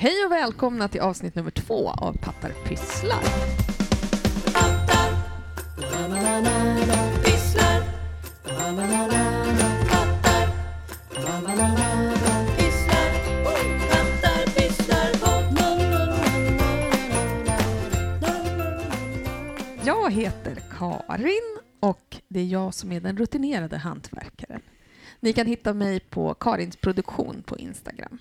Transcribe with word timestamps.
Hej 0.00 0.24
och 0.26 0.32
välkomna 0.32 0.88
till 0.88 1.00
avsnitt 1.00 1.34
nummer 1.34 1.50
två 1.50 1.90
av 1.90 2.12
Pattar 2.12 2.52
pysslar. 2.68 3.22
Jag 19.84 20.12
heter 20.12 20.62
Karin 20.78 21.58
och 21.80 22.16
det 22.28 22.40
är 22.40 22.44
jag 22.44 22.74
som 22.74 22.92
är 22.92 23.00
den 23.00 23.16
rutinerade 23.16 23.76
hantverkaren. 23.76 24.60
Ni 25.20 25.32
kan 25.32 25.46
hitta 25.46 25.74
mig 25.74 26.00
på 26.00 26.34
Karins 26.34 26.76
produktion 26.76 27.42
på 27.46 27.56
Instagram. 27.56 28.18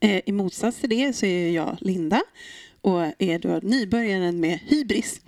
Eh, 0.00 0.20
I 0.26 0.32
motsats 0.32 0.80
till 0.80 0.90
det 0.90 1.12
så 1.12 1.26
är 1.26 1.50
jag 1.50 1.76
Linda 1.80 2.22
och 2.80 3.02
är 3.18 3.38
då 3.38 3.60
nybörjaren 3.62 4.40
med 4.40 4.58
hybris. 4.58 5.20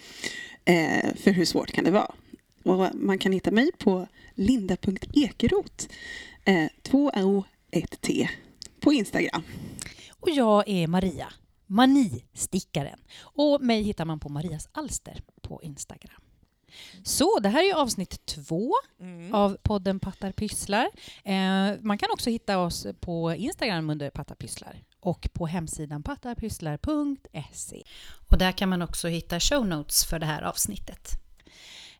Eh, 0.65 1.15
för 1.15 1.30
hur 1.30 1.45
svårt 1.45 1.73
kan 1.73 1.84
det 1.84 1.91
vara? 1.91 2.15
Och 2.62 2.95
man 2.95 3.19
kan 3.19 3.33
hitta 3.33 3.51
mig 3.51 3.70
på 3.78 4.06
linda.ekerot, 4.34 5.89
2o1t, 6.83 8.23
eh, 8.23 8.28
på 8.80 8.92
Instagram. 8.92 9.42
Och 10.11 10.30
jag 10.30 10.69
är 10.69 10.87
Maria, 10.87 11.33
manistickaren. 11.66 12.98
Och 13.20 13.62
mig 13.62 13.83
hittar 13.83 14.05
man 14.05 14.20
på 14.20 14.28
Marias 14.28 14.69
Alster 14.73 15.23
på 15.42 15.62
Instagram. 15.62 16.23
Så 17.02 17.38
det 17.40 17.48
här 17.48 17.70
är 17.70 17.74
avsnitt 17.74 18.27
två 18.27 18.72
av 19.32 19.56
podden 19.62 20.00
Pattar 20.00 20.32
Pysslar. 20.32 20.88
Eh, 21.24 21.72
man 21.80 21.98
kan 21.98 22.10
också 22.12 22.30
hitta 22.30 22.58
oss 22.58 22.86
på 23.00 23.34
Instagram 23.34 23.91
under 23.91 24.10
Pattar 24.10 24.34
Pysslar 24.34 24.84
och 25.00 25.28
på 25.32 25.46
hemsidan 25.46 26.02
pattarpysslar.se. 26.02 27.82
Och 28.30 28.38
där 28.38 28.52
kan 28.52 28.68
man 28.68 28.82
också 28.82 29.08
hitta 29.08 29.41
show 29.41 29.66
notes 29.66 30.05
för 30.05 30.19
det 30.19 30.27
här 30.27 30.42
avsnittet. 30.42 31.10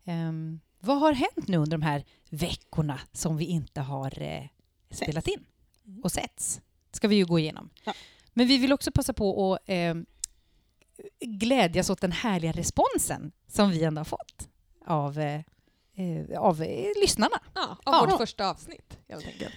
Ehm, 0.05 0.60
vad 0.80 0.98
har 0.98 1.12
hänt 1.12 1.48
nu 1.48 1.56
under 1.56 1.78
de 1.78 1.82
här 1.82 2.05
veckorna 2.30 3.00
som 3.12 3.36
vi 3.36 3.44
inte 3.44 3.80
har 3.80 4.22
eh, 4.22 4.44
spelat 4.91 5.27
in 5.27 5.44
och 6.03 6.12
setts? 6.12 6.60
ska 6.92 7.08
vi 7.08 7.16
ju 7.16 7.25
gå 7.25 7.38
igenom. 7.38 7.70
Ja. 7.84 7.94
Men 8.32 8.47
vi 8.47 8.58
vill 8.58 8.72
också 8.72 8.92
passa 8.92 9.12
på 9.12 9.55
att 9.55 9.60
eh, 9.66 9.94
glädjas 11.20 11.91
åt 11.91 12.00
den 12.00 12.12
härliga 12.12 12.53
responsen 12.53 13.32
som 13.48 13.70
vi 13.70 13.84
ändå 13.84 14.00
har 14.00 14.05
fått 14.05 14.48
av, 14.89 15.19
eh, 15.19 15.41
eh, 15.94 16.39
av 16.41 16.62
eh, 16.62 16.92
lyssnarna. 17.00 17.36
Ja, 17.55 17.62
av 17.84 17.94
Ja. 17.94 18.06
vårt 18.11 18.19
första 18.19 18.50
avsnitt 18.50 18.98
helt 19.08 19.27
enkelt. 19.27 19.55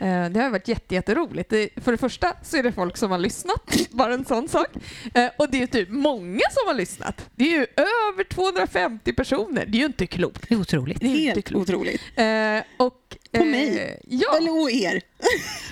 Eh, 0.00 0.30
Det 0.30 0.40
har 0.40 0.50
varit 0.50 0.68
jätte, 0.68 0.94
jätteroligt. 0.94 1.48
För 1.84 1.92
det 1.92 1.98
första 1.98 2.36
så 2.42 2.56
är 2.56 2.62
det 2.62 2.72
folk 2.72 2.96
som 2.96 3.10
har 3.10 3.18
lyssnat, 3.18 3.76
bara 3.90 4.14
en 4.14 4.24
sån 4.24 4.48
sak. 4.48 4.68
Eh, 5.14 5.28
Och 5.38 5.50
det 5.50 5.62
är 5.62 5.66
typ 5.66 5.88
många 5.88 6.40
som 6.50 6.66
har 6.66 6.74
lyssnat. 6.74 7.30
Det 7.36 7.44
är 7.44 7.58
ju 7.58 7.66
över 7.76 8.24
250 8.24 9.12
personer. 9.12 9.66
Det 9.66 9.78
är 9.78 9.80
ju 9.80 9.86
inte 9.86 10.06
klokt. 10.06 10.48
Det 10.48 10.54
är 10.54 10.60
otroligt. 10.60 11.00
Det 11.00 11.06
är 11.06 11.16
Helt 11.34 11.44
klokt. 11.46 11.70
otroligt. 11.70 12.00
Eh, 12.16 12.84
Och, 12.86 13.16
På 13.32 13.44
mig. 13.44 13.98
Ja, 14.08 14.36
Eller 14.36 14.62
och 14.62 14.70
er. 14.70 15.00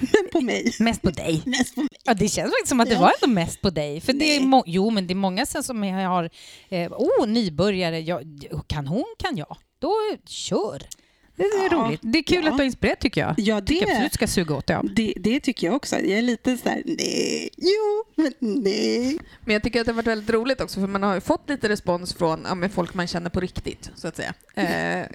Men 0.01 0.29
på 0.33 0.41
mig. 0.41 0.75
Mest 0.81 1.03
på 1.03 1.11
dig. 1.11 1.43
Mest 1.47 1.75
på 1.75 1.81
mig. 1.81 1.89
Ja, 2.05 2.15
det 2.15 2.29
känns 2.29 2.51
faktiskt 2.51 2.69
som 2.69 2.81
att 2.81 2.89
det 2.89 2.95
Ja. 2.95 3.01
var 3.01 3.13
ändå 3.23 3.35
mest 3.35 3.61
på 3.61 3.71
dig. 3.71 4.01
För 4.01 4.13
det 4.13 4.37
är 4.37 4.63
jo, 4.67 4.91
men 4.91 5.07
det 5.07 5.13
är 5.13 5.17
många 5.17 5.47
som 5.47 5.83
har... 5.83 6.31
Eh, 6.69 6.93
oh, 6.93 7.27
nybörjare. 7.27 8.01
Ja, 8.01 8.21
kan 8.67 8.87
hon, 8.87 9.05
kan 9.19 9.37
jag. 9.37 9.57
Då 9.79 9.95
kör. 10.27 10.83
Det 11.39 11.45
är 11.45 11.71
Ja. 11.71 11.87
roligt. 11.87 12.01
Det 12.03 12.19
är 12.19 12.23
kul 12.23 12.45
Ja. 12.45 12.51
att 12.51 12.57
du 12.57 12.61
har 12.63 12.67
inspirerat 12.67 13.01
tycker 13.01 13.21
jag. 13.21 13.35
Ja, 13.39 13.61
tycker 13.61 13.87
det, 13.87 13.93
absolut 13.93 14.13
ska 14.15 14.27
suga 14.27 14.55
åt 14.55 14.67
det 14.67 14.79
av. 14.79 14.95
det, 14.95 15.15
det 15.17 15.41
tycker 15.41 15.67
jag 15.67 15.77
också. 15.77 15.97
Jag 15.97 16.19
är 16.19 16.23
lite 16.23 16.57
så 16.57 16.69
här, 16.69 16.83
nej, 16.87 17.51
jo, 17.57 18.05
men 18.23 18.33
nej. 18.63 19.19
men 19.45 19.53
jag 19.53 19.63
tycker 19.63 19.81
att 19.81 19.87
det 19.87 19.93
har 19.93 19.97
varit 19.97 20.07
väldigt 20.07 20.31
roligt 20.31 20.61
också 20.61 20.81
för 20.81 20.87
man 20.87 21.03
har 21.03 21.15
ju 21.15 21.21
fått 21.21 21.49
lite 21.49 21.69
respons 21.69 22.15
från 22.15 22.47
ja, 22.63 22.69
folk 22.69 22.95
man 22.95 23.07
känner 23.07 23.31
på 23.31 23.41
riktigt, 23.41 23.91
så 23.95 24.09
att 24.09 24.17
säga. 24.17 24.35
Eh, 24.55 25.07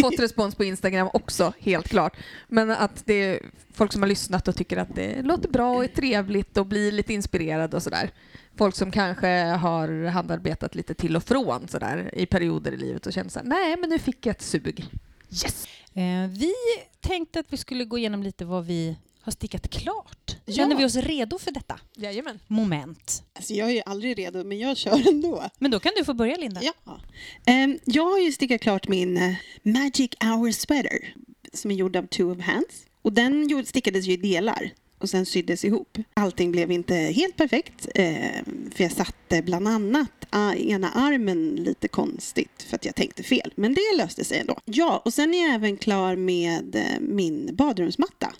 fått 0.00 0.20
respons 0.20 0.54
på 0.54 0.64
Instagram 0.64 1.08
också, 1.12 1.52
helt 1.58 1.88
klart. 1.88 2.16
Men 2.48 2.70
att 2.70 3.02
det 3.06 3.14
är 3.14 3.40
folk 3.74 3.92
som 3.92 4.02
har 4.02 4.08
lyssnat 4.08 4.48
och 4.48 4.56
tycker 4.56 4.76
att 4.76 4.94
det 4.94 5.22
låter 5.22 5.48
bra 5.48 5.74
och 5.76 5.84
är 5.84 5.88
trevligt 5.88 6.56
och 6.56 6.66
blir 6.66 6.92
lite 6.92 7.12
inspirerade 7.14 7.76
och 7.76 7.82
sådär. 7.82 8.10
Folk 8.56 8.74
som 8.74 8.90
kanske 8.90 9.28
har 9.44 10.04
handarbetat 10.06 10.74
lite 10.74 10.94
till 10.94 11.16
och 11.16 11.24
från 11.24 11.68
sådär 11.68 12.10
i 12.12 12.26
perioder 12.26 12.72
i 12.72 12.76
livet 12.76 13.06
och 13.06 13.12
känner 13.12 13.30
såhär, 13.30 13.46
nej 13.46 13.76
men 13.80 13.90
nu 13.90 13.98
fick 13.98 14.26
jag 14.26 14.30
ett 14.30 14.42
sug. 14.42 14.86
Yes! 15.32 15.66
Eh, 15.94 16.26
vi 16.30 16.52
tänkte 17.00 17.40
att 17.40 17.46
vi 17.52 17.56
skulle 17.56 17.84
gå 17.84 17.98
igenom 17.98 18.22
lite 18.22 18.44
vad 18.44 18.66
vi 18.66 18.96
har 19.20 19.32
stickat 19.32 19.70
klart. 19.70 20.36
Ja. 20.44 20.52
Känner 20.52 20.76
vi 20.76 20.84
oss 20.84 20.96
redo 20.96 21.38
för 21.38 21.50
detta 21.50 21.80
Jajamän. 21.96 22.38
moment? 22.46 23.22
Alltså, 23.32 23.54
jag 23.54 23.68
är 23.68 23.72
ju 23.72 23.82
aldrig 23.86 24.18
redo, 24.18 24.44
men 24.44 24.58
jag 24.58 24.76
kör 24.76 25.08
ändå. 25.08 25.44
Men 25.58 25.70
då 25.70 25.80
kan 25.80 25.92
du 25.96 26.04
få 26.04 26.14
börja, 26.14 26.36
Linda. 26.36 26.60
Ja. 26.62 27.00
Ehm, 27.46 27.78
jag 27.84 28.10
har 28.10 28.18
ju 28.18 28.32
stickat 28.32 28.60
klart 28.60 28.88
min 28.88 29.16
eh, 29.16 29.34
Magic 29.62 30.10
Hour 30.20 30.52
Sweater 30.52 31.14
som 31.52 31.70
är 31.70 31.74
gjord 31.74 31.96
av 31.96 32.06
Two 32.06 32.22
of 32.22 32.40
Hands. 32.40 32.86
Och 33.02 33.12
den 33.12 33.66
stickades 33.66 34.04
ju 34.06 34.12
i 34.12 34.16
delar 34.16 34.72
och 35.02 35.10
sen 35.10 35.26
syddes 35.26 35.64
ihop. 35.64 35.98
Allting 36.14 36.52
blev 36.52 36.70
inte 36.70 36.94
helt 36.94 37.36
perfekt 37.36 37.88
eh, 37.94 38.42
för 38.74 38.82
jag 38.82 38.92
satte 38.92 39.42
bland 39.42 39.68
annat 39.68 40.10
ena 40.56 40.90
armen 40.90 41.54
lite 41.56 41.88
konstigt 41.88 42.62
för 42.68 42.76
att 42.76 42.84
jag 42.84 42.94
tänkte 42.94 43.22
fel. 43.22 43.52
Men 43.56 43.74
det 43.74 43.96
löste 43.96 44.24
sig 44.24 44.38
ändå. 44.38 44.58
Ja, 44.64 45.02
och 45.04 45.14
sen 45.14 45.34
är 45.34 45.46
jag 45.46 45.54
även 45.54 45.76
klar 45.76 46.16
med 46.16 46.76
eh, 46.76 47.00
min 47.00 47.50
badrumsmatta 47.52 48.32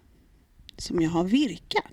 som 0.76 1.00
jag 1.00 1.10
har 1.10 1.24
virkat. 1.24 1.84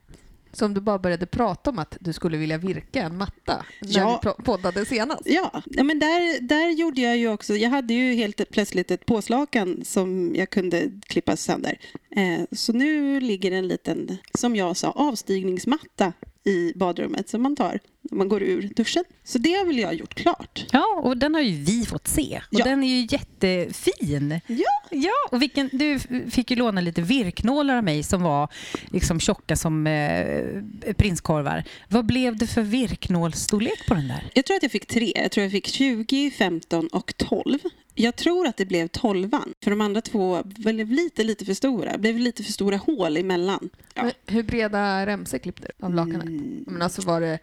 Som 0.52 0.74
du 0.74 0.82
bara 0.82 1.00
började 1.00 1.26
prata 1.26 1.70
om 1.70 1.80
att 1.80 1.98
du 2.00 2.14
skulle 2.14 2.38
vilja 2.38 2.58
virka 2.58 3.02
en 3.04 3.18
matta 3.18 3.66
när 3.82 4.00
Ja. 4.00 4.22
vi 4.38 4.44
poddade 4.44 4.86
senast. 4.86 5.22
Ja, 5.26 5.62
ja 5.66 5.84
men 5.84 6.00
där, 6.00 6.42
där 6.42 6.70
gjorde 6.70 7.02
jag 7.02 7.18
ju 7.18 7.30
också, 7.30 7.56
jag 7.56 7.70
hade 7.70 7.94
ju 7.94 8.14
helt 8.14 8.50
plötsligt 8.52 8.92
ett 8.92 9.06
påslakan 9.06 9.82
som 9.86 10.36
jag 10.36 10.50
kunde 10.50 10.92
klippa 11.08 11.36
sönder. 11.36 11.80
Eh, 12.16 12.42
så 12.52 12.74
nu 12.74 13.20
ligger 13.20 13.52
en 13.52 13.68
liten, 13.68 14.18
som 14.34 14.56
jag 14.56 14.78
sa, 14.78 14.92
avstigningsmatta 14.92 16.14
i 16.44 16.74
badrummet 16.76 17.30
som 17.30 17.42
man 17.42 17.56
tar 17.56 17.80
när 18.12 18.18
man 18.18 18.30
går 18.30 18.44
ur 18.44 18.62
duschen. 18.76 19.04
Så 19.24 19.38
det 19.38 19.54
har 19.54 19.66
väl 19.66 19.80
jag 19.80 19.94
gjort 19.94 20.14
klart. 20.16 20.66
Ja, 20.72 21.02
och 21.04 21.18
den 21.18 21.34
har 21.34 21.42
ju 21.42 21.64
vi 21.64 21.86
fått 21.86 22.08
se. 22.08 22.42
Och 22.52 22.60
Ja. 22.60 22.66
den 22.66 22.84
är 22.84 22.88
ju 22.88 23.08
jättefin. 23.12 24.40
Ja. 24.48 24.66
Ja, 24.92 25.12
och 25.32 25.42
vilken, 25.42 25.70
du 25.74 26.00
fick 26.32 26.52
ju 26.52 26.58
låna 26.58 26.82
lite 26.82 27.02
virknålar 27.02 27.78
av 27.78 27.84
mig 27.84 28.04
som 28.04 28.22
var 28.24 28.48
liksom 28.92 29.20
tjocka 29.20 29.56
som 29.56 29.88
eh, 29.88 30.94
prinskorvar. 30.98 31.64
Vad 31.88 32.06
blev 32.06 32.38
det 32.38 32.48
för 32.48 32.62
virknålsstorlek 32.62 33.88
på 33.88 33.94
den 33.94 34.08
där? 34.08 34.30
Jag 34.34 34.46
tror 34.46 34.58
att 34.58 34.64
jag 34.64 34.72
fick 34.72 34.86
tre. 34.86 35.14
Jag 35.16 35.32
tror 35.32 35.44
jag 35.44 35.52
fick 35.52 35.68
20, 35.68 36.32
15 36.32 36.88
och 36.88 37.14
12. 37.18 37.60
Jag 38.02 38.16
tror 38.16 38.48
att 38.48 38.58
det 38.58 38.66
blev 38.66 38.88
12 38.88 39.32
för 39.64 39.70
de 39.72 39.82
andra 39.82 40.02
två 40.02 40.44
blev 40.44 40.92
lite, 40.92 41.24
lite 41.24 41.46
för 41.46 41.54
stora. 41.54 41.92
Det 41.92 41.98
blev 41.98 42.18
lite 42.18 42.44
för 42.44 42.52
stora 42.52 42.78
hål 42.78 43.18
emellan. 43.18 43.70
Ja. 43.94 44.04
Men 44.04 44.12
Hur 44.26 44.44
breda 44.44 45.06
remsor 45.06 45.38
klippte 45.38 45.72
du 45.78 45.86
av 45.86 45.94
lakanet? 45.94 46.24
Mm. 46.24 46.64
Men 46.68 46.82
alltså 46.82 47.02
var 47.02 47.22
det, 47.22 47.40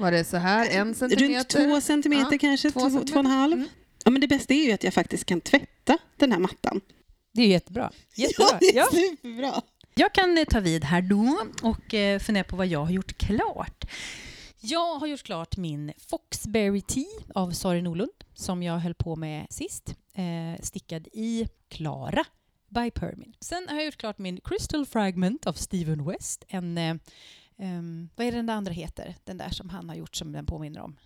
var 0.00 0.12
det 0.12 0.24
så 0.24 0.36
här, 0.36 0.70
en 0.70 0.86
Runt 0.86 0.96
centimeter? 0.96 1.64
två 1.64 1.80
centimeter 1.80 2.32
Ja, 2.32 2.38
kanske, 2.38 2.70
två 2.70 2.80
två, 2.80 2.90
centimeter. 2.90 3.12
två 3.12 3.18
och 3.18 3.24
en 3.24 3.30
halv. 3.30 3.52
Mm. 3.52 3.68
Ja, 4.04 4.10
men 4.10 4.20
det 4.20 4.28
bästa 4.28 4.54
är 4.54 4.64
ju 4.64 4.72
att 4.72 4.84
jag 4.84 4.94
faktiskt 4.94 5.24
kan 5.24 5.40
tvätta 5.40 5.98
den 6.16 6.32
här 6.32 6.38
mattan. 6.38 6.80
Det 7.34 7.42
är 7.42 7.46
ju 7.46 7.52
jättebra. 7.52 7.90
jättebra. 8.14 8.46
Ja, 8.50 8.58
det 8.60 8.78
är 8.78 8.84
superbra. 9.10 9.62
Jag 9.94 10.12
kan 10.12 10.38
eh, 10.38 10.44
ta 10.44 10.60
vid 10.60 10.84
här 10.84 11.02
då 11.02 11.38
och 11.62 11.94
eh, 11.94 12.18
fundera 12.18 12.44
på 12.44 12.56
vad 12.56 12.66
jag 12.66 12.84
har 12.84 12.90
gjort 12.92 13.18
klart. 13.18 13.84
Jag 14.60 14.94
har 14.98 15.06
gjort 15.06 15.22
klart 15.22 15.56
min 15.56 15.92
Foxberry 15.98 16.80
Tea 16.80 17.04
av 17.34 17.50
Sari 17.50 17.82
Norlund 17.82 18.10
som 18.34 18.62
jag 18.62 18.78
höll 18.78 18.94
på 18.94 19.16
med 19.16 19.46
sist. 19.50 19.94
Eh, 20.14 20.62
stickad 20.62 21.08
i 21.12 21.48
Klara 21.68 22.24
by 22.68 22.90
Permin. 22.90 23.34
Sen 23.40 23.66
har 23.68 23.76
jag 23.76 23.84
gjort 23.84 23.96
klart 23.96 24.18
min 24.18 24.40
Crystal 24.44 24.86
Fragment 24.86 25.46
av 25.46 25.52
Steven 25.52 26.04
West. 26.04 26.44
En, 26.48 26.78
eh, 26.78 26.94
ehm, 27.58 28.08
vad 28.16 28.26
är 28.26 28.32
den 28.32 28.46
där 28.46 28.54
andra 28.54 28.72
heter? 28.72 29.14
Den 29.24 29.38
där 29.38 29.50
som 29.50 29.68
han 29.68 29.88
har 29.88 29.96
gjort 29.96 30.16
som 30.16 30.32
den 30.32 30.46
påminner 30.46 30.80
om. 30.80 30.96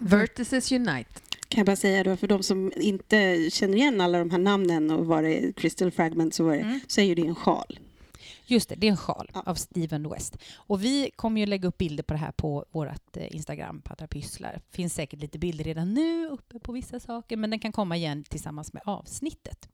Vertices 0.00 0.72
Unite. 0.72 1.10
Kan 1.48 1.58
jag 1.60 1.66
bara 1.66 1.76
säga 1.76 2.04
då, 2.04 2.16
för 2.16 2.26
de 2.26 2.42
som 2.42 2.72
inte 2.76 3.50
känner 3.50 3.76
igen 3.76 4.00
alla 4.00 4.18
de 4.18 4.30
här 4.30 4.38
namnen 4.38 4.90
och 4.90 5.06
vad 5.06 5.24
det 5.24 5.44
är, 5.44 5.52
Crystal 5.52 5.90
Fragment, 5.90 6.34
så, 6.34 6.44
var 6.44 6.52
det, 6.52 6.60
Mm. 6.60 6.80
så 6.86 7.00
är 7.00 7.04
ju 7.04 7.14
det 7.14 7.26
en 7.26 7.34
sjal. 7.34 7.78
Just 8.46 8.68
det, 8.68 8.74
det 8.74 8.86
är 8.86 8.90
en 8.90 8.96
sjal 8.96 9.30
Ja. 9.34 9.42
av 9.46 9.54
Steven 9.54 10.08
West. 10.10 10.36
Och 10.56 10.84
vi 10.84 11.10
kommer 11.16 11.40
ju 11.40 11.46
lägga 11.46 11.68
upp 11.68 11.78
bilder 11.78 12.02
på 12.02 12.14
det 12.14 12.18
här 12.18 12.32
på 12.32 12.64
vårt 12.70 13.16
eh, 13.16 13.34
Instagram, 13.34 13.82
Pattar 13.82 14.06
Pysslar. 14.06 14.60
finns 14.70 14.94
säkert 14.94 15.20
lite 15.20 15.38
bilder 15.38 15.64
redan 15.64 15.94
nu 15.94 16.26
uppe 16.28 16.58
på 16.58 16.72
vissa 16.72 17.00
saker, 17.00 17.36
men 17.36 17.50
den 17.50 17.58
kan 17.58 17.72
komma 17.72 17.96
igen 17.96 18.24
tillsammans 18.24 18.72
med 18.72 18.82
avsnittet. 18.86 19.68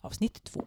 Avsnitt 0.00 0.44
två. 0.44 0.64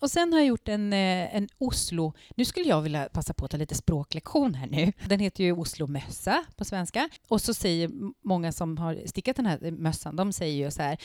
Och 0.00 0.10
sen 0.10 0.32
har 0.32 0.40
jag 0.40 0.48
gjort 0.48 0.68
en, 0.68 0.92
eh, 0.92 1.36
en 1.36 1.48
Oslo... 1.58 2.12
Nu 2.36 2.44
skulle 2.44 2.68
jag 2.68 2.82
vilja 2.82 3.08
passa 3.12 3.34
på 3.34 3.44
att 3.44 3.50
ta 3.50 3.56
lite 3.56 3.74
språklektion 3.74 4.54
här 4.54 4.66
nu. 4.66 4.92
Den 5.08 5.20
heter 5.20 5.44
ju 5.44 5.52
Oslo-mössa 5.52 6.44
på 6.56 6.64
svenska. 6.64 7.08
Och 7.28 7.40
så 7.40 7.54
säger 7.54 7.90
många 8.24 8.52
som 8.52 8.78
har 8.78 9.06
stickat 9.06 9.36
den 9.36 9.46
här 9.46 9.70
mössan, 9.70 10.16
de 10.16 10.32
säger 10.32 10.64
ju 10.64 10.70
så 10.70 10.82
här, 10.82 10.98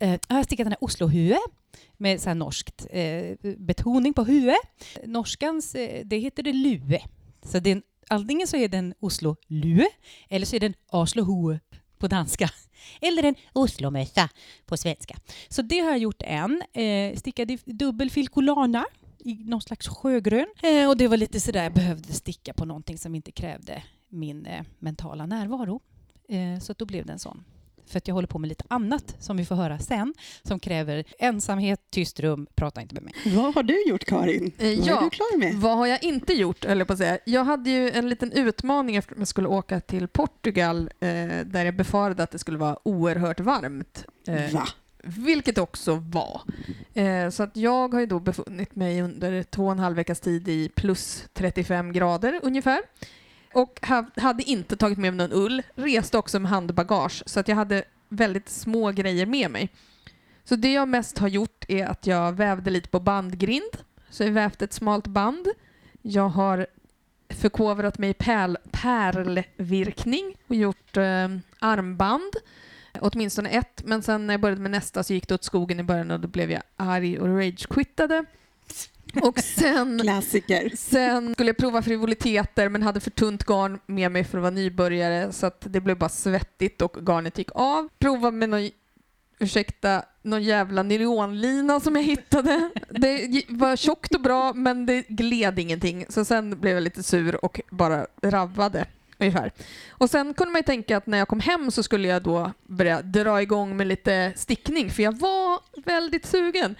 eh, 0.00 0.18
jag 0.28 0.36
har 0.36 0.42
stickat 0.42 0.64
den 0.64 0.72
här 0.72 0.88
Oslo-hue 0.88 1.36
med 1.96 2.20
så 2.20 2.30
här 2.30 2.34
norskt 2.34 2.86
eh, 2.90 3.36
betoning 3.58 4.14
på 4.14 4.24
hue. 4.24 4.56
Norskans, 5.04 5.74
eh, 5.74 6.04
det 6.04 6.18
heter 6.18 6.42
det 6.42 6.52
lue 6.52 7.00
Så 7.42 7.58
det 7.58 7.70
är 7.70 7.76
en, 7.76 7.82
antingen 8.08 8.46
så 8.46 8.56
är 8.56 8.68
den 8.68 8.94
Oslo 9.00 9.36
lue 9.46 9.88
eller 10.28 10.46
så 10.46 10.56
är 10.56 10.60
den 10.60 10.74
Oslo 10.92 11.22
hue 11.22 11.60
på 11.98 12.08
danska. 12.08 12.50
Eller 13.00 13.22
en 13.22 13.34
Oslomössa 13.52 14.28
på 14.66 14.76
svenska. 14.76 15.16
Så 15.48 15.62
det 15.62 15.78
har 15.78 15.90
jag 15.90 15.98
gjort 15.98 16.22
en. 16.22 16.62
Eh, 16.72 17.16
stickade 17.16 17.52
i 17.52 17.58
dubbel 17.64 18.10
filcolana 18.10 18.84
i 19.18 19.34
någon 19.34 19.60
slags 19.60 19.88
sjögrön. 19.88 20.46
Eh, 20.62 20.88
och 20.88 20.96
det 20.96 21.08
var 21.08 21.16
lite 21.16 21.40
sådär, 21.40 21.62
jag 21.62 21.72
behövde 21.72 22.12
sticka 22.12 22.52
på 22.54 22.64
någonting 22.64 22.98
som 22.98 23.14
inte 23.14 23.32
krävde 23.32 23.82
min 24.08 24.46
eh, 24.46 24.64
mentala 24.78 25.26
närvaro. 25.26 25.80
Eh, 26.28 26.60
så 26.60 26.72
då 26.72 26.84
blev 26.84 27.06
det 27.06 27.12
en 27.12 27.18
sån. 27.18 27.44
För 27.88 27.98
att 27.98 28.08
jag 28.08 28.14
håller 28.14 28.28
på 28.28 28.38
med 28.38 28.48
lite 28.48 28.64
annat 28.68 29.16
som 29.18 29.36
vi 29.36 29.44
får 29.44 29.54
höra 29.54 29.78
sen 29.78 30.14
som 30.42 30.60
kräver 30.60 31.04
ensamhet, 31.18 31.80
tyst 31.90 32.20
rum, 32.20 32.46
prata 32.54 32.80
inte 32.80 32.94
med 32.94 33.02
mig. 33.02 33.12
Vad 33.36 33.54
har 33.54 33.62
du 33.62 33.88
gjort 33.88 34.04
Karin? 34.04 34.52
Eh, 34.58 34.66
Vad 34.78 34.86
ja. 34.88 34.98
är 34.98 35.04
du 35.04 35.10
klar 35.10 35.38
med? 35.38 35.54
Vad 35.54 35.76
har 35.76 35.86
jag 35.86 36.04
inte 36.04 36.32
gjort, 36.32 36.64
jag 36.64 36.86
på 36.86 36.92
att 36.92 36.98
säga. 36.98 37.18
Jag 37.24 37.44
hade 37.44 37.70
ju 37.70 37.90
en 37.90 38.08
liten 38.08 38.32
utmaning 38.32 38.96
efter 38.96 39.12
att 39.12 39.18
jag 39.18 39.28
skulle 39.28 39.48
åka 39.48 39.80
till 39.80 40.08
Portugal 40.08 40.90
eh, 41.00 41.08
där 41.44 41.64
jag 41.64 41.76
befarade 41.76 42.22
att 42.22 42.30
det 42.30 42.38
skulle 42.38 42.58
vara 42.58 42.78
oerhört 42.88 43.40
varmt. 43.40 44.04
Eh, 44.26 44.52
Va? 44.52 44.68
Vilket 45.02 45.58
också 45.58 45.94
var. 45.94 46.40
Eh, 46.94 47.30
så 47.30 47.42
att 47.42 47.56
jag 47.56 47.94
har 47.94 48.00
ju 48.00 48.06
då 48.06 48.20
befunnit 48.20 48.76
mig 48.76 49.02
under 49.02 49.42
två 49.42 49.66
och 49.66 49.72
en 49.72 49.78
halv 49.78 49.96
veckas 49.96 50.20
tid 50.20 50.48
i 50.48 50.68
plus 50.74 51.24
35 51.32 51.92
grader 51.92 52.40
ungefär. 52.42 52.80
Och 53.52 53.80
hade 54.16 54.42
inte 54.42 54.76
tagit 54.76 54.98
med 54.98 55.14
mig 55.14 55.28
någon 55.28 55.38
ull, 55.42 55.62
reste 55.74 56.18
också 56.18 56.38
med 56.38 56.50
handbagage 56.50 57.22
så 57.26 57.40
att 57.40 57.48
jag 57.48 57.56
hade 57.56 57.84
väldigt 58.08 58.48
små 58.48 58.90
grejer 58.90 59.26
med 59.26 59.50
mig. 59.50 59.68
Så 60.44 60.56
det 60.56 60.72
jag 60.72 60.88
mest 60.88 61.18
har 61.18 61.28
gjort 61.28 61.64
är 61.68 61.86
att 61.86 62.06
jag 62.06 62.32
vävde 62.32 62.70
lite 62.70 62.88
på 62.88 63.00
bandgrind. 63.00 63.76
Så 64.10 64.22
jag 64.22 64.30
vävt 64.30 64.62
ett 64.62 64.72
smalt 64.72 65.06
band. 65.06 65.48
Jag 66.02 66.28
har 66.28 66.66
förkovrat 67.28 67.98
mig 67.98 68.10
i 68.10 68.14
pärl, 68.14 68.56
pärlvirkning 68.70 70.36
och 70.46 70.54
gjort 70.54 70.96
eh, 70.96 71.28
armband. 71.58 72.32
Åtminstone 73.00 73.48
ett, 73.48 73.82
men 73.84 74.02
sen 74.02 74.26
när 74.26 74.34
jag 74.34 74.40
började 74.40 74.60
med 74.60 74.70
nästa 74.70 75.02
så 75.02 75.14
gick 75.14 75.28
det 75.28 75.34
åt 75.34 75.44
skogen 75.44 75.80
i 75.80 75.82
början 75.82 76.10
och 76.10 76.20
då 76.20 76.28
blev 76.28 76.50
jag 76.50 76.62
arg 76.76 77.18
och 77.18 77.28
ragequittade. 77.28 78.24
Och 79.14 79.38
sen, 79.38 79.98
Klassiker. 80.02 80.72
sen 80.76 81.34
skulle 81.34 81.48
jag 81.48 81.56
prova 81.56 81.82
frivoliteter 81.82 82.68
men 82.68 82.82
hade 82.82 83.00
för 83.00 83.10
tunt 83.10 83.44
garn 83.44 83.80
med 83.86 84.12
mig 84.12 84.24
för 84.24 84.38
att 84.38 84.42
vara 84.42 84.50
nybörjare 84.50 85.32
så 85.32 85.46
att 85.46 85.60
det 85.60 85.80
blev 85.80 85.98
bara 85.98 86.08
svettigt 86.08 86.82
och 86.82 86.96
garnet 87.06 87.38
gick 87.38 87.50
av. 87.54 87.88
Prova 87.98 88.30
med 88.30 88.48
någon, 88.48 88.70
ursäkta, 89.38 90.02
någon 90.22 90.42
jävla 90.42 90.82
nylonlina 90.82 91.80
som 91.80 91.96
jag 91.96 92.02
hittade. 92.02 92.70
Det 92.90 93.44
var 93.48 93.76
tjockt 93.76 94.14
och 94.14 94.20
bra 94.20 94.52
men 94.52 94.86
det 94.86 95.08
gled 95.08 95.58
ingenting 95.58 96.06
så 96.08 96.24
sen 96.24 96.60
blev 96.60 96.74
jag 96.74 96.82
lite 96.82 97.02
sur 97.02 97.44
och 97.44 97.60
bara 97.70 98.06
ravvade 98.22 98.86
ungefär. 99.18 99.52
Och 99.90 100.10
sen 100.10 100.34
kunde 100.34 100.52
man 100.52 100.58
ju 100.58 100.64
tänka 100.64 100.96
att 100.96 101.06
när 101.06 101.18
jag 101.18 101.28
kom 101.28 101.40
hem 101.40 101.70
så 101.70 101.82
skulle 101.82 102.08
jag 102.08 102.22
då 102.22 102.52
börja 102.66 103.02
dra 103.02 103.42
igång 103.42 103.76
med 103.76 103.86
lite 103.86 104.32
stickning 104.36 104.90
för 104.90 105.02
jag 105.02 105.18
var 105.18 105.60
väldigt 105.84 106.26
sugen. 106.26 106.76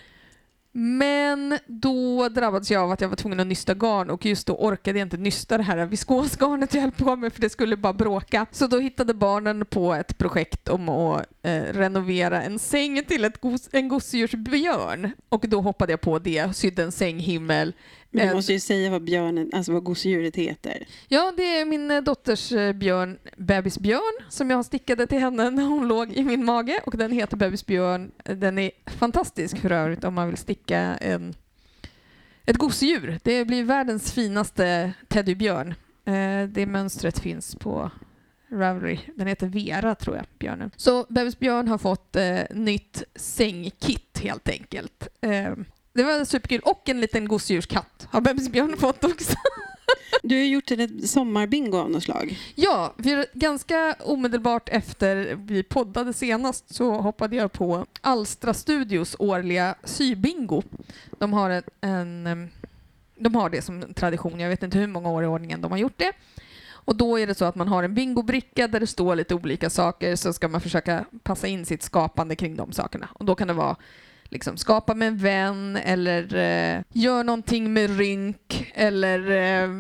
Men 0.73 1.59
då 1.67 2.29
drabbades 2.29 2.71
jag 2.71 2.83
av 2.83 2.91
att 2.91 3.01
jag 3.01 3.09
var 3.09 3.17
tvungen 3.17 3.41
att 3.41 3.47
nysta 3.47 3.75
garn 3.75 4.11
och 4.11 4.27
just 4.27 4.47
då 4.47 4.55
orkade 4.55 4.99
jag 4.99 5.07
inte 5.07 5.17
nysta 5.17 5.57
det 5.57 5.63
här 5.63 5.87
viskosgarnet 5.87 6.75
jag 6.75 6.83
höll 6.83 6.91
på 6.91 7.17
med 7.17 7.33
för 7.33 7.41
det 7.41 7.51
skulle 7.51 7.77
bara 7.77 7.93
bråka. 7.93 8.47
Så 8.53 8.67
då 8.67 8.79
hittade 8.79 9.15
barnen 9.15 9.67
på 9.67 9.95
ett 9.95 10.19
projekt 10.19 10.69
om 10.69 10.89
att 10.89 11.27
eh, 11.43 11.63
renovera 11.63 12.43
en 12.43 12.59
säng 12.59 13.05
till 13.05 13.25
ett 13.25 13.41
gos, 13.41 13.69
en 13.73 13.89
gosedjursbjörn. 13.89 15.11
Och 15.29 15.45
då 15.49 15.61
hoppade 15.61 15.93
jag 15.93 16.01
på 16.01 16.19
det, 16.19 16.57
sydde 16.57 16.83
en 16.83 16.93
sänghimmel. 16.93 17.73
Men 18.11 18.27
du 18.27 18.31
Eh, 18.31 18.35
måste 18.35 18.53
ju 18.53 18.61
säga 18.61 18.91
vad 18.91 19.05
björnen, 19.05 19.51
alltså 19.53 19.73
vad 19.73 19.85
gosedjuret 19.85 20.37
heter. 20.37 20.87
Ja, 21.09 21.33
det 21.37 21.61
är 21.61 21.65
min 21.65 21.91
eh, 21.91 22.03
dotters 22.03 22.53
eh, 22.53 22.73
björn, 22.73 23.19
bebisbjörn, 23.37 24.25
som 24.29 24.51
jag 24.51 24.65
stickade 24.65 25.07
till 25.07 25.19
henne 25.19 25.51
när 25.51 25.65
hon 25.65 25.89
låg 25.89 26.13
i 26.13 26.25
min 26.25 26.45
mage. 26.45 26.81
Och 26.87 26.97
den 26.97 27.13
heter 27.13 27.37
bebisbjörn. 27.37 28.13
Den 28.25 28.59
är 28.59 28.71
fantastisk 28.87 29.59
för 29.59 29.73
övrigt 29.73 30.05
om 30.05 30.15
man 30.15 30.29
vill 30.29 30.37
sticka 30.37 30.79
en, 30.81 31.35
ett 32.47 32.57
gosedjur. 32.57 33.19
Det 33.25 33.45
blir 33.45 33.65
världens 33.65 34.13
finaste 34.13 34.93
teddybjörn. 35.09 35.75
Det 36.49 36.67
mönstret 36.67 37.19
finns 37.19 37.55
på 37.55 37.91
Ravelry. 38.51 38.99
Den 39.15 39.27
heter 39.27 39.47
Vera, 39.47 39.95
tror 39.95 40.17
jag, 40.17 40.27
björnen. 40.39 40.71
Så 40.77 41.07
bebisbjörn 41.09 41.69
har 41.69 41.79
fått 41.79 42.17
eh, 42.17 42.41
nytt 42.51 43.03
sängkit, 43.15 44.19
helt 44.23 44.49
enkelt. 44.49 45.09
Eh, 45.21 45.53
det 45.99 46.05
var 46.05 46.25
superkul. 46.25 46.61
Och 46.61 46.89
en 46.89 47.01
liten 47.01 47.29
gosedjurskatt 47.29 48.09
har 48.11 48.21
bebisbjörn 48.21 48.77
fått 48.77 49.05
också. 49.05 49.35
Du 50.23 50.37
har 50.37 50.45
gjort 50.45 50.71
ett 50.71 51.11
sommarbingo 51.11 51.79
av 51.79 51.91
något 51.91 52.03
slag. 52.03 52.39
Ja, 52.55 52.95
för 52.97 53.39
ganska 53.39 53.97
omedelbart 54.01 54.69
efter 54.69 55.35
vi 55.35 55.63
poddade 55.63 56.13
senast 56.13 56.75
så 56.75 56.93
hoppade 56.93 57.37
jag 57.37 57.53
på 57.53 57.87
Alstra 58.01 58.55
Studios 58.55 59.17
årliga 59.19 59.75
sybingo. 59.85 60.63
De 61.19 61.33
har 61.33 61.63
en, 61.81 62.51
de 63.19 63.35
har 63.35 63.51
det 63.51 63.63
som 63.63 63.95
tradition, 63.95 64.41
jag 64.41 64.49
vet 64.49 64.63
inte 64.63 64.79
hur 64.79 64.87
många 64.87 65.11
år 65.11 65.25
i 65.25 65.27
ordningen 65.27 65.61
de 65.61 65.71
har 65.71 65.79
gjort 65.79 65.99
det. 65.99 66.13
Och 66.71 66.97
då 66.97 67.19
är 67.19 67.27
det 67.27 67.35
så 67.35 67.45
att 67.45 67.55
man 67.55 67.69
har 67.69 67.83
en 67.83 67.95
bingobricka 67.95 68.69
där 68.69 68.81
det 68.81 68.87
står 68.87 69.17
lite 69.17 69.35
olika 69.35 69.71
saker 69.71 70.17
så 70.17 70.33
ska 70.33 70.49
man 70.49 70.61
försöka 70.61 71.05
passa 71.23 71.47
in 71.47 71.67
sitt 71.67 71.83
skapande 71.83 72.37
kring 72.37 72.57
de 72.57 72.73
sakerna. 72.73 73.09
Och 73.13 73.25
då 73.25 73.35
kan 73.35 73.49
det 73.49 73.55
vara 73.55 73.77
liksom 74.31 74.57
skapa 74.57 74.95
med 74.95 75.09
en 75.09 75.17
vän 75.17 75.77
eller 75.77 76.35
eh, 76.35 76.83
gör 76.93 77.25
någonting 77.25 77.73
med 77.73 77.99
rynk 77.99 78.73
eller 78.75 79.31
eh, 79.31 79.71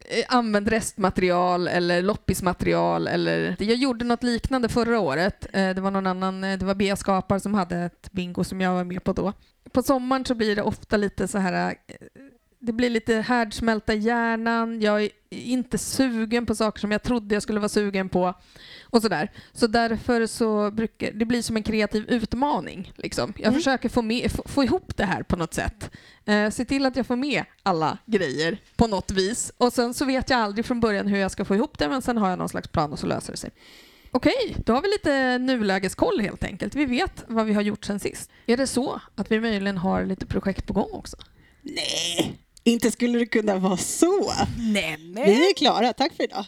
eh, 0.00 0.24
använd 0.28 0.68
restmaterial 0.68 1.68
eller 1.68 2.02
loppismaterial 2.02 3.06
eller 3.06 3.56
jag 3.58 3.76
gjorde 3.76 4.04
något 4.04 4.22
liknande 4.22 4.68
förra 4.68 5.00
året. 5.00 5.46
Eh, 5.52 5.74
det 5.74 5.80
var 5.80 5.90
någon 5.90 6.06
annan, 6.06 6.44
eh, 6.44 6.58
det 6.58 6.64
var 6.64 6.74
Bea 6.74 6.96
Skapar 6.96 7.38
som 7.38 7.54
hade 7.54 7.76
ett 7.78 8.12
bingo 8.12 8.44
som 8.44 8.60
jag 8.60 8.74
var 8.74 8.84
med 8.84 9.04
på 9.04 9.12
då. 9.12 9.32
På 9.72 9.82
sommaren 9.82 10.24
så 10.24 10.34
blir 10.34 10.56
det 10.56 10.62
ofta 10.62 10.96
lite 10.96 11.28
så 11.28 11.38
här 11.38 11.74
eh, 11.86 11.96
det 12.66 12.72
blir 12.72 12.90
lite 12.90 13.14
härdsmälta 13.14 13.94
i 13.94 13.98
hjärnan, 13.98 14.80
jag 14.80 15.02
är 15.02 15.10
inte 15.30 15.78
sugen 15.78 16.46
på 16.46 16.54
saker 16.54 16.80
som 16.80 16.92
jag 16.92 17.02
trodde 17.02 17.34
jag 17.34 17.42
skulle 17.42 17.60
vara 17.60 17.68
sugen 17.68 18.08
på 18.08 18.34
och 18.90 19.02
sådär. 19.02 19.32
Så 19.52 19.66
därför 19.66 20.26
så 20.26 20.70
brukar 20.70 21.12
det 21.12 21.24
bli 21.24 21.42
som 21.42 21.56
en 21.56 21.62
kreativ 21.62 22.04
utmaning. 22.08 22.92
Liksom. 22.96 23.32
Jag 23.36 23.42
Mm. 23.48 23.54
försöker 23.54 23.88
få, 23.88 24.02
med, 24.02 24.30
få, 24.32 24.42
få 24.46 24.64
ihop 24.64 24.96
det 24.96 25.04
här 25.04 25.22
på 25.22 25.36
något 25.36 25.54
sätt. 25.54 25.90
Eh, 26.24 26.50
se 26.50 26.64
till 26.64 26.86
att 26.86 26.96
jag 26.96 27.06
får 27.06 27.16
med 27.16 27.44
alla 27.62 27.98
grejer 28.06 28.58
på 28.76 28.86
något 28.86 29.10
vis. 29.10 29.52
Och 29.56 29.72
sen 29.72 29.94
så 29.94 30.04
vet 30.04 30.30
jag 30.30 30.40
aldrig 30.40 30.64
från 30.66 30.80
början 30.80 31.06
hur 31.06 31.18
jag 31.18 31.30
ska 31.30 31.44
få 31.44 31.54
ihop 31.54 31.78
det 31.78 31.88
men 31.88 32.02
sen 32.02 32.16
har 32.18 32.30
jag 32.30 32.38
någon 32.38 32.48
slags 32.48 32.68
plan 32.68 32.92
och 32.92 32.98
så 32.98 33.06
löser 33.06 33.32
det 33.32 33.36
sig. 33.38 33.50
Okej, 34.10 34.56
då 34.64 34.72
har 34.72 34.82
vi 34.82 34.88
lite 34.88 35.38
nulägeskoll 35.38 36.20
helt 36.20 36.44
enkelt. 36.44 36.74
Vi 36.74 36.84
vet 36.84 37.24
vad 37.28 37.46
vi 37.46 37.52
har 37.52 37.62
gjort 37.62 37.84
sen 37.84 38.00
sist. 38.00 38.30
Är 38.46 38.56
det 38.56 38.66
så 38.66 39.00
att 39.14 39.30
vi 39.30 39.40
möjligen 39.40 39.78
har 39.78 40.04
lite 40.04 40.26
projekt 40.26 40.66
på 40.66 40.72
gång 40.72 40.90
också? 40.92 41.16
Nej, 41.62 42.38
inte 42.66 42.90
skulle 42.90 43.18
det 43.18 43.26
kunna 43.26 43.58
vara 43.58 43.76
så. 43.76 44.32
Nämen! 44.58 45.14
Vi 45.24 45.50
är 45.50 45.54
klara, 45.54 45.92
tack 45.92 46.12
för 46.14 46.24
idag. 46.24 46.44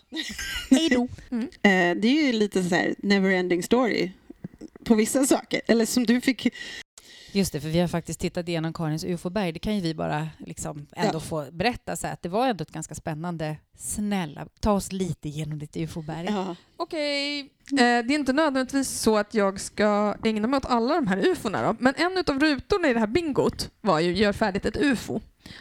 Hej 0.71 0.89
då! 0.89 1.09
Eh, 1.63 1.95
Det 1.97 2.09
är 2.09 2.27
ju 2.27 2.33
lite 2.33 2.63
så 2.63 2.75
här 2.75 2.95
never 2.99 3.31
ending 3.31 3.63
story 3.63 4.11
på 4.85 4.95
vissa 4.95 5.27
saker. 5.27 5.61
Eller 5.67 5.87
som 5.87 6.07
du 6.07 6.21
fick... 6.21 6.49
Just 7.33 7.53
det, 7.53 7.61
för 7.61 7.69
vi 7.69 7.81
har 7.81 7.89
faktiskt 7.89 8.21
tittat 8.21 8.49
igenom 8.49 8.73
Karins 8.73 9.05
UFO-berg. 9.05 9.53
Det 9.53 9.59
kan 9.59 9.75
ju 9.75 9.81
vi 9.81 9.95
bara 9.95 10.29
liksom 10.39 10.87
ändå 10.97 11.17
Ja. 11.17 11.21
få 11.21 11.47
berätta. 11.53 11.97
Så 11.97 12.07
att 12.07 12.23
det 12.23 12.29
var 12.29 12.49
ändå 12.49 12.63
ett 12.63 12.73
ganska 12.73 12.95
spännande. 12.95 13.57
Snälla, 13.79 14.47
ta 14.61 14.73
oss 14.73 14.93
lite 14.93 15.29
genom 15.29 15.59
ditt 15.59 15.77
UFO-berg. 15.77 16.27
Ja. 16.31 16.57
Okej. 16.77 17.41
Eh, 17.41 17.47
det 17.77 17.83
är 17.85 18.11
inte 18.13 18.33
nödvändigtvis 18.33 18.89
så 18.89 19.17
att 19.19 19.35
jag 19.35 19.61
ska 19.61 20.15
ägna 20.25 20.49
mig 20.49 20.57
åt 20.59 20.67
alla 20.67 20.95
de 20.95 21.07
här 21.07 21.27
ufona 21.27 21.63
då. 21.63 21.77
Men 21.81 21.95
en 21.97 22.19
av 22.27 22.41
rutorna 22.41 22.89
i 22.89 22.93
det 22.93 23.01
här 23.01 23.07
bingot 23.07 23.71
var 23.81 24.01
ju 24.01 24.13
gör 24.17 24.33
färdigt 24.33 24.67
ett 24.67 24.77
ufo. 24.77 25.21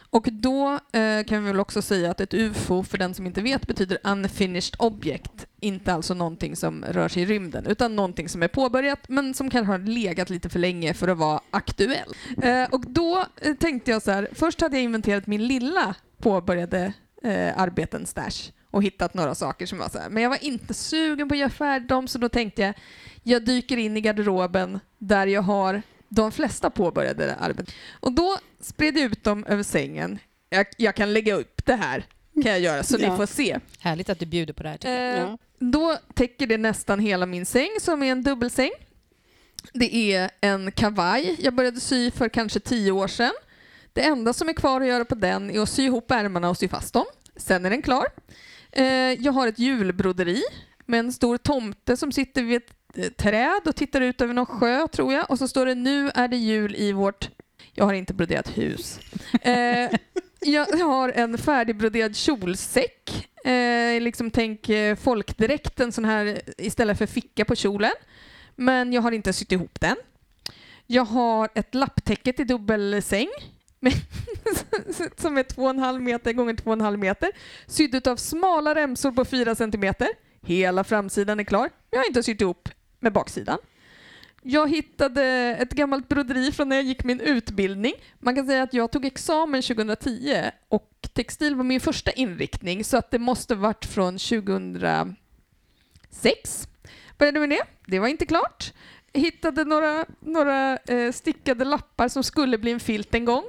Och 0.09 0.27
då 0.31 0.79
eh, 0.91 1.23
kan 1.23 1.43
vi 1.43 1.51
väl 1.51 1.59
också 1.59 1.81
säga 1.81 2.11
att 2.11 2.21
ett 2.21 2.33
ufo, 2.33 2.83
för 2.83 2.97
den 2.97 3.13
som 3.13 3.25
inte 3.25 3.41
vet, 3.41 3.67
betyder 3.67 3.97
unfinished 4.03 4.75
object. 4.79 5.47
Inte 5.59 5.93
alltså 5.93 6.13
någonting 6.13 6.55
som 6.55 6.85
rör 6.85 7.07
sig 7.07 7.23
i 7.23 7.25
rymden, 7.25 7.65
utan 7.65 7.95
någonting 7.95 8.29
som 8.29 8.43
är 8.43 8.47
påbörjat 8.47 8.99
men 9.09 9.33
som 9.33 9.49
kanske 9.49 9.71
har 9.71 9.79
legat 9.79 10.29
lite 10.29 10.49
för 10.49 10.59
länge 10.59 10.93
för 10.93 11.07
att 11.07 11.17
vara 11.17 11.41
aktuell. 11.51 12.13
Eh, 12.41 12.63
och 12.71 12.83
då 12.87 13.25
eh, 13.41 13.53
tänkte 13.53 13.91
jag 13.91 14.01
så 14.01 14.11
här, 14.11 14.29
först 14.33 14.61
hade 14.61 14.75
jag 14.75 14.83
inventerat 14.83 15.27
min 15.27 15.47
lilla 15.47 15.95
påbörjade 16.17 16.93
eh, 17.23 17.59
arbeten 17.59 18.05
stash 18.05 18.51
och 18.71 18.83
hittat 18.83 19.13
några 19.13 19.35
saker 19.35 19.65
som 19.65 19.77
var 19.77 19.89
så 19.89 19.99
här. 19.99 20.09
Men 20.09 20.23
jag 20.23 20.29
var 20.29 20.43
inte 20.43 20.73
sugen 20.73 21.29
på 21.29 21.33
att 21.33 21.39
göra 21.39 21.49
färdigt 21.49 21.89
dem 21.89 22.07
så 22.07 22.17
då 22.17 22.29
tänkte 22.29 22.61
jag 22.61 22.73
jag 23.23 23.45
dyker 23.45 23.77
in 23.77 23.97
i 23.97 24.01
garderoben 24.01 24.79
där 24.97 25.27
jag 25.27 25.41
har 25.41 25.81
de 26.09 26.31
flesta 26.31 26.69
påbörjade 26.69 27.35
arbeten. 27.35 27.65
Och 27.99 28.11
då 28.11 28.37
spred 28.59 28.97
jag 28.97 29.03
ut 29.11 29.23
dem 29.23 29.45
över 29.45 29.63
sängen. 29.63 30.19
Jag, 30.49 30.65
jag 30.77 30.95
kan 30.95 31.13
lägga 31.13 31.33
upp 31.35 31.65
det 31.65 31.75
här 31.75 32.05
kan 32.43 32.51
jag 32.51 32.59
göra 32.59 32.83
så 32.83 32.97
Ja. 32.99 33.11
ni 33.11 33.17
får 33.17 33.25
se. 33.25 33.59
Härligt 33.79 34.09
att 34.09 34.19
du 34.19 34.25
bjuder 34.25 34.53
på 34.53 34.63
det 34.63 34.69
här. 34.69 34.77
Eh, 34.85 35.19
Ja. 35.19 35.37
Då 35.59 35.97
täcker 36.13 36.47
det 36.47 36.57
nästan 36.57 36.99
hela 36.99 37.25
min 37.25 37.45
säng 37.45 37.69
som 37.81 38.03
är 38.03 38.11
en 38.11 38.23
dubbelsäng. 38.23 38.71
Det 39.73 40.13
är 40.13 40.29
en 40.41 40.71
kavaj 40.71 41.35
jag 41.39 41.53
började 41.55 41.79
sy 41.79 42.11
för 42.11 42.29
kanske 42.29 42.59
tio 42.59 42.91
år 42.91 43.07
sedan. 43.07 43.31
Det 43.93 44.01
enda 44.05 44.33
som 44.33 44.49
är 44.49 44.53
kvar 44.53 44.81
att 44.81 44.87
göra 44.87 45.05
på 45.05 45.15
den 45.15 45.51
är 45.51 45.59
att 45.61 45.69
sy 45.69 45.83
ihop 45.85 46.11
ärmarna 46.11 46.49
och 46.49 46.57
sy 46.57 46.67
fast 46.67 46.93
dem. 46.93 47.05
Sen 47.35 47.65
är 47.65 47.69
den 47.69 47.81
klar. 47.81 48.05
Eh, 48.71 48.85
jag 49.13 49.31
har 49.31 49.47
ett 49.47 49.59
julbroderi 49.59 50.41
med 50.85 50.99
en 50.99 51.13
stor 51.13 51.37
tomte 51.37 51.97
som 51.97 52.11
sitter 52.11 52.43
vid 52.43 52.57
ett 52.57 52.71
träd 53.17 53.61
och 53.65 53.75
tittar 53.75 54.01
ut 54.01 54.21
över 54.21 54.33
någon 54.33 54.45
sjö, 54.45 54.87
tror 54.87 55.13
jag. 55.13 55.31
Och 55.31 55.37
så 55.37 55.47
står 55.47 55.65
det 55.65 55.75
nu 55.75 56.11
är 56.15 56.27
det 56.27 56.37
jul 56.37 56.75
i 56.75 56.91
vårt... 56.91 57.29
Jag 57.73 57.85
har 57.85 57.93
inte 57.93 58.13
broderat 58.13 58.57
hus. 58.57 58.99
Eh, 59.41 59.89
jag 60.39 60.65
har 60.65 61.09
en 61.09 61.37
färdigbroderad 61.37 62.15
kjolsäck. 62.15 63.29
Eh, 63.45 64.01
liksom 64.01 64.31
tänk 64.31 64.69
eh, 64.69 64.95
folkdräkten 64.95 65.91
sån 65.91 66.05
här 66.05 66.41
istället 66.57 66.97
för 66.97 67.05
ficka 67.05 67.45
på 67.45 67.55
kjolen. 67.55 67.91
Men 68.55 68.93
jag 68.93 69.01
har 69.01 69.11
inte 69.11 69.33
sytt 69.33 69.51
ihop 69.51 69.79
den. 69.79 69.95
Jag 70.85 71.05
har 71.05 71.49
ett 71.55 71.75
lapptäcke 71.75 72.33
till 72.33 72.47
dubbelsäng 72.47 73.27
som 75.17 75.37
är 75.37 75.43
2,5 75.43 75.99
meter 75.99 76.33
gånger 76.33 76.53
2,5 76.53 76.97
meter. 76.97 77.29
Sydd 77.67 78.07
av 78.07 78.15
smala 78.15 78.75
remsor 78.75 79.11
på 79.11 79.25
4 79.25 79.55
centimeter. 79.55 80.09
Hela 80.41 80.83
framsidan 80.83 81.39
är 81.39 81.43
klar. 81.43 81.69
Jag 81.89 81.99
har 81.99 82.07
inte 82.07 82.23
sytt 82.23 82.41
ihop 82.41 82.69
med 82.99 83.13
baksidan. 83.13 83.57
Jag 84.41 84.69
hittade 84.69 85.23
ett 85.59 85.71
gammalt 85.71 86.09
broderi 86.09 86.51
från 86.51 86.69
när 86.69 86.75
jag 86.75 86.85
gick 86.85 87.03
min 87.03 87.19
utbildning. 87.19 87.93
Man 88.19 88.35
kan 88.35 88.47
säga 88.47 88.63
att 88.63 88.73
jag 88.73 88.91
tog 88.91 89.05
examen 89.05 89.61
2010 89.61 90.51
och 90.69 91.09
textil 91.13 91.55
var 91.55 91.63
min 91.63 91.79
första 91.79 92.11
inriktning 92.11 92.83
så 92.83 92.97
att 92.97 93.11
det 93.11 93.19
måste 93.19 93.55
varit 93.55 93.85
från 93.85 94.17
2006. 94.17 95.17
Började 97.17 97.39
med 97.39 97.49
det. 97.49 97.63
Det 97.85 97.99
var 97.99 98.07
inte 98.07 98.25
klart. 98.25 98.73
Hittade 99.13 99.65
några, 99.65 100.05
några 100.19 100.77
eh, 100.77 101.11
stickade 101.11 101.65
lappar 101.65 102.07
som 102.07 102.23
skulle 102.23 102.57
bli 102.57 102.71
en 102.71 102.79
filt 102.79 103.15
en 103.15 103.25
gång. 103.25 103.43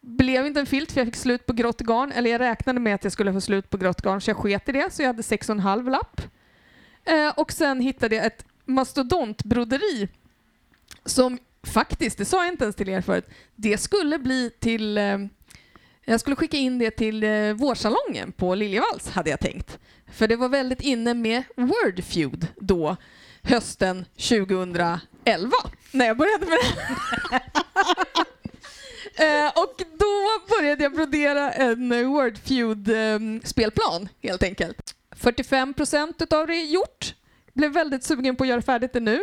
Blev 0.00 0.46
inte 0.46 0.60
en 0.60 0.66
filt 0.66 0.92
för 0.92 1.00
jag 1.00 1.06
fick 1.06 1.16
slut 1.16 1.46
på 1.46 1.52
grått 1.52 1.80
garn, 1.80 2.12
eller 2.12 2.30
jag 2.30 2.40
räknade 2.40 2.80
med 2.80 2.94
att 2.94 3.04
jag 3.04 3.12
skulle 3.12 3.32
få 3.32 3.40
slut 3.40 3.70
på 3.70 3.76
grått 3.76 4.02
garn 4.02 4.20
så 4.20 4.30
jag 4.30 4.36
sket 4.36 4.68
i 4.68 4.72
det, 4.72 4.92
så 4.92 5.02
jag 5.02 5.06
hade 5.06 5.22
6,5 5.22 5.90
lapp. 5.90 6.20
Eh, 7.04 7.28
och 7.36 7.52
sen 7.52 7.80
hittade 7.80 8.16
jag 8.16 8.26
ett 8.26 8.44
mastodontbroderi 8.64 10.08
som 11.04 11.38
faktiskt, 11.62 12.18
det 12.18 12.24
sa 12.24 12.44
jag 12.44 12.52
inte 12.52 12.64
ens 12.64 12.76
till 12.76 12.88
er 12.88 13.00
förut, 13.00 13.28
det 13.54 13.78
skulle 13.78 14.18
bli 14.18 14.50
till 14.60 14.98
eh, 14.98 15.18
jag 16.04 16.20
skulle 16.20 16.36
skicka 16.36 16.56
in 16.56 16.78
det 16.78 16.90
till 16.90 17.24
eh, 17.24 17.52
vårsalongen 17.52 18.32
på 18.32 18.54
Liljevalchs 18.54 19.10
hade 19.10 19.30
jag 19.30 19.40
tänkt. 19.40 19.78
För 20.12 20.28
det 20.28 20.36
var 20.36 20.48
väldigt 20.48 20.80
inne 20.80 21.14
med 21.14 21.42
Wordfeud 21.56 22.46
då, 22.56 22.96
hösten 23.42 24.04
2011, 24.14 25.00
när 25.90 26.06
jag 26.06 26.16
började 26.16 26.46
med 26.46 26.58
det. 26.58 27.40
Eh, 29.16 29.46
och 29.46 29.82
då 29.98 30.28
började 30.48 30.82
jag 30.82 30.94
brodera 30.94 31.52
en 31.52 32.12
Wordfeud-spelplan 32.12 34.08
helt 34.22 34.42
enkelt. 34.42 34.94
45 35.22 35.74
procent 35.74 36.32
av 36.32 36.46
det 36.46 36.54
är 36.54 36.72
gjort. 36.72 37.14
Blev 37.54 37.72
väldigt 37.72 38.04
sugen 38.04 38.36
på 38.36 38.44
att 38.44 38.48
göra 38.48 38.62
färdigt 38.62 38.92
det 38.92 39.00
nu. 39.00 39.20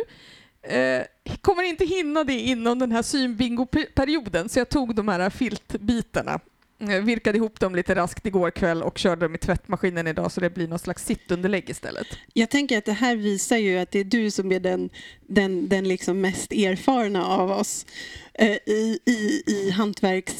Eh, 0.62 1.02
kommer 1.40 1.62
inte 1.62 1.84
hinna 1.84 2.24
det 2.24 2.40
inom 2.40 2.78
den 2.78 2.92
här 2.92 3.02
synbingo-perioden 3.02 4.48
så 4.48 4.58
jag 4.58 4.68
tog 4.68 4.94
de 4.94 5.08
här 5.08 5.30
filtbitarna 5.30 6.40
eh, 6.78 6.88
virkade 6.88 7.38
ihop 7.38 7.60
dem 7.60 7.74
lite 7.74 7.94
raskt 7.94 8.26
igår 8.26 8.50
kväll 8.50 8.82
och 8.82 8.98
körde 8.98 9.24
dem 9.24 9.34
i 9.34 9.38
tvättmaskinen 9.38 10.06
idag 10.06 10.32
så 10.32 10.40
det 10.40 10.50
blir 10.50 10.68
någon 10.68 10.78
slags 10.78 11.04
sittunderlägg 11.04 11.70
istället. 11.70 12.06
Jag 12.32 12.50
tänker 12.50 12.78
att 12.78 12.84
det 12.84 12.92
här 12.92 13.16
visar 13.16 13.56
ju 13.56 13.78
att 13.78 13.90
det 13.90 13.98
är 13.98 14.04
du 14.04 14.30
som 14.30 14.52
är 14.52 14.60
den, 14.60 14.90
den, 15.26 15.68
den 15.68 15.88
liksom 15.88 16.20
mest 16.20 16.52
erfarna 16.52 17.26
av 17.26 17.50
oss 17.50 17.86
eh, 18.34 18.56
i, 18.66 18.98
i, 19.06 19.42
i 19.46 19.68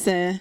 eh, 0.05 0.35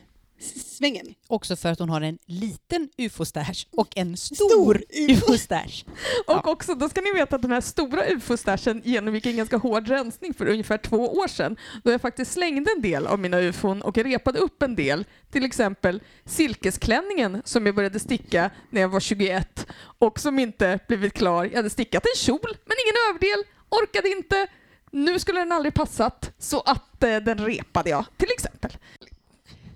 hantverkssvängen. 0.80 1.14
Också 1.26 1.56
för 1.56 1.68
att 1.68 1.78
hon 1.78 1.88
har 1.88 2.00
en 2.00 2.18
liten 2.26 2.88
ufo-stash 2.96 3.66
och 3.70 3.88
en 3.96 4.16
stor, 4.16 4.34
Stor 4.34 4.82
ufo-stash. 4.90 5.84
Och 6.26 6.48
också, 6.48 6.74
då 6.74 6.88
ska 6.88 7.00
ni 7.00 7.12
veta 7.12 7.36
att 7.36 7.42
den 7.42 7.52
här 7.52 7.60
stora 7.60 8.04
ufo-stashen 8.04 8.82
genomgick 8.84 9.26
en 9.26 9.36
ganska 9.36 9.56
hård 9.56 9.88
rensning 9.88 10.34
för 10.34 10.46
ungefär 10.46 10.78
två 10.78 10.96
år 10.96 11.28
sedan 11.28 11.56
då 11.84 11.90
jag 11.90 12.00
faktiskt 12.00 12.32
slängde 12.32 12.70
en 12.76 12.82
del 12.82 13.06
av 13.06 13.18
mina 13.18 13.40
ufon 13.40 13.82
och 13.82 13.98
repade 13.98 14.38
upp 14.38 14.62
en 14.62 14.76
del. 14.76 15.04
Till 15.30 15.44
exempel 15.44 16.00
silkesklänningen 16.24 17.42
som 17.44 17.66
jag 17.66 17.74
började 17.74 18.00
sticka 18.00 18.50
när 18.70 18.80
jag 18.80 18.88
var 18.88 19.00
21 19.00 19.66
och 19.98 20.20
som 20.20 20.38
inte 20.38 20.78
blivit 20.88 21.14
klar. 21.14 21.44
Jag 21.44 21.56
hade 21.56 21.70
stickat 21.70 22.04
en 22.14 22.18
kjol 22.18 22.40
men 22.42 22.76
ingen 22.84 22.96
överdel, 23.10 23.44
orkade 23.68 24.08
inte. 24.08 24.46
Nu 24.92 25.18
skulle 25.18 25.40
den 25.40 25.52
aldrig 25.52 25.74
passat 25.74 26.32
så 26.38 26.60
att 26.60 27.02
eh, 27.02 27.16
den 27.16 27.38
repade 27.46 27.90
jag 27.90 28.04
till 28.16 28.28
exempel. 28.30 28.70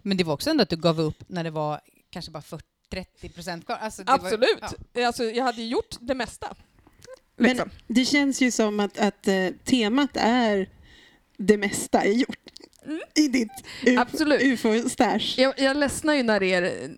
Men 0.05 0.17
det 0.17 0.25
var 0.25 0.35
också 0.35 0.51
ändå 0.51 0.63
att 0.63 0.69
du 0.71 0.77
gav 0.77 1.01
upp 1.01 1.25
när 1.29 1.45
det 1.45 1.51
var 1.51 1.81
kanske 2.11 2.31
bara 2.31 2.43
40 2.43 2.65
30 2.91 3.29
procent 3.29 3.67
kvar. 3.67 3.77
Alltså 3.77 4.05
det 4.05 4.13
var- 4.13 4.19
Absolut. 4.19 4.59
ja. 4.93 5.07
Alltså, 5.07 5.25
jag 5.25 5.45
hade 5.45 5.63
gjort 5.63 5.97
det 6.01 6.15
mesta. 6.15 6.55
Men 7.37 7.49
Liksom. 7.51 7.71
det 7.87 8.05
känns 8.05 8.41
ju 8.41 8.51
som 8.51 8.81
att, 8.81 8.99
att 8.99 9.29
eh, 9.29 9.49
temat 9.65 10.11
är 10.15 10.69
det 11.37 11.57
mesta 11.57 12.01
är 12.03 12.13
gjort 12.13 12.39
i 13.15 13.29
ditt 13.29 13.51
ufo, 13.87 14.01
Absolut. 14.01 14.43
ufo-stash. 14.43 15.35
Jag, 15.41 15.55
jag 15.61 15.77
ledsnar 15.77 16.15
ju 16.15 16.23
när 16.23 16.41
det 16.41 16.55
är 16.55 16.97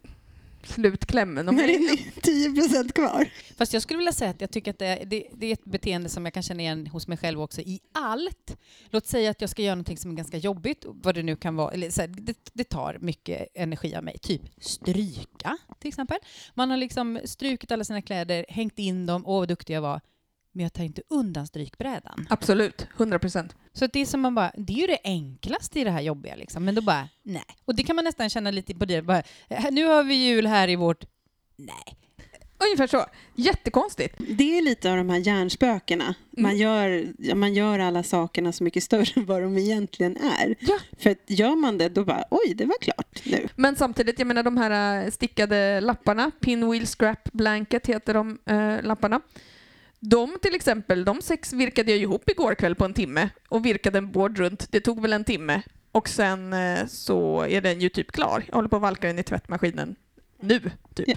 slutklämmen. 0.67 1.49
Om 1.49 1.57
När 1.57 1.67
det 1.67 1.75
är 1.75 2.21
10 2.21 2.55
procent 2.55 2.95
kvar. 2.95 3.29
Fast 3.57 3.73
jag 3.73 3.83
skulle 3.83 3.97
vilja 3.97 4.13
säga 4.13 4.31
att 4.31 4.41
jag 4.41 4.51
tycker 4.51 4.71
att 4.71 4.79
det, 4.79 5.05
det, 5.07 5.27
det 5.35 5.47
är 5.47 5.53
ett 5.53 5.65
beteende 5.65 6.09
som 6.09 6.25
jag 6.25 6.35
kan 6.35 6.43
känna 6.43 6.63
igen 6.63 6.87
hos 6.87 7.09
mig 7.09 7.19
själv 7.19 7.41
också 7.43 7.61
i 7.61 7.81
allt. 7.93 8.57
Låt 8.91 9.07
säga 9.07 9.31
att 9.31 9.41
jag 9.41 9.51
ska 9.51 9.63
göra 9.63 9.75
någonting 9.75 9.99
som 9.99 10.11
är 10.11 10.15
ganska 10.15 10.37
jobbigt, 10.37 10.85
vad 10.89 11.15
det 11.15 11.23
nu 11.23 11.37
kan 11.37 11.57
vara. 11.57 11.73
Eller 11.73 11.91
så 11.91 12.01
här, 12.01 12.09
det, 12.09 12.51
det 12.53 12.65
tar 12.65 12.99
mycket 13.01 13.49
energi 13.55 13.95
av 13.97 14.05
mig. 14.05 14.19
Typ 14.19 14.43
stryka, 14.61 15.59
till 15.79 15.89
exempel. 15.89 16.19
Man 16.55 16.71
har 16.71 16.77
liksom 16.77 17.21
strukit 17.25 17.73
alla 17.73 17.85
sina 17.85 18.03
kläder, 18.03 18.47
hängt 18.49 18.79
in 18.79 19.07
dem, 19.07 19.23
åh 19.27 19.39
vad 19.39 19.49
duktig 19.49 19.75
jag 19.75 19.83
var. 19.83 20.01
Men 20.53 20.63
jag 20.63 20.73
tar 20.73 20.85
inte 20.85 21.03
undan 21.09 21.47
strykbrädan. 21.47 22.27
Absolut, 22.31 22.87
100 22.97 23.19
procent. 23.19 23.57
Så 23.77 23.85
att 23.85 23.93
det 23.93 24.01
är 24.01 24.07
som 24.07 24.21
man 24.21 24.35
bara, 24.35 24.53
det 24.57 24.73
är 24.73 24.77
ju 24.77 24.87
det 24.87 24.99
enklaste 25.05 25.81
i 25.81 25.85
det 25.85 25.91
här 25.91 26.01
jobbiga 26.01 26.35
liksom. 26.37 26.65
Men 26.65 26.75
då 26.75 26.83
bara, 26.83 27.09
nej. 27.23 27.43
Och 27.65 27.75
det 27.77 27.83
kan 27.83 27.97
man 27.97 28.05
nästan 28.05 28.31
känna 28.31 28.51
lite 28.51 28.75
på 28.75 28.85
det. 28.85 29.03
Bara, 29.03 29.23
"Eh, 29.49 29.65
nu 29.71 29.85
har 29.85 30.05
vi 30.05 30.15
jul 30.15 30.47
här 30.47 30.69
i 30.69 30.77
vårt, 30.77 31.05
nej. 31.57 31.97
Ungefär 32.65 32.87
så. 32.87 33.07
Jättekonstigt. 33.35 34.15
Det 34.19 34.59
är 34.59 34.63
lite 34.63 34.91
av 34.91 34.97
de 34.97 35.11
här 35.11 35.19
hjärnspökena. 35.19 36.15
Man, 36.31 36.51
Mm. 36.51 36.57
gör, 36.63 37.13
man 37.35 37.55
gör 37.55 37.79
alla 37.79 38.03
sakerna 38.03 38.53
så 38.53 38.65
mycket 38.65 38.83
större 38.83 39.07
än 39.21 39.27
vad 39.27 39.43
de 39.43 39.59
egentligen 39.59 40.17
är. 40.17 40.55
Ja. 40.61 40.79
För 40.99 41.11
att 41.11 41.19
gör 41.27 41.57
man 41.57 41.79
det, 41.79 41.89
då 41.89 42.05
bara 42.05 42.25
oj, 42.31 42.55
det 42.55 42.65
var 42.65 42.79
klart 42.81 43.23
nu. 43.25 43.49
Men 43.57 43.77
samtidigt, 43.77 44.19
jag 44.19 44.27
menar 44.29 44.43
de 44.43 44.57
här 44.57 45.05
eh, 45.05 45.11
stickade 45.11 45.81
lapparna, 45.81 46.31
Pinwheel 46.41 46.87
Scrap 46.87 47.33
Blanket 47.33 47.87
heter 47.87 48.15
de 48.15 48.39
eh, 48.47 48.83
lapparna. 48.87 49.21
De 50.01 50.37
till 50.43 50.55
exempel, 50.55 51.05
de 51.05 51.23
sex 51.23 51.53
virkade 51.53 51.91
jag 51.91 52.01
ihop 52.01 52.31
igår 52.31 52.55
kväll 52.55 52.75
på 52.75 52.85
en 52.85 52.95
timme 52.95 53.29
och 53.49 53.67
virkade 53.67 53.99
en 53.99 54.13
board 54.13 54.39
runt. 54.39 54.73
Det 54.73 54.81
tog 54.81 55.03
väl 55.03 55.13
en 55.13 55.25
timme. 55.25 55.63
Och 55.93 56.09
sen 56.09 56.53
eh, 56.53 56.87
så 56.87 57.41
är 57.43 57.61
den 57.61 57.81
ju 57.81 57.89
typ 57.89 58.13
klar. 58.13 58.45
Jag 58.49 58.55
håller 58.55 58.69
på 58.69 58.77
att 58.77 58.83
valka 58.83 59.07
den 59.07 59.19
i 59.19 59.23
tvättmaskinen 59.23 59.97
nu, 60.41 60.61
typ. 60.95 61.09
Ja. 61.09 61.15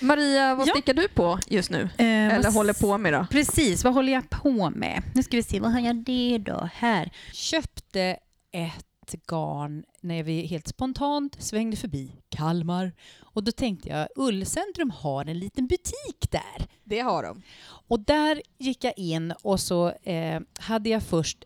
Maria, 0.00 0.54
vad 0.54 0.68
Ja. 0.68 0.72
stickar 0.72 0.94
du 0.94 1.08
på 1.08 1.38
just 1.48 1.70
nu? 1.70 1.82
Eh, 1.82 2.34
Eller 2.34 2.42
vad 2.44 2.54
håller 2.54 2.72
på 2.72 2.98
med 2.98 3.12
då? 3.12 3.26
Precis, 3.30 3.84
vad 3.84 3.94
håller 3.94 4.12
jag 4.12 4.30
på 4.30 4.70
med? 4.70 5.02
Nu 5.14 5.22
ska 5.22 5.36
vi 5.36 5.42
se, 5.42 5.60
vad 5.60 5.72
har 5.72 5.80
jag 5.80 5.96
det 5.96 6.38
då? 6.38 6.68
Här. 6.74 7.10
Köpte 7.32 8.16
ett 8.52 9.14
garn 9.26 9.84
när 10.00 10.22
vi 10.22 10.46
helt 10.46 10.68
spontant 10.68 11.36
svängde 11.42 11.76
förbi 11.76 12.12
Kalmar. 12.28 12.92
Och 13.20 13.44
då 13.44 13.52
tänkte 13.52 13.88
jag, 13.88 14.08
Ullcentrum 14.16 14.90
har 14.90 15.24
en 15.24 15.38
liten 15.38 15.66
butik 15.66 16.30
där. 16.30 16.66
Det 16.84 17.00
har 17.00 17.22
de. 17.22 17.42
Och 17.90 18.00
där 18.00 18.42
gick 18.58 18.84
jag 18.84 18.98
in 18.98 19.34
och 19.42 19.60
så 19.60 19.88
eh, 19.88 20.40
hade 20.58 20.88
jag 20.88 21.02
först 21.02 21.44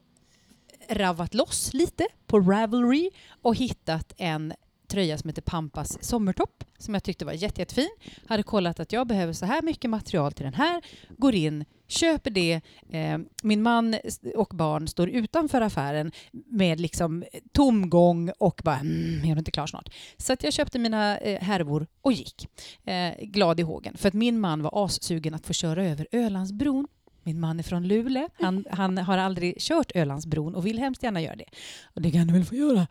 ravat 0.89 1.35
loss 1.35 1.75
lite 1.75 2.07
på 2.27 2.41
Ravelry 2.41 3.11
och 3.43 3.57
hittat 3.57 4.13
en 4.17 4.53
tröja 4.95 5.19
som 5.19 5.29
heter 5.29 5.43
Pampas 5.43 6.05
sommartopp 6.05 6.65
som 6.79 6.95
jag 6.95 7.03
tyckte 7.03 7.25
var 7.25 7.33
jätte, 7.33 7.61
jättefin. 7.61 7.89
Hade 8.27 8.43
kollat 8.43 8.81
att 8.81 8.93
jag 8.93 9.07
behöver 9.07 9.33
så 9.33 9.47
här 9.47 9.63
mycket 9.63 9.91
material 9.91 10.33
till 10.33 10.45
den 10.45 10.55
här. 10.55 10.83
Går 11.09 11.35
in, 11.35 11.65
köper 11.87 12.31
det. 12.31 12.61
Eh, 12.91 13.19
min 13.43 13.63
man 13.63 13.97
och 14.37 14.49
barn 14.55 14.89
står 14.89 15.09
utanför 15.09 15.61
affären 15.61 16.13
med 16.33 16.81
liksom 16.81 17.25
tomgång 17.53 18.31
och 18.39 18.61
bara 18.65 18.79
mm, 18.79 19.21
jag 19.21 19.31
är 19.31 19.39
inte 19.39 19.51
klar 19.51 19.67
snart. 19.67 19.89
Så 20.17 20.33
att 20.33 20.45
jag 20.45 20.53
köpte 20.53 20.79
mina 20.79 21.19
eh, 21.19 21.41
härvor 21.41 21.87
och 22.03 22.13
gick. 22.13 22.49
Eh, 22.85 23.15
glad 23.21 23.61
i 23.61 23.63
hågen. 23.63 23.97
För 23.97 24.09
att 24.09 24.15
min 24.15 24.41
man 24.41 24.63
var 24.63 24.85
assugen 24.85 25.35
att 25.35 25.47
få 25.47 25.53
köra 25.53 25.85
över 25.85 26.07
Ölandsbron. 26.13 26.87
Min 27.25 27.41
man 27.41 27.59
är 27.59 27.63
från 27.63 27.89
Luleå. 27.89 28.29
Han, 28.35 28.65
han 28.71 28.99
har 28.99 29.19
aldrig 29.19 29.59
kört 29.61 29.93
Ölandsbron 29.95 30.55
och 30.55 30.67
vill 30.67 30.79
hemskt 30.79 31.03
gärna 31.03 31.21
göra 31.21 31.37
det. 31.37 31.49
Och 31.95 32.03
det 32.03 32.11
kan 32.11 32.27
du 32.27 32.33
väl 32.33 32.45
få 32.45 32.55
göra, 32.55 32.87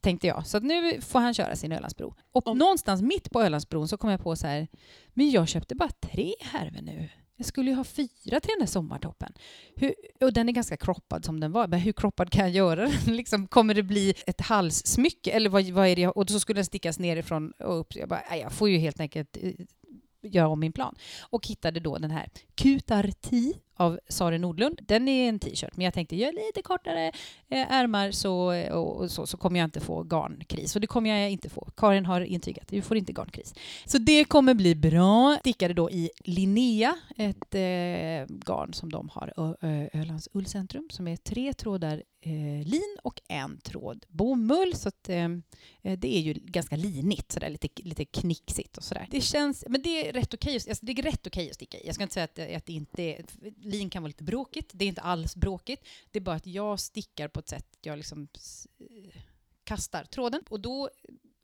tänkte 0.00 0.26
jag. 0.26 0.46
Så 0.46 0.60
nu 0.60 1.00
får 1.00 1.18
han 1.18 1.34
köra 1.34 1.56
sin 1.56 1.72
Ölandsbro. 1.72 2.14
Och 2.32 2.46
Om- 2.48 2.58
någonstans 2.58 3.02
mitt 3.02 3.30
på 3.30 3.42
Ölandsbron 3.42 3.88
så 3.88 3.96
kom 3.96 4.10
jag 4.10 4.20
på 4.22 4.36
så 4.36 4.46
här, 4.46 4.68
men 5.14 5.30
jag 5.30 5.48
köpte 5.48 5.74
bara 5.74 5.90
tre 5.90 6.34
härvor 6.40 6.80
nu. 6.82 7.08
jag 7.36 7.46
skulle 7.46 7.70
ju 7.70 7.76
ha 7.76 7.84
fyra 7.84 8.40
till 8.40 8.50
den 8.50 8.58
där 8.58 8.66
sommartoppen. 8.66 9.32
Hur, 9.76 9.94
och 10.20 10.32
den 10.32 10.48
är 10.48 10.52
ganska 10.52 10.76
kroppad 10.76 11.24
som 11.24 11.40
den 11.40 11.52
var. 11.52 11.66
Men 11.68 11.80
hur 11.80 11.92
kroppad 11.92 12.30
kan 12.30 12.44
jag 12.44 12.50
göra 12.54 12.80
den? 12.88 12.92
liksom, 13.16 13.46
kommer 13.46 13.74
det 13.74 13.82
bli 13.82 14.14
ett 14.26 14.40
halssmycke? 14.40 15.30
Eller 15.30 15.50
vad, 15.50 15.64
vad 15.70 15.86
är 15.88 15.96
det? 15.96 16.02
jag- 16.02 16.16
Och 16.16 16.30
så 16.30 16.40
skulle 16.40 16.58
den 16.58 16.64
stickas 16.64 16.98
nerifrån 16.98 17.50
och 17.58 17.80
upp. 17.80 17.96
Jag 17.96 18.08
bara, 18.08 18.36
jag 18.36 18.52
får 18.52 18.68
ju 18.68 18.78
helt 18.78 19.00
enkelt 19.00 19.36
eh, 19.42 19.52
göra 20.22 20.48
om 20.48 20.60
min 20.60 20.72
plan. 20.72 20.94
Och 21.30 21.46
hittade 21.46 21.80
då 21.80 21.98
den 21.98 22.10
här 22.10 22.28
Kutarti 22.54 23.54
av 23.78 24.00
Sara 24.08 24.38
Nordlund. 24.38 24.80
Den 24.82 25.08
är 25.08 25.28
en 25.28 25.38
t-shirt, 25.38 25.76
men 25.76 25.84
jag 25.84 25.94
tänkte 25.94 26.16
gör 26.16 26.32
lite 26.32 26.62
kortare 26.62 27.06
eh, 27.48 27.72
ärmar 27.72 28.10
så, 28.10 28.52
eh, 28.52 28.72
och, 28.72 28.96
och 28.96 29.10
så, 29.10 29.26
så 29.26 29.36
kommer 29.36 29.58
jag 29.60 29.66
inte 29.66 29.80
få 29.80 30.02
garnkris. 30.02 30.74
Och 30.74 30.80
det 30.80 30.86
kommer 30.86 31.10
jag 31.10 31.30
inte 31.30 31.48
få. 31.48 31.68
Karin 31.76 32.06
har 32.06 32.20
intygat, 32.20 32.68
du 32.68 32.82
får 32.82 32.96
inte 32.96 33.12
garnkris. 33.12 33.54
Så 33.86 33.98
det 33.98 34.24
kommer 34.24 34.54
bli 34.54 34.74
bra. 34.74 35.36
Stickade 35.40 35.74
då 35.74 35.90
i 35.90 36.10
Linnea, 36.24 36.94
ett 37.16 37.54
eh, 37.54 38.36
garn 38.46 38.74
som 38.74 38.92
de 38.92 39.08
har, 39.08 39.32
Ö- 39.36 39.54
Ö- 39.60 39.88
Ölands 39.92 40.28
ullcentrum, 40.32 40.88
som 40.90 41.08
är 41.08 41.16
tre 41.16 41.52
trådar 41.52 42.02
eh, 42.20 42.66
lin 42.66 42.96
och 43.02 43.20
en 43.28 43.58
tråd 43.60 44.04
bomull. 44.08 44.74
Så 44.74 44.88
att, 44.88 45.08
eh, 45.08 45.24
eh 45.82 45.98
det 45.98 46.16
är 46.16 46.20
ju 46.20 46.32
ganska 46.32 46.76
linigt, 46.76 47.32
sådär, 47.32 47.50
lite, 47.50 47.68
lite 47.82 48.04
knixigt 48.04 48.76
och 48.76 48.84
sådär. 48.84 49.06
Det 49.10 49.20
känns, 49.20 49.64
men 49.68 49.82
det 49.82 50.08
är 50.08 50.12
rätt 50.12 50.34
okej, 50.34 50.56
att- 50.56 50.68
alltså, 50.68 50.86
det 50.86 50.92
är 50.92 51.02
rätt 51.02 51.26
att 51.26 51.54
sticka 51.54 51.78
i. 51.78 51.86
Jag 51.86 51.94
ska 51.94 52.02
inte 52.04 52.14
säga 52.14 52.24
att, 52.24 52.56
att 52.56 52.66
det 52.66 52.72
inte 52.72 53.02
är, 53.02 53.24
lin 53.68 53.90
kan 53.90 54.02
vara 54.02 54.08
lite 54.08 54.24
bråkigt, 54.24 54.70
det 54.74 54.84
är 54.84 54.88
inte 54.88 55.00
alls 55.00 55.36
bråkigt. 55.36 55.86
Det 56.10 56.18
är 56.18 56.20
bara 56.20 56.36
att 56.36 56.46
jag 56.46 56.80
stickar 56.80 57.28
på 57.28 57.40
ett 57.40 57.48
sätt, 57.48 57.78
jag 57.80 57.96
liksom 57.96 58.28
eh, 58.78 59.20
kastar 59.64 60.04
tråden. 60.04 60.42
Och 60.48 60.60
då 60.60 60.90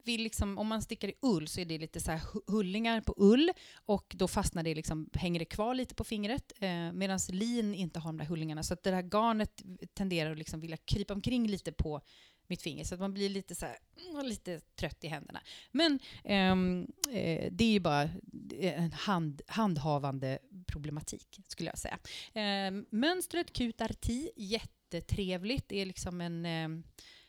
vill 0.04 0.22
liksom, 0.22 0.58
om 0.58 0.66
man 0.66 0.82
stickar 0.82 1.08
i 1.08 1.14
ull 1.22 1.48
så 1.48 1.60
är 1.60 1.64
det 1.64 1.78
lite 1.78 2.00
så 2.00 2.10
här 2.10 2.20
hullingar 2.46 3.00
på 3.00 3.14
ull 3.16 3.50
och 3.74 4.14
då 4.18 4.28
fastnar 4.28 4.62
det 4.62 4.74
liksom, 4.74 5.10
hänger 5.12 5.38
det 5.38 5.44
kvar 5.44 5.74
lite 5.74 5.94
på 5.94 6.04
fingret 6.04 6.52
eh, 6.60 6.92
medan 6.92 7.18
lin 7.28 7.74
inte 7.74 8.00
har 8.00 8.08
de 8.08 8.18
där 8.18 8.24
hullingarna. 8.24 8.62
Så 8.62 8.74
att 8.74 8.82
det 8.82 8.90
här 8.90 9.02
garnet 9.02 9.62
tenderar 9.94 10.32
att 10.32 10.38
liksom 10.38 10.60
vilja 10.60 10.76
krypa 10.76 11.14
omkring 11.14 11.46
lite 11.46 11.72
på 11.72 12.00
mitt 12.46 12.62
finger 12.62 12.84
så 12.84 12.94
att 12.94 13.00
man 13.00 13.14
blir 13.14 13.28
lite 13.28 13.54
så 13.54 13.66
här, 13.66 13.76
mm, 14.10 14.26
lite 14.26 14.60
trött 14.60 15.04
i 15.04 15.08
händerna. 15.08 15.40
Men 15.72 15.98
ehm, 16.24 16.86
eh, 17.12 17.52
det 17.52 17.64
är 17.64 17.72
ju 17.72 17.80
bara 17.80 18.02
eh, 18.02 18.82
en 18.82 18.92
hand, 18.92 19.42
handhavande 19.46 20.38
problematik 20.66 21.40
skulle 21.48 21.70
jag 21.70 21.78
säga. 21.78 21.98
Eh, 22.32 22.82
mönstret 22.90 23.52
Kutarti, 23.52 24.30
jättetrevligt. 24.36 25.68
Det 25.68 25.80
är 25.80 25.86
liksom 25.86 26.20
en, 26.20 26.46
eh, 26.46 26.68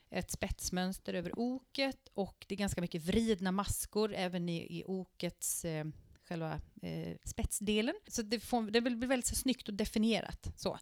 ett 0.10 0.32
spetsmönster 0.32 1.14
över 1.14 1.40
oket 1.40 2.10
och 2.14 2.46
det 2.48 2.56
är 2.56 2.60
ganska 2.60 2.82
mycket 2.82 3.06
vridna 3.06 3.52
maskor 3.52 4.14
även 4.14 4.50
i, 4.50 4.80
i 4.80 4.84
okets 4.86 5.66
eh, 5.66 5.86
själva 6.28 6.62
eh, 6.82 7.18
spetsdelen. 7.26 7.96
Så 8.08 8.22
det, 8.22 8.40
får, 8.40 8.72
det 8.72 8.82
blir 8.82 9.08
väldigt 9.08 9.28
så 9.28 9.36
snyggt 9.36 9.68
och 9.68 9.74
definierat. 9.74 10.52
Så. 10.56 10.80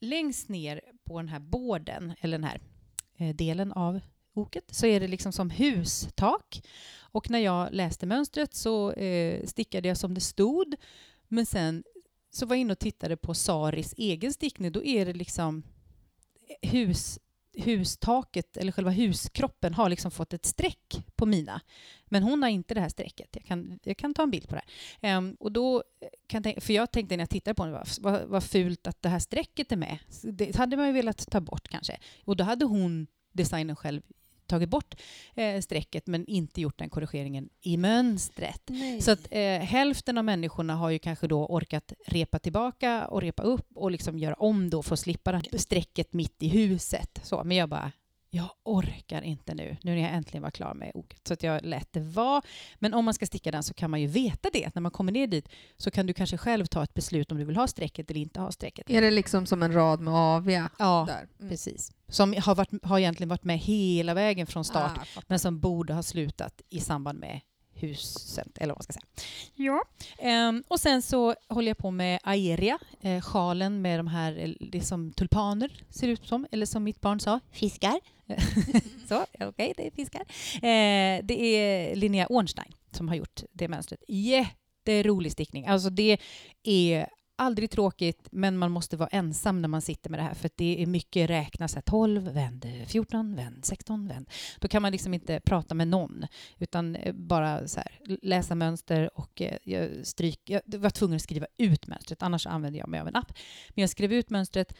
Längst 0.00 0.48
ner 0.48 0.80
på 1.04 1.18
den 1.18 1.28
här 1.28 1.40
båden, 1.40 2.14
eller 2.20 2.38
den 2.38 2.44
här 2.44 2.60
Eh, 3.18 3.34
delen 3.34 3.72
av 3.72 4.00
oket, 4.34 4.64
så 4.70 4.86
är 4.86 5.00
det 5.00 5.08
liksom 5.08 5.32
som 5.32 5.50
hustak. 5.50 6.62
Och 7.00 7.30
när 7.30 7.38
jag 7.38 7.68
läste 7.72 8.06
mönstret 8.06 8.54
så 8.54 8.92
eh, 8.92 9.46
stickade 9.46 9.88
jag 9.88 9.96
som 9.96 10.14
det 10.14 10.20
stod. 10.20 10.74
Men 11.28 11.46
sen 11.46 11.84
så 12.30 12.46
var 12.46 12.56
jag 12.56 12.60
inne 12.60 12.72
och 12.72 12.78
tittade 12.78 13.16
på 13.16 13.34
Saris 13.34 13.94
egen 13.96 14.32
stickning. 14.32 14.72
Då 14.72 14.84
är 14.84 15.06
det 15.06 15.12
liksom 15.12 15.62
eh, 16.60 16.70
hus, 16.70 17.18
hustaket, 17.58 18.56
eller 18.56 18.72
själva 18.72 18.90
huskroppen, 18.90 19.74
har 19.74 19.88
liksom 19.88 20.10
fått 20.10 20.32
ett 20.32 20.46
streck 20.46 21.02
på 21.16 21.26
mina. 21.26 21.60
Men 22.04 22.22
hon 22.22 22.42
har 22.42 22.48
inte 22.48 22.74
det 22.74 22.80
här 22.80 22.88
strecket. 22.88 23.28
Jag 23.32 23.44
kan, 23.44 23.78
jag 23.82 23.96
kan 23.96 24.14
ta 24.14 24.22
en 24.22 24.30
bild 24.30 24.48
på 24.48 24.54
det 24.54 24.62
här. 25.02 25.16
Um, 25.16 25.36
och 25.40 25.52
då 25.52 25.82
kan 26.26 26.38
jag 26.38 26.44
tänka, 26.44 26.60
för 26.60 26.72
jag 26.72 26.90
tänkte 26.90 27.16
när 27.16 27.22
jag 27.22 27.30
tittade 27.30 27.54
på 27.54 27.64
den, 27.64 27.72
vad, 27.72 27.88
vad, 28.00 28.22
vad 28.22 28.44
fult 28.44 28.86
att 28.86 29.02
det 29.02 29.08
här 29.08 29.18
strecket 29.18 29.72
är 29.72 29.76
med. 29.76 29.98
Så 30.08 30.30
Det 30.30 30.56
hade 30.56 30.76
man 30.76 30.86
ju 30.86 30.92
velat 30.92 31.30
ta 31.30 31.40
bort 31.40 31.68
kanske. 31.68 31.98
Och 32.24 32.36
då 32.36 32.44
hade 32.44 32.64
hon, 32.64 33.06
designen 33.32 33.76
själv, 33.76 34.02
tagit 34.48 34.68
bort 34.68 34.94
eh, 35.34 35.60
strecket 35.60 36.06
men 36.06 36.26
inte 36.26 36.60
gjort 36.60 36.78
den 36.78 36.90
korrigeringen 36.90 37.48
i 37.62 37.76
mönstret. 37.76 38.62
Nej. 38.66 39.00
Så 39.00 39.10
att 39.10 39.28
eh, 39.30 39.40
hälften 39.42 40.18
av 40.18 40.24
människorna 40.24 40.74
har 40.74 40.90
ju 40.90 40.98
kanske 40.98 41.26
då 41.26 41.46
orkat 41.46 41.92
repa 42.06 42.38
tillbaka 42.38 43.06
och 43.06 43.20
repa 43.20 43.42
upp 43.42 43.66
och 43.74 43.90
liksom 43.90 44.18
göra 44.18 44.34
om 44.34 44.70
då 44.70 44.82
för 44.82 44.94
att 44.94 45.00
slippa 45.00 45.42
strecket 45.56 46.12
mitt 46.12 46.42
i 46.42 46.48
huset. 46.48 47.20
Så, 47.22 47.44
men 47.44 47.56
jag 47.56 47.68
bara, 47.68 47.92
jag 48.30 48.48
orkar 48.62 49.22
inte 49.22 49.54
nu, 49.54 49.76
nu 49.82 49.94
när 49.94 50.02
jag 50.02 50.12
äntligen 50.12 50.42
var 50.42 50.50
klar 50.50 50.74
med 50.74 50.90
oket. 50.94 51.28
Så 51.28 51.34
att 51.34 51.42
jag 51.42 51.64
lät 51.64 51.92
det 51.92 52.00
vara. 52.00 52.42
Men 52.78 52.94
om 52.94 53.04
man 53.04 53.14
ska 53.14 53.26
sticka 53.26 53.50
den 53.50 53.62
så 53.62 53.74
kan 53.74 53.90
man 53.90 54.00
ju 54.00 54.06
veta 54.06 54.48
det. 54.52 54.74
När 54.74 54.82
man 54.82 54.92
kommer 54.92 55.12
ner 55.12 55.26
dit 55.26 55.48
så 55.76 55.90
kan 55.90 56.06
du 56.06 56.14
kanske 56.14 56.38
själv 56.38 56.66
ta 56.66 56.82
ett 56.82 56.94
beslut 56.94 57.32
om 57.32 57.38
du 57.38 57.44
vill 57.44 57.56
ha 57.56 57.66
strecket 57.66 58.10
eller 58.10 58.20
inte 58.20 58.40
ha 58.40 58.52
strecket. 58.52 58.90
Är 58.90 59.00
det 59.00 59.10
liksom 59.10 59.46
som 59.46 59.62
en 59.62 59.72
rad 59.72 60.00
med 60.00 60.14
aviga 60.14 60.70
Ja? 60.78 61.08
Mm. 61.10 61.50
precis. 61.50 61.92
Som 62.08 62.34
har, 62.38 62.54
varit, 62.54 62.70
har 62.82 62.98
egentligen 62.98 63.28
varit 63.28 63.44
med 63.44 63.58
hela 63.58 64.14
vägen 64.14 64.46
från 64.46 64.64
start 64.64 64.98
Ah, 64.98 65.20
men 65.26 65.38
som 65.38 65.60
borde 65.60 65.94
ha 65.94 66.02
slutat 66.02 66.62
i 66.68 66.80
samband 66.80 67.18
med 67.18 67.40
huset, 67.72 68.58
eller 68.58 68.74
vad 68.74 68.78
man 68.78 68.82
ska 68.82 68.92
säga. 68.92 69.06
Ja. 69.54 69.82
Ehm, 70.18 70.64
och 70.68 70.80
sen 70.80 71.02
så 71.02 71.34
håller 71.48 71.68
jag 71.68 71.78
på 71.78 71.90
med 71.90 72.20
aeria, 72.22 72.78
eh, 73.00 73.20
sjalen 73.20 73.82
med 73.82 73.98
de 73.98 74.06
här, 74.06 74.38
eh, 74.38 74.50
det 74.60 74.78
är 74.78 74.82
som 74.82 75.12
tulpaner 75.12 75.84
ser 75.90 76.08
ut 76.08 76.26
som, 76.26 76.46
eller 76.50 76.66
som 76.66 76.84
mitt 76.84 77.00
barn 77.00 77.20
sa, 77.20 77.40
fiskar. 77.52 78.00
så, 79.08 79.26
okej, 79.40 79.74
det 79.76 79.86
är 79.86 79.90
fiskar. 79.90 80.20
Eh, 80.54 81.24
det 81.24 81.34
är 81.40 81.96
Linnea 81.96 82.26
Ornstein 82.30 82.72
som 82.90 83.08
har 83.08 83.14
gjort 83.14 83.42
det 83.52 83.68
mönstret. 83.68 84.04
Jätterolig 84.08 85.32
stickning. 85.32 85.66
Alltså 85.66 85.90
det 85.90 86.18
är 86.62 87.08
aldrig 87.38 87.70
tråkigt, 87.70 88.28
men 88.30 88.58
man 88.58 88.70
måste 88.70 88.96
vara 88.96 89.08
ensam 89.08 89.62
när 89.62 89.68
man 89.68 89.82
sitter 89.82 90.10
med 90.10 90.20
det 90.20 90.24
här 90.24 90.34
för 90.34 90.50
det 90.56 90.82
är 90.82 90.86
mycket 90.86 91.30
räkna, 91.30 91.68
så 91.68 91.74
här, 91.74 91.82
12, 91.82 92.32
vänd 92.32 92.66
14, 92.86 93.36
vänd 93.36 93.64
16, 93.64 94.08
vänd. 94.08 94.30
Då 94.58 94.68
kan 94.68 94.82
man 94.82 94.92
liksom 94.92 95.14
inte 95.14 95.40
prata 95.40 95.74
med 95.74 95.88
någon 95.88 96.26
utan 96.58 96.96
eh, 96.96 97.12
bara 97.14 97.68
så 97.68 97.80
här, 97.80 98.18
läsa 98.22 98.54
mönster 98.54 99.18
och 99.18 99.42
eh, 99.42 99.56
jag, 99.64 100.06
stryk, 100.06 100.40
jag 100.44 100.60
var 100.66 100.90
tvungen 100.90 101.16
att 101.16 101.22
skriva 101.22 101.46
ut 101.58 101.86
mönstret, 101.86 102.22
annars 102.22 102.46
använder 102.46 102.80
jag 102.80 102.88
mig 102.88 103.00
av 103.00 103.08
en 103.08 103.16
app. 103.16 103.32
Men 103.68 103.82
jag 103.82 103.90
skrev 103.90 104.12
ut 104.12 104.30
mönstret 104.30 104.74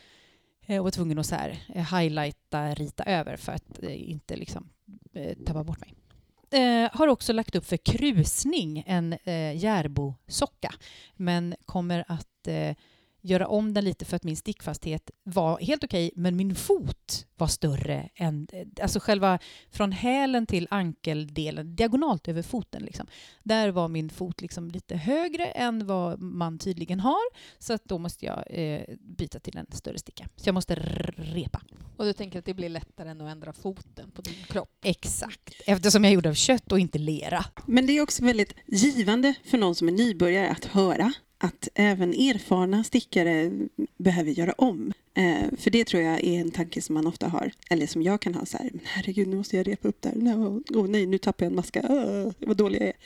Eh, 0.69 0.79
och 0.79 0.85
var 0.85 0.91
tvungen 0.91 1.19
att 1.19 1.27
så 1.27 1.35
här, 1.35 1.59
eh, 1.75 1.99
highlighta, 1.99 2.75
rita 2.75 3.05
över 3.05 3.37
för 3.37 3.53
att 3.53 3.83
eh, 3.83 4.11
inte 4.11 4.37
liksom, 4.37 4.69
tappa 5.47 5.65
bort 5.65 5.81
mig. 5.81 5.95
Eh, 6.51 6.91
har 6.93 7.09
också 7.09 7.33
lagt 7.33 7.55
upp 7.55 7.67
för 7.67 7.77
krusning 7.77 8.85
en 8.87 9.13
eh, 9.13 9.57
Järbo-socka 9.57 10.75
men 11.17 11.55
kommer 11.65 12.05
att 12.09 12.49
eh, 12.49 12.77
göra 13.21 13.49
om 13.49 13.75
den 13.75 13.85
lite 13.85 14.05
för 14.05 14.17
att 14.17 14.25
min 14.25 14.37
stickfasthet 14.37 15.11
var 15.25 15.61
helt 15.61 15.85
okej 15.85 16.11
men 16.15 16.37
min 16.37 16.55
fot 16.55 17.27
var 17.37 17.47
större 17.47 18.09
än, 18.15 18.49
eh, 18.53 18.67
alltså 18.83 19.01
själva 19.01 19.39
från 19.71 19.93
hälen 19.93 20.47
till 20.47 20.69
ankeldelen, 20.71 21.77
diagonalt 21.77 22.29
över 22.29 22.43
foten 22.43 22.83
liksom. 22.83 23.07
Där 23.43 23.69
var 23.69 23.89
min 23.89 24.11
fot 24.11 24.41
liksom 24.41 24.71
lite 24.71 24.97
högre 24.97 25.47
än 25.47 25.87
vad 25.87 26.21
man 26.21 26.59
tydligen 26.59 27.01
har 27.01 27.23
så 27.59 27.73
att 27.73 27.85
då 27.85 27.99
måste 27.99 28.27
jag 28.27 28.45
eh, 28.47 28.83
byta 29.01 29.41
till 29.41 29.57
en 29.57 29.67
större 29.73 29.99
sticka. 29.99 30.29
Så 30.37 30.49
jag 30.49 30.55
måste 30.55 30.75
repa. 31.17 31.63
Och 31.97 32.05
du 32.05 32.13
tänker 32.13 32.39
att 32.39 32.45
det 32.45 32.55
blir 32.55 32.69
lättare 32.69 33.11
än 33.11 33.21
att 33.21 33.31
ändra 33.31 33.53
foten 33.53 34.11
på 34.11 34.23
din 34.23 34.45
kropp? 34.49 34.71
Exakt, 34.83 35.55
eftersom 35.67 36.05
jag 36.05 36.11
är 36.11 36.15
gjord 36.15 36.27
av 36.27 36.35
kött 36.35 36.73
och 36.73 36.79
inte 36.79 36.99
lera. 36.99 37.45
Men 37.67 37.87
det 37.87 37.93
är 37.93 38.03
också 38.03 38.25
väldigt 38.25 38.55
givande 38.67 39.35
för 39.45 39.59
någon 39.59 39.75
som 39.75 39.89
är 39.89 39.93
nybörjare 39.93 40.51
att 40.51 40.65
höra 40.65 41.13
att 41.39 41.69
även 41.75 42.13
erfarna 42.13 42.85
stickare 42.85 43.51
behöver 43.97 44.31
göra 44.31 44.53
om. 44.53 44.93
Eh, 45.15 45.59
för 45.59 45.71
det 45.71 45.85
tror 45.85 46.03
jag 46.03 46.25
är 46.25 46.41
en 46.41 46.51
tanke 46.51 46.83
som 46.83 46.95
man 46.95 47.07
ofta 47.07 47.29
har, 47.29 47.53
eller 47.71 47.87
som 47.87 48.03
jag 48.03 48.21
kan 48.21 48.35
ha 48.35 48.47
så 48.47 48.59
här, 48.59 48.71
men 48.73 48.83
herregud 48.85 49.29
nu 49.29 49.37
måste 49.37 49.57
jag 49.57 49.69
repa 49.69 49.89
upp 49.89 50.03
där, 50.03 50.13
nej, 50.17 50.35
oh, 50.35 50.89
nej 50.89 51.07
nu 51.07 51.19
tappar 51.19 51.47
jag 51.47 51.51
en 51.51 51.57
maska, 51.57 51.81
oh, 51.81 52.33
vad 52.39 52.57
dålig 52.57 52.81
jag 52.81 52.89
är. 52.89 52.97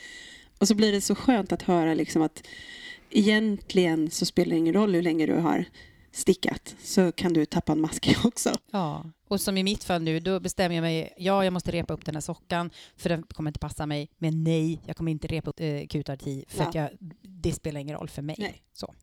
Och 0.57 0.67
så 0.67 0.75
blir 0.75 0.91
det 0.91 1.01
så 1.01 1.15
skönt 1.15 1.51
att 1.51 1.61
höra 1.61 1.93
liksom 1.93 2.21
att 2.21 2.47
egentligen 3.09 4.11
så 4.11 4.25
spelar 4.25 4.49
det 4.49 4.57
ingen 4.57 4.73
roll 4.73 4.95
hur 4.95 5.01
länge 5.01 5.25
du 5.25 5.33
har 5.33 5.65
stickat 6.13 6.75
så 6.83 7.11
kan 7.11 7.33
du 7.33 7.45
tappa 7.45 7.71
en 7.71 7.81
maska 7.81 8.11
också. 8.23 8.53
Ja, 8.71 9.05
och 9.27 9.41
som 9.41 9.57
i 9.57 9.63
mitt 9.63 9.83
fall 9.83 10.01
nu, 10.01 10.19
då 10.19 10.39
bestämmer 10.39 10.75
jag 10.75 10.81
mig, 10.81 11.13
ja, 11.17 11.43
jag 11.43 11.53
måste 11.53 11.71
repa 11.71 11.93
upp 11.93 12.05
den 12.05 12.15
här 12.15 12.21
sockan 12.21 12.69
för 12.97 13.09
den 13.09 13.23
kommer 13.23 13.49
inte 13.49 13.59
passa 13.59 13.85
mig, 13.85 14.09
men 14.17 14.43
nej, 14.43 14.81
jag 14.85 14.97
kommer 14.97 15.11
inte 15.11 15.27
repa 15.27 15.49
upp 15.49 15.59
eh, 15.59 15.87
kutarti 15.87 16.45
för 16.47 16.59
Ja. 16.63 16.67
att 16.69 16.75
jag, 16.75 16.89
det 17.21 17.53
spelar 17.53 17.79
ingen 17.79 17.97
roll 17.97 18.09
för 18.09 18.21
mig. 18.21 18.35
Nej. 18.39 18.61
Så. 18.73 18.93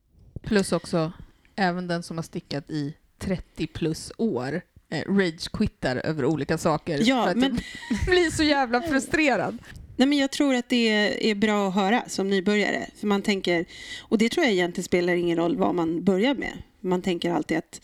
Plus 0.43 0.73
också, 0.73 1.13
även 1.57 1.87
den 1.87 2.03
som 2.03 2.19
har 2.19 2.23
stickat 2.23 2.71
i 2.71 2.95
30 3.19 3.67
plus 3.67 4.13
år 4.19 4.61
eh, 4.91 5.03
rage-quittar 5.13 5.97
över 5.97 6.25
olika 6.25 6.59
saker. 6.59 7.01
Ja, 7.05 7.25
för 7.25 7.31
att 7.31 7.37
men- 7.37 7.61
blir 8.07 8.31
så 8.31 8.43
jävla 8.43 8.83
frustrerad. 8.83 9.59
Nej, 9.97 10.09
men 10.09 10.19
jag 10.19 10.31
tror 10.31 10.55
att 10.55 10.69
det 10.69 11.31
är 11.31 11.35
bra 11.35 11.69
att 11.69 11.75
höra 11.75 12.03
som 12.09 12.31
nybörjare. 12.31 12.87
För 12.97 13.07
man 13.07 13.23
tänker, 13.23 13.65
och 14.01 14.19
det 14.19 14.29
tror 14.29 14.45
jag 14.45 14.53
egentligen 14.53 14.85
spelar 14.85 15.13
ingen 15.13 15.37
roll 15.37 15.57
vad 15.57 15.75
man 15.75 16.05
börjar 16.05 16.35
med. 16.35 16.63
Man 16.81 17.03
tänker 17.03 17.31
alltid 17.33 17.59
att 17.59 17.81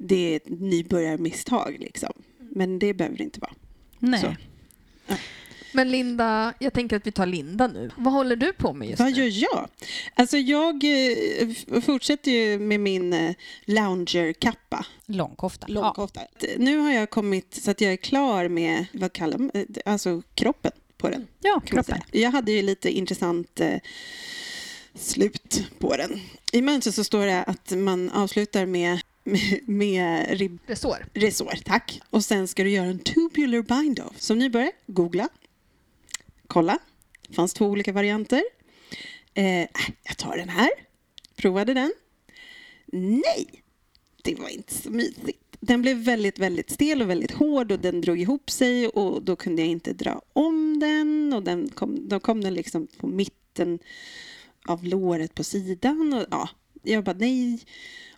det 0.00 0.32
är 0.32 0.36
ett 0.36 0.48
nybörjarmisstag. 0.60 1.76
Liksom. 1.80 2.12
Men 2.38 2.78
det 2.78 2.94
behöver 2.94 3.16
det 3.16 3.24
inte 3.24 3.40
vara. 3.40 3.52
Nej. 3.98 4.36
Ja. 5.06 5.16
Men 5.74 5.90
Linda, 5.90 6.54
jag 6.58 6.72
tänker 6.72 6.96
att 6.96 7.06
vi 7.06 7.12
tar 7.12 7.26
Linda 7.26 7.66
nu. 7.66 7.90
Vad 7.96 8.12
håller 8.12 8.36
du 8.36 8.52
på 8.52 8.72
med 8.72 8.88
just 8.88 9.00
Vad 9.00 9.12
nu? 9.12 9.24
gör 9.24 9.42
jag? 9.42 9.68
Alltså 10.14 10.38
jag 10.38 10.84
eh, 10.84 11.80
fortsätter 11.80 12.30
ju 12.30 12.58
med 12.58 12.80
min 12.80 13.12
eh, 13.12 13.34
loungerkappa, 13.64 14.86
Långkofta. 15.06 15.66
Ja. 15.68 15.74
långkofta. 15.74 16.20
Nu 16.58 16.78
har 16.78 16.92
jag 16.92 17.10
kommit 17.10 17.54
så 17.54 17.70
att 17.70 17.80
jag 17.80 17.92
är 17.92 17.96
klar 17.96 18.48
med, 18.48 18.84
vad 18.92 19.12
kallar 19.12 19.38
man 19.38 19.50
eh, 19.54 19.64
alltså 19.84 20.22
kroppen 20.34 20.72
på 20.96 21.08
den. 21.10 21.26
ja, 21.40 21.60
kan 21.64 21.76
man 21.76 21.84
kroppen. 21.84 22.02
Jag 22.12 22.30
hade 22.30 22.52
ju 22.52 22.62
lite 22.62 22.90
intressant 22.90 23.60
slut 24.94 25.64
på 25.78 25.96
den. 25.96 26.20
I 26.52 26.62
mönstret 26.62 26.94
så 26.94 27.04
står 27.04 27.26
det 27.26 27.42
att 27.42 27.70
man 27.70 28.10
avslutar 28.10 28.66
med, 28.66 29.00
med, 29.24 29.60
med 29.66 30.38
ribb 30.38 30.58
Resår. 30.66 31.06
resår, 31.14 31.58
tack. 31.64 32.00
Och 32.10 32.24
sen 32.24 32.48
ska 32.48 32.64
du 32.64 32.70
göra 32.70 32.86
en 32.86 32.98
tubular 32.98 33.62
bind-off. 33.62 34.20
Som 34.20 34.38
nybörjare, 34.38 34.72
googla, 34.86 35.28
kolla. 36.46 36.78
Det 37.28 37.34
fanns 37.34 37.54
två 37.54 37.66
olika 37.66 37.92
varianter. 37.92 38.42
Eh, 39.34 39.60
äh, 39.60 39.68
jag 40.02 40.16
tar 40.16 40.36
den 40.36 40.48
här. 40.48 40.70
Provade 41.36 41.74
den. 41.74 41.92
Nej, 42.92 43.62
det 44.22 44.34
var 44.34 44.48
inte 44.48 44.74
så 44.74 44.90
mysigt. 44.90 45.56
Den 45.60 45.82
blev 45.82 45.96
väldigt, 45.96 46.38
väldigt 46.38 46.70
stel 46.70 47.02
och 47.02 47.10
väldigt 47.10 47.30
hård 47.30 47.72
och 47.72 47.78
den 47.78 48.00
drog 48.00 48.20
ihop 48.20 48.50
sig 48.50 48.88
och 48.88 49.22
då 49.22 49.36
kunde 49.36 49.62
jag 49.62 49.68
inte 49.68 49.92
dra 49.92 50.22
om 50.32 50.78
den 50.78 51.32
och 51.32 51.42
den 51.42 51.68
kom, 51.68 52.08
då 52.08 52.20
kom 52.20 52.40
den 52.40 52.54
liksom 52.54 52.86
på 52.86 53.06
mitten 53.06 53.78
av 54.68 54.84
låret 54.84 55.34
på 55.34 55.44
sidan 55.44 56.12
och 56.14 56.26
ja, 56.30 56.48
jag 56.82 57.04
bara 57.04 57.16
nej. 57.18 57.60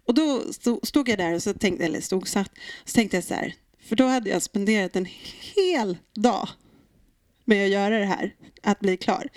Och 0.07 0.15
då 0.15 0.53
stod, 0.53 1.09
jag 1.09 1.19
där 1.19 1.35
och 1.35 1.43
så 1.43 1.55
tänkte, 1.55 1.85
eller 1.85 2.01
stod 2.01 2.29
satt, 2.29 2.51
så 2.85 2.95
tänkte 2.95 3.17
jag 3.17 3.25
så 3.25 3.35
här, 3.35 3.55
för 3.81 3.97
då 3.97 4.05
hade 4.07 4.31
jag 4.31 4.43
spenderat 4.43 4.97
en 4.97 5.07
hel 5.55 5.97
dag 6.15 6.49
med 7.45 7.65
att 7.65 7.71
göra 7.73 7.99
det 7.99 8.05
här, 8.07 8.35
att 8.63 8.81
bli 8.81 8.97
klar 8.97 9.29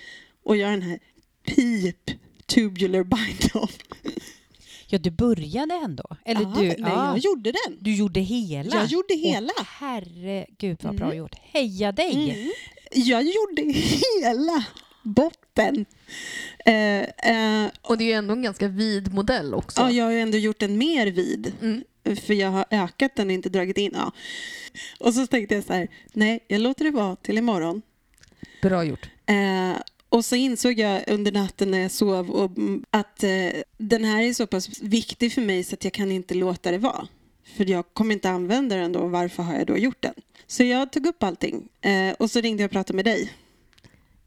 och 0.44 0.58
göra 0.58 0.72
den 0.72 0.82
här 0.82 1.00
pip 1.44 2.12
tubular 2.46 3.04
bind-off. 3.04 3.78
Ja, 4.90 4.98
du 4.98 5.12
började 5.12 5.74
ändå. 5.74 6.04
Eller 6.26 6.42
Ja, 6.42 6.54
du, 6.58 6.62
nej, 6.68 6.76
ja, 6.80 7.08
jag 7.08 7.18
gjorde 7.18 7.52
den. 7.52 7.78
du 7.82 7.96
gjorde 7.96 8.20
hela. 8.20 8.76
Jag 8.76 8.86
gjorde 8.86 9.14
hela. 9.14 9.54
Åh, 9.60 9.66
herregud 9.80 10.78
vad 10.84 10.96
bra 10.96 11.06
Mm. 11.06 11.18
gjort. 11.18 11.36
Heja 11.42 11.92
dig! 11.92 12.14
Mm. 12.32 12.52
Jag 12.92 13.24
gjorde 13.24 13.62
hela 13.72 14.66
botten. 15.08 15.86
Eh, 16.66 17.02
eh, 17.02 17.70
Och 17.82 17.98
det 17.98 18.04
är 18.04 18.08
ju 18.08 18.14
ändå 18.14 18.34
en 18.34 18.42
ganska 18.42 18.68
vid 18.68 19.14
modell 19.14 19.54
också. 19.54 19.82
ja, 19.82 19.92
jag 19.92 20.06
har 20.06 20.12
ju 20.12 20.20
ändå 20.20 20.38
gjort 20.38 20.60
den 20.60 20.78
mer 20.78 21.08
vid. 21.08 21.54
Mm. 21.62 21.84
För 22.26 22.34
jag 22.34 22.50
har 22.50 22.66
ökat 22.72 23.16
den 23.16 23.28
och 23.28 23.34
inte 23.34 23.50
dragit 23.50 23.78
in. 23.78 23.92
Ja. 23.96 24.12
Och 25.00 25.14
så 25.14 25.28
tänkte 25.28 25.56
jag 25.56 25.64
så 25.64 25.74
här, 25.74 25.88
nej, 26.14 26.40
jag 26.48 26.62
låter 26.62 26.86
det 26.86 26.92
vara 26.92 27.16
till 27.16 27.38
imorgon. 27.38 27.82
Bra 28.62 28.84
gjort. 28.84 29.10
Eh, 29.26 29.82
och 30.10 30.26
så 30.26 30.36
insåg 30.36 30.80
jag 30.80 31.04
under 31.08 31.32
natten 31.32 31.72
när 31.72 31.80
jag 31.80 31.92
sov 31.92 32.30
och, 32.32 32.58
mm, 32.58 32.84
att 32.92 33.24
eh, 33.24 33.30
den 33.78 34.04
här 34.06 34.22
är 34.24 34.34
så 34.34 34.48
pass 34.48 34.82
viktig 34.82 35.34
för 35.34 35.42
mig 35.42 35.64
så 35.64 35.74
att 35.74 35.84
jag 35.84 35.94
kan 35.94 36.12
inte 36.12 36.34
låta 36.34 36.72
det 36.72 36.78
vara. 36.78 37.08
För 37.58 37.70
jag 37.70 37.86
kommer 37.94 38.14
inte 38.16 38.30
använda 38.30 38.76
den 38.76 38.92
då, 38.92 39.08
varför 39.08 39.44
har 39.44 39.56
jag 39.56 39.68
då 39.68 39.78
gjort 39.78 40.02
den? 40.02 40.14
Så 40.48 40.64
jag 40.64 40.92
tog 40.92 41.06
upp 41.06 41.24
allting 41.24 41.70
eh, 41.82 42.12
och 42.20 42.32
så 42.32 42.42
ringde 42.42 42.64
jag 42.64 42.68
och 42.68 42.72
pratade 42.72 42.96
med 42.96 43.06
dig. 43.06 43.34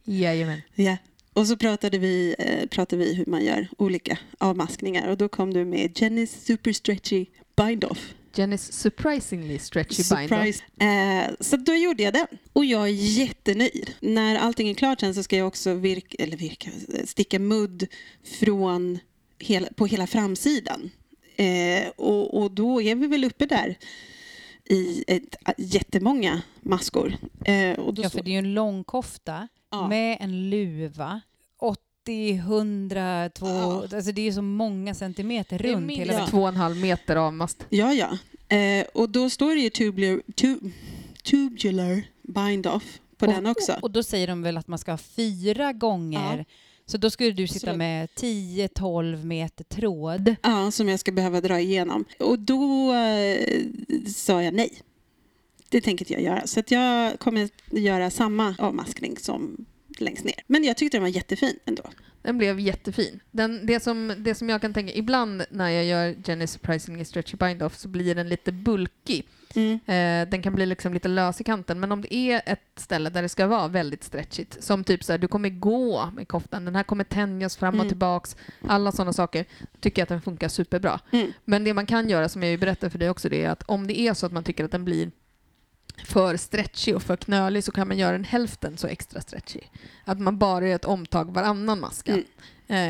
Jajamän. 0.05 0.63
Ja. 0.75 0.97
Och 1.33 1.47
så 1.47 1.57
pratade 1.57 1.99
vi, 1.99 2.35
eh, 2.39 2.69
pratade 2.69 3.05
vi 3.05 3.15
hur 3.15 3.27
man 3.27 3.45
gör 3.45 3.69
olika 3.79 4.19
avmaskningar 4.39 5.09
och 5.09 5.17
då 5.17 5.29
kom 5.29 5.55
du 5.55 5.65
med 5.65 6.01
Jennys 6.01 6.45
Super 6.45 6.73
Stretchy 6.73 7.27
Bind-Off. 7.57 8.15
Jennys 8.35 8.73
surprisingly 8.73 9.59
stretchy. 9.59 10.03
Surprise. 10.03 10.63
Eh, 10.81 11.31
så 11.41 11.57
då 11.57 11.75
gjorde 11.75 12.03
jag 12.03 12.13
den. 12.13 12.27
Och 12.53 12.65
jag 12.65 12.83
är 12.83 12.93
jättenöjd. 12.93 13.95
När 14.01 14.37
allting 14.37 14.69
är 14.69 14.75
klart 14.75 15.01
sen 15.01 15.15
så 15.15 15.23
ska 15.23 15.37
jag 15.37 15.47
också 15.47 15.75
virka, 15.75 16.23
eller 16.23 16.37
virka, 16.37 16.71
sticka 17.05 17.39
mudd 17.39 17.87
från 18.41 18.99
hela, 19.39 19.69
på 19.77 19.87
hela 19.87 20.07
framsidan. 20.07 20.91
Eh, 21.37 21.89
och, 21.97 22.43
och 22.43 22.51
då 22.51 22.83
är 22.83 22.95
vi 22.95 23.07
väl 23.07 23.25
uppe 23.25 23.47
där 23.47 23.79
i 24.65 25.05
ett, 25.07 25.37
jättemånga 25.59 26.43
maskor. 26.61 27.17
Eh, 27.45 27.79
och 27.79 27.95
då 27.95 28.03
Ja, 28.03 28.11
för 28.11 28.23
det 28.23 28.31
är 28.31 28.33
ju 28.33 28.39
en 28.39 28.55
långkofta 28.55 29.49
Ja. 29.71 29.89
med 29.89 30.17
en 30.21 30.51
luva. 30.51 31.21
80, 31.59 32.33
100, 32.35 33.31
2... 33.35 33.47
Ja. 33.47 33.83
Alltså 33.83 34.13
det 34.13 34.21
är 34.21 34.25
ju 34.25 34.33
så 34.33 34.43
många 34.43 34.95
centimeter 34.95 35.59
Det 35.59 35.69
är 35.69 35.73
runt 35.75 35.93
hela 35.93 36.13
Ja. 36.13 36.27
två 36.27 36.43
och 36.43 36.49
en 36.49 36.57
halv 36.57 36.77
meter 36.77 37.17
avmast. 37.17 37.67
Ja, 37.69 37.93
ja. 37.93 38.19
Eh, 38.57 38.87
och 38.95 39.11
då 39.11 39.31
står 39.31 39.55
det 39.55 39.61
ju 39.61 39.71
tubular, 39.71 40.23
tu, 40.35 40.59
tubular 41.25 42.03
bind-off 42.23 43.01
på 43.17 43.27
den 43.27 43.47
också. 43.47 43.73
Och, 43.73 43.83
och 43.83 43.91
då 43.91 44.03
säger 44.03 44.27
de 44.27 44.43
väl 44.43 44.57
att 44.57 44.69
man 44.69 44.79
ska 44.79 44.91
ha 44.91 44.99
fyra 44.99 45.73
gånger. 45.73 46.39
Ja. 46.39 46.45
Så 46.87 46.97
då 46.99 47.11
skulle 47.11 47.31
du 47.31 47.47
sitta 47.47 47.73
med 47.77 48.09
10-12 48.09 49.25
meter 49.25 49.65
tråd. 49.65 50.35
Ja, 50.43 50.71
som 50.71 50.89
jag 50.89 51.01
ska 51.01 51.13
behöva 51.13 51.41
dra 51.41 51.61
igenom. 51.61 52.05
Och 52.19 52.39
då 52.39 52.93
eh, 52.95 53.61
sa 54.15 54.43
jag 54.43 54.55
nej. 54.55 54.73
Det 55.71 55.81
tänker 55.81 56.05
inte 56.05 56.13
jag 56.13 56.23
göra. 56.23 56.47
Så 56.47 56.61
att 56.61 56.71
jag 56.71 57.19
kommer 57.19 57.49
göra 57.71 58.11
samma 58.11 58.55
avmaskning 58.59 59.17
som 59.17 59.67
längst 59.99 60.25
ner. 60.25 60.35
Men 60.47 60.65
jag 60.65 60.77
tyckte 60.77 60.97
den 60.97 61.03
var 61.03 61.09
jättefin 61.09 61.59
ändå. 61.65 61.83
Den 62.23 62.39
blev 62.39 62.61
jättefin. 62.61 63.21
Den, 63.31 63.67
det, 63.67 63.81
som, 63.83 64.15
det 64.19 64.35
som 64.35 64.49
jag 64.49 64.61
kan 64.61 64.75
tänka, 64.75 64.95
ibland 64.95 65.43
när 65.51 65.69
jag 65.71 65.85
gör 65.85 66.17
Jenny 66.25 66.47
surprisingly 66.47 67.05
stretchy 67.05 67.37
bind 67.37 67.63
off 67.63 67.77
så 67.77 67.89
blir 67.89 68.15
den 68.15 68.29
lite 68.29 68.53
bulkig. 68.53 69.27
Mm. 69.55 69.73
Eh, 69.87 70.31
den 70.31 70.43
kan 70.43 70.55
bli 70.55 70.67
liksom 70.67 70.95
lite 70.95 71.09
lös 71.09 71.41
i 71.41 71.45
kanten, 71.45 71.81
men 71.81 71.93
om 71.93 72.03
det 72.03 72.15
är 72.15 72.43
ett 72.47 72.61
ställe 72.77 73.11
där 73.11 73.23
det 73.23 73.29
ska 73.29 73.47
vara 73.47 73.69
väldigt 73.69 74.05
stretchigt, 74.05 74.63
som 74.63 74.85
typ 74.85 75.05
så 75.05 75.13
här, 75.13 75.19
du 75.19 75.29
kommer 75.29 75.49
gå 75.49 76.11
med 76.17 76.29
koftan, 76.29 76.65
den 76.65 76.77
här 76.77 76.83
kommer 76.83 77.05
tänjas 77.05 77.57
fram 77.57 77.75
och 77.75 77.81
Mm. 77.81 77.89
tillbaks, 77.89 78.37
alla 78.69 78.93
sådana 78.93 79.13
saker, 79.13 79.45
tycker 79.81 80.01
jag 80.01 80.05
att 80.05 80.09
den 80.09 80.23
funkar 80.23 80.49
superbra. 80.49 81.01
Mm. 81.13 81.33
Men 81.45 81.65
det 81.65 81.75
man 81.75 81.87
kan 81.87 82.09
göra, 82.09 82.29
som 82.29 82.43
jag 82.43 82.51
ju 82.51 82.59
berättade 82.59 82.91
för 82.91 82.99
dig 82.99 83.11
också, 83.11 83.29
det 83.29 83.45
är 83.45 83.51
att 83.51 83.63
om 83.63 83.87
det 83.87 84.01
är 84.01 84.15
så 84.15 84.27
att 84.27 84.33
man 84.33 84.45
tycker 84.45 84.65
att 84.65 84.73
den 84.73 84.85
blir 84.85 85.11
för 86.05 86.37
stretchig 86.37 86.97
och 86.97 87.03
för 87.03 87.17
knölig 87.17 87.65
så 87.65 87.73
kan 87.73 87.89
man 87.89 87.99
göra 87.99 88.13
den 88.13 88.25
hälften 88.25 88.77
så 88.77 88.87
extra 88.87 89.21
stretchig. 89.21 89.71
Att 90.05 90.21
man 90.21 90.39
bara 90.39 90.69
gör 90.69 90.75
ett 90.75 90.85
omtag 90.85 91.35
varannan 91.35 91.81
maska 91.81 92.13
Mm. 92.13 92.25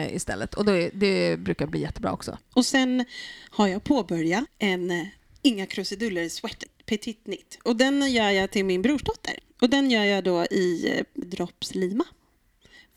eh, 0.08 0.14
istället. 0.16 0.54
Och 0.54 0.68
är, 0.68 0.90
det 0.94 1.36
brukar 1.36 1.66
bli 1.66 1.80
jättebra 1.80 2.12
också. 2.12 2.38
Och 2.54 2.66
sen 2.66 3.04
har 3.50 3.68
jag 3.68 3.84
påbörjat 3.84 4.44
en 4.58 4.90
eh, 4.90 5.06
Inga 5.42 5.66
krusiduller 5.66 6.28
sweater, 6.28 6.68
petit 6.86 7.24
knit. 7.24 7.58
Och 7.64 7.76
den 7.76 8.12
gör 8.12 8.30
jag 8.30 8.50
till 8.50 8.64
min 8.64 8.82
brorsdotter. 8.82 9.34
Och 9.60 9.70
den 9.70 9.90
gör 9.90 10.04
jag 10.04 10.24
då 10.24 10.44
i 10.44 10.92
eh, 10.96 11.04
drops 11.22 11.74
lima. 11.74 12.04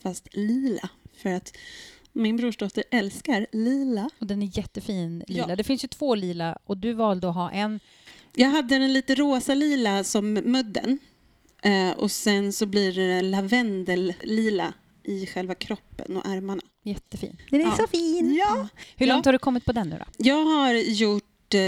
Fast 0.02 0.28
lila. 0.32 0.88
För 1.16 1.30
att 1.30 1.56
min 2.12 2.36
brorsdotter 2.36 2.84
älskar 2.90 3.46
lila. 3.52 4.10
Och 4.18 4.26
den 4.26 4.42
är 4.42 4.58
jättefin 4.58 5.24
lila. 5.28 5.46
Ja. 5.48 5.56
Det 5.56 5.64
finns 5.64 5.84
ju 5.84 5.88
två 5.88 6.14
lila 6.14 6.58
och 6.64 6.76
du 6.76 6.92
valde 6.92 7.28
att 7.28 7.34
ha 7.34 7.50
en. 7.50 7.80
Jag 8.34 8.48
hade 8.48 8.78
den 8.78 8.92
lite 8.92 9.14
rosa-lila 9.14 10.04
som 10.04 10.32
mudden. 10.34 10.98
Eh, 11.62 11.90
och 11.90 12.10
sen 12.10 12.52
så 12.52 12.66
blir 12.66 12.92
det 12.92 13.22
lavendel-lila 13.22 14.72
i 15.04 15.26
själva 15.26 15.54
kroppen 15.54 16.16
och 16.16 16.26
ärmarna. 16.26 16.62
Jättefin. 16.84 17.36
Den 17.50 17.60
är 17.60 17.64
Ja. 17.64 17.76
så 17.76 17.86
fin. 17.86 18.34
Ja. 18.34 18.68
Hur 18.96 19.06
Ja. 19.06 19.12
långt 19.14 19.24
har 19.26 19.32
du 19.32 19.38
kommit 19.38 19.64
på 19.64 19.72
den 19.72 19.88
nu 19.88 19.96
då? 19.98 20.04
Jag 20.16 20.44
har 20.44 20.72
gjort... 20.74 21.54
Eh, 21.54 21.60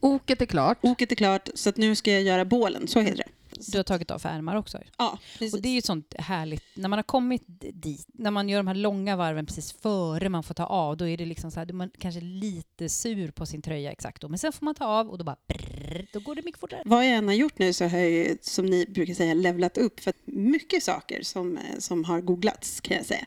Oket 0.00 0.42
är 0.42 0.46
klart. 0.46 0.78
oket 0.82 1.12
är 1.12 1.16
klart, 1.16 1.48
så 1.54 1.68
att 1.68 1.76
nu 1.76 1.94
ska 1.94 2.12
jag 2.12 2.22
göra 2.22 2.44
bålen. 2.44 2.88
Så 2.88 3.00
heter 3.00 3.16
det. 3.16 3.28
Du 3.66 3.78
har 3.78 3.82
tagit 3.82 4.10
av 4.10 4.18
för 4.18 4.28
ärmar 4.28 4.56
också. 4.56 4.78
Ja, 4.98 5.18
precis. 5.38 5.54
Och 5.54 5.62
det 5.62 5.68
är 5.68 5.72
ju 5.72 5.78
ett 5.78 5.84
sånt 5.84 6.14
härligt, 6.18 6.64
när 6.74 6.88
man 6.88 6.98
har 6.98 7.02
kommit 7.02 7.42
dit, 7.72 8.06
när 8.14 8.30
man 8.30 8.48
gör 8.48 8.58
de 8.58 8.66
här 8.66 8.74
långa 8.74 9.16
varven 9.16 9.46
precis 9.46 9.72
före 9.72 10.28
man 10.28 10.42
får 10.42 10.54
ta 10.54 10.64
av, 10.64 10.96
då 10.96 11.08
är 11.08 11.16
det 11.16 11.26
liksom 11.26 11.50
så 11.50 11.60
här, 11.60 11.72
man 11.72 11.90
kanske 11.98 12.20
lite 12.20 12.88
sur 12.88 13.30
på 13.30 13.46
sin 13.46 13.62
tröja 13.62 13.92
exakt 13.92 14.22
då, 14.22 14.28
men 14.28 14.38
sen 14.38 14.52
får 14.52 14.64
man 14.64 14.74
ta 14.74 14.84
av 14.84 15.10
och 15.10 15.18
då 15.18 15.24
bara 15.24 15.36
brrr, 15.46 16.06
då 16.12 16.20
går 16.20 16.34
det 16.34 16.42
mycket 16.42 16.60
fortare. 16.60 16.82
Vad 16.84 17.06
jag 17.06 17.12
än 17.12 17.28
har 17.28 17.34
gjort 17.34 17.58
nu 17.58 17.72
så 17.72 17.84
har 17.84 17.98
jag 17.98 18.10
ju, 18.10 18.36
som 18.40 18.66
ni 18.66 18.86
brukar 18.86 19.14
säga, 19.14 19.34
levlat 19.34 19.78
upp 19.78 20.00
för 20.00 20.12
mycket 20.24 20.82
saker 20.82 21.22
som, 21.22 21.56
eh, 21.56 21.78
som 21.78 22.04
har 22.04 22.20
googlats 22.20 22.80
kan 22.80 22.96
jag 22.96 23.06
säga. 23.06 23.26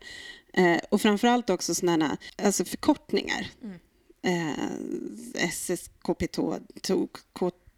Eh, 0.54 0.80
och 0.90 1.02
framförallt 1.02 1.50
också 1.50 1.76
sådana 1.76 2.18
alltså 2.38 2.66
förkortningar. 2.66 3.48
Mm. 3.64 3.80
Eh, 4.22 4.54
SSKP2, 5.34 6.62
TOG, 6.82 7.10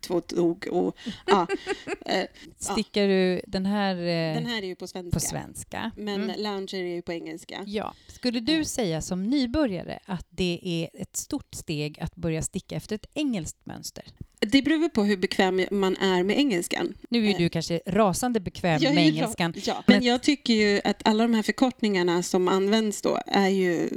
K2 0.07 0.21
TOG 0.21 0.67
och 0.71 0.97
ja. 1.25 1.47
Eh, 2.05 2.25
Stickar 2.57 3.07
du 3.07 3.41
den 3.47 3.65
här, 3.65 3.95
eh, 3.95 4.35
den 4.35 4.45
här 4.45 4.61
är 4.61 4.67
ju 4.67 4.75
på 4.75 4.87
svenska. 4.87 5.11
på 5.15 5.19
svenska? 5.19 5.91
Men 5.97 6.23
Mm. 6.23 6.41
lounger 6.41 6.75
är 6.75 6.95
ju 6.95 7.01
på 7.01 7.13
engelska. 7.13 7.63
Ja. 7.67 7.93
Skulle 8.07 8.39
du 8.39 8.65
säga 8.65 9.01
som 9.01 9.23
nybörjare 9.23 9.99
att 10.05 10.27
det 10.29 10.59
är 10.63 11.01
ett 11.01 11.17
stort 11.17 11.55
steg 11.55 11.99
att 11.99 12.15
börja 12.15 12.41
sticka 12.41 12.75
efter 12.75 12.95
ett 12.95 13.05
engelskt 13.13 13.65
mönster? 13.65 14.03
Det 14.39 14.61
beror 14.61 14.89
på 14.89 15.03
hur 15.03 15.17
bekväm 15.17 15.65
man 15.71 15.97
är 15.97 16.23
med 16.23 16.37
engelskan. 16.39 16.93
Nu 17.09 17.25
är 17.27 17.31
Eh. 17.31 17.37
du 17.37 17.49
kanske 17.49 17.81
rasande 17.85 18.39
bekväm 18.39 18.81
med 18.81 18.97
engelskan. 18.97 19.53
Ja. 19.65 19.83
Men- 19.87 19.97
Men 19.97 20.05
jag 20.07 20.23
tycker 20.23 20.53
ju 20.53 20.81
att 20.83 21.07
alla 21.07 21.23
de 21.23 21.33
här 21.33 21.43
förkortningarna 21.43 22.23
som 22.23 22.47
används 22.47 23.01
då 23.01 23.19
är 23.25 23.47
ju 23.49 23.89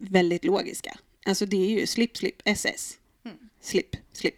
väldigt 0.00 0.44
logiska. 0.44 0.98
Alltså 1.26 1.46
det 1.46 1.56
är 1.56 1.80
ju 1.80 1.86
slip, 1.86 2.16
slip, 2.16 2.34
SS. 2.44 2.98
Mm. 3.24 3.36
Slip, 3.60 3.96
slip. 4.12 4.34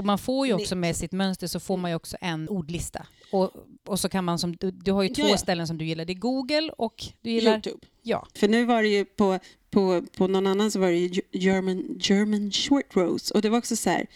Och 0.00 0.06
man 0.06 0.18
får 0.18 0.46
ju 0.46 0.54
också 0.54 0.76
med 0.76 0.96
sitt 0.96 1.12
mönster 1.12 1.46
så 1.46 1.60
får 1.60 1.76
man 1.76 1.90
ju 1.90 1.94
också 1.94 2.16
en 2.20 2.48
ordlista. 2.48 3.06
Och 3.32 3.50
Och 3.86 4.00
så 4.00 4.08
kan 4.08 4.24
man 4.24 4.38
som, 4.38 4.56
du, 4.56 4.70
du 4.70 4.92
har 4.92 5.02
ju 5.02 5.08
två 5.08 5.28
ja. 5.28 5.36
ställen 5.36 5.66
som 5.66 5.78
du 5.78 5.84
gillar. 5.84 6.04
Det 6.04 6.12
är 6.12 6.14
Google 6.14 6.72
och 6.78 7.04
du 7.20 7.30
gillar... 7.30 7.52
Youtube. 7.52 7.86
Ja. 8.02 8.26
För 8.34 8.48
nu 8.48 8.64
var 8.64 8.82
det 8.82 8.88
ju 8.88 9.04
på, 9.04 9.38
på, 9.70 10.02
på 10.16 10.26
någon 10.26 10.46
annan 10.46 10.70
så 10.70 10.78
var 10.78 10.88
det 10.90 10.96
ju 10.96 11.08
Ge- 11.08 11.22
German, 11.32 11.98
German 12.00 12.50
short 12.50 12.96
roast 12.96 13.30
och 13.30 13.42
det 13.42 13.48
var 13.48 13.58
också 13.58 13.76
så 13.76 13.90
här, 13.90 14.06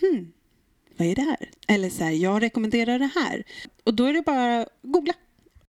hmm, 0.00 0.32
vad 0.96 1.08
är 1.08 1.14
det 1.14 1.22
här? 1.22 1.50
Eller 1.68 1.90
så 1.90 2.04
här, 2.04 2.10
jag 2.10 2.42
rekommenderar 2.42 2.98
det 2.98 3.10
här. 3.14 3.44
Och 3.84 3.94
då 3.94 4.04
är 4.04 4.12
det 4.12 4.22
bara 4.22 4.66
googla. 4.82 5.12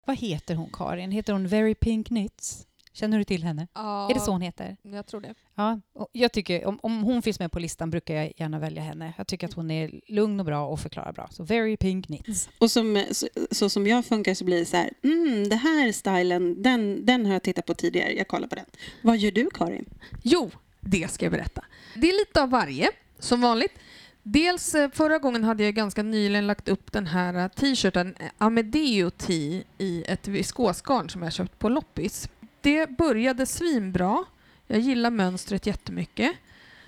Vad 0.06 0.16
heter 0.18 0.54
hon, 0.54 0.70
Karin? 0.72 1.10
Heter 1.10 1.32
hon 1.32 1.48
Very 1.48 1.74
Pink 1.74 2.06
Knits? 2.06 2.66
Känner 2.92 3.18
du 3.18 3.24
till 3.24 3.42
henne? 3.44 3.68
Ja, 3.74 4.10
Är 4.10 4.14
det 4.14 4.20
så 4.20 4.30
hon 4.32 4.40
heter? 4.40 4.76
Jag 4.82 5.06
tror 5.06 5.20
det. 5.20 5.34
Ja, 5.54 5.80
och 5.92 6.08
jag 6.12 6.32
tycker, 6.32 6.66
om, 6.66 6.78
om 6.82 7.02
hon 7.02 7.22
finns 7.22 7.38
med 7.38 7.52
på 7.52 7.58
listan 7.58 7.90
brukar 7.90 8.14
jag 8.14 8.32
gärna 8.36 8.58
välja 8.58 8.82
henne. 8.82 9.12
Jag 9.18 9.26
tycker 9.26 9.46
att 9.46 9.52
hon 9.52 9.70
är 9.70 10.00
lugn 10.06 10.40
och 10.40 10.46
bra 10.46 10.66
och 10.66 10.80
förklarar 10.80 11.12
bra. 11.12 11.28
Så 11.30 11.42
Very 11.44 11.76
Pink 11.76 12.06
Knits. 12.06 12.48
Och 12.58 12.70
som, 12.70 13.04
så, 13.10 13.28
så 13.50 13.70
som 13.70 13.86
jag 13.86 14.04
funkar 14.04 14.34
så 14.34 14.44
blir 14.44 14.58
det 14.58 14.64
så 14.64 14.76
här, 14.76 14.90
mm, 15.04 15.48
det 15.48 15.56
här 15.56 15.92
stilen, 15.92 16.62
den, 16.62 17.06
den 17.06 17.26
har 17.26 17.32
jag 17.32 17.42
tittat 17.42 17.66
på 17.66 17.74
tidigare, 17.74 18.12
jag 18.12 18.28
kollar 18.28 18.48
på 18.48 18.54
den. 18.54 18.66
Vad 19.02 19.18
gör 19.18 19.30
du 19.30 19.50
Karin? 19.54 19.84
Jo, 20.22 20.50
det 20.80 21.10
ska 21.10 21.24
jag 21.24 21.32
berätta. 21.32 21.64
Det 21.94 22.08
är 22.08 22.18
lite 22.20 22.42
av 22.42 22.50
varje, 22.50 22.88
som 23.18 23.40
vanligt. 23.40 23.72
Dels 24.22 24.74
eh, 24.74 24.90
förra 24.90 25.18
gången 25.18 25.44
hade 25.44 25.64
jag 25.64 25.74
ganska 25.74 26.02
nyligen 26.02 26.46
lagt 26.46 26.68
upp 26.68 26.92
den 26.92 27.06
här 27.06 27.34
eh, 27.34 27.48
t-shirten 27.48 28.14
eh, 28.20 28.26
Amedeo 28.38 29.10
T 29.10 29.34
i 29.78 30.04
ett 30.08 30.28
viskosgarn 30.28 31.08
som 31.10 31.22
jag 31.22 31.32
köpt 31.32 31.58
på 31.58 31.68
loppis. 31.68 32.28
Det 32.60 32.90
började 32.98 33.46
svinbra. 33.46 34.24
Jag 34.66 34.78
gillar 34.80 35.10
mönstret 35.10 35.66
jättemycket. 35.66 36.32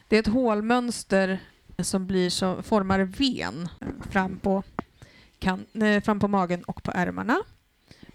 Det 0.08 0.16
är 0.16 0.20
ett 0.20 0.26
hålmönster 0.26 1.38
som 1.82 2.06
blir 2.06 2.30
så, 2.30 2.62
formar 2.62 2.98
ven 3.00 3.68
fram 4.10 4.38
på, 4.38 4.62
kan, 5.38 5.66
eh, 5.82 6.02
fram 6.02 6.20
på 6.20 6.28
magen 6.28 6.62
och 6.64 6.82
på 6.82 6.92
ärmarna. 6.94 7.42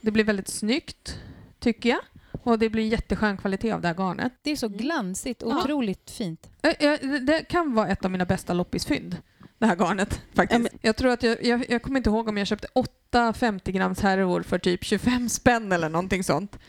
Det 0.02 0.12
blir 0.12 0.24
väldigt 0.24 0.48
snyggt, 0.48 1.20
tycker 1.60 1.90
jag. 1.90 2.00
Och 2.44 2.60
det 2.60 2.70
blir 2.70 2.88
jätteskön 2.88 3.38
kvalitet 3.38 3.72
av 3.72 3.82
det 3.82 3.88
här 3.88 3.96
garnet. 3.96 4.34
Det 4.42 4.52
är 4.52 4.56
så 4.56 4.68
glansigt 4.68 5.42
och 5.42 5.52
Ja. 5.52 5.62
otroligt 5.64 6.12
fint. 6.12 6.50
Eh, 6.62 6.70
eh, 6.80 7.00
Det 7.22 7.44
kan 7.50 7.74
vara 7.74 7.88
ett 7.88 8.06
av 8.06 8.12
mina 8.12 8.26
bästa 8.26 8.54
loppisfynd, 8.54 9.18
det 9.58 9.66
här 9.66 9.76
garnet. 9.76 10.22
faktiskt. 10.34 10.62
Ja, 10.72 10.80
Jag 10.82 10.96
tror 10.96 11.12
att 11.12 11.24
jag, 11.24 11.44
jag, 11.46 11.66
jag 11.70 11.82
kommer 11.84 11.98
inte 12.00 12.10
ihåg 12.10 12.28
om 12.28 12.38
jag 12.38 12.48
köpte 12.48 12.68
åtta 12.74 13.34
50 13.34 13.72
grams 13.72 14.00
härvor 14.02 14.42
för 14.42 14.58
typ 14.60 14.84
25 14.84 15.30
spänn 15.30 15.72
eller 15.72 15.90
någonting 15.90 16.24
sånt 16.24 16.60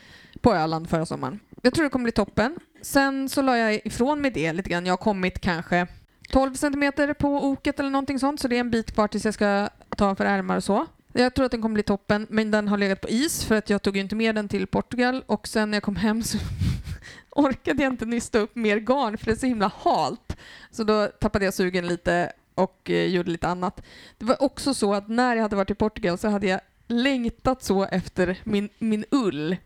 på 0.43 0.55
Öland 0.55 0.91
förra 0.91 1.07
sommaren. 1.07 1.41
Jag 1.63 1.75
tror 1.75 1.85
det 1.85 1.91
kommer 1.91 2.03
bli 2.03 2.13
toppen. 2.13 2.57
Sen 2.83 3.29
så 3.29 3.43
la 3.43 3.59
jag 3.59 3.81
ifrån 3.87 4.21
mig 4.21 4.31
det 4.31 4.53
lite 4.53 4.71
grann. 4.71 4.87
Jag 4.87 4.93
har 4.93 4.97
kommit 4.97 5.41
kanske 5.41 5.87
12 6.29 6.55
centimeter 6.55 7.15
på 7.15 7.29
oket 7.29 7.81
eller 7.81 7.91
någonting 7.91 8.19
sånt, 8.19 8.41
så 8.41 8.49
det 8.49 8.57
är 8.57 8.61
en 8.61 8.71
bit 8.71 8.95
kvar 8.95 9.09
tills 9.09 9.25
jag 9.25 9.35
ska 9.35 9.69
ta 9.97 10.15
för 10.15 10.25
ärmar 10.25 10.57
och 10.57 10.65
så. 10.65 10.87
Jag 11.13 11.35
tror 11.35 11.45
att 11.47 11.51
den 11.51 11.63
kommer 11.63 11.75
bli 11.75 11.83
toppen, 11.83 12.27
men 12.31 12.51
den 12.51 12.69
har 12.69 12.79
legat 12.79 13.01
på 13.01 13.09
is 13.09 13.45
för 13.45 13.55
att 13.55 13.71
jag 13.71 13.83
tog 13.83 13.97
ju 13.97 14.03
inte 14.03 14.17
med 14.17 14.35
den 14.35 14.49
till 14.49 14.67
Portugal 14.67 15.25
och 15.27 15.49
sen 15.49 15.71
när 15.71 15.77
jag 15.77 15.83
kom 15.83 15.97
hem 15.97 16.23
så 16.23 16.39
orkade 17.31 17.83
jag 17.83 17.93
inte 17.93 18.07
nysta 18.07 18.39
upp 18.39 18.57
mer 18.57 18.77
garn 18.77 19.19
för 19.19 19.27
det 19.27 19.33
är 19.33 19.37
så 19.37 19.47
himla 19.47 19.73
halt. 19.83 20.37
Så 20.71 20.85
då 20.85 21.07
tappade 21.07 21.45
jag 21.45 21.55
sugen 21.55 21.87
lite 21.87 22.33
och 22.55 22.91
eh, 22.91 23.07
gjorde 23.07 23.31
lite 23.31 23.49
annat. 23.49 23.87
Det 24.19 24.25
var 24.25 24.43
också 24.43 24.75
så 24.75 24.95
att 24.95 25.09
när 25.09 25.37
jag 25.37 25.43
hade 25.43 25.57
varit 25.57 25.71
i 25.71 25.75
Portugal 25.75 26.19
så 26.19 26.29
hade 26.29 26.47
jag 26.47 26.61
längtat 26.87 27.63
så 27.63 27.85
efter 27.85 28.41
min, 28.45 28.69
min 28.79 29.05
ull. 29.11 29.57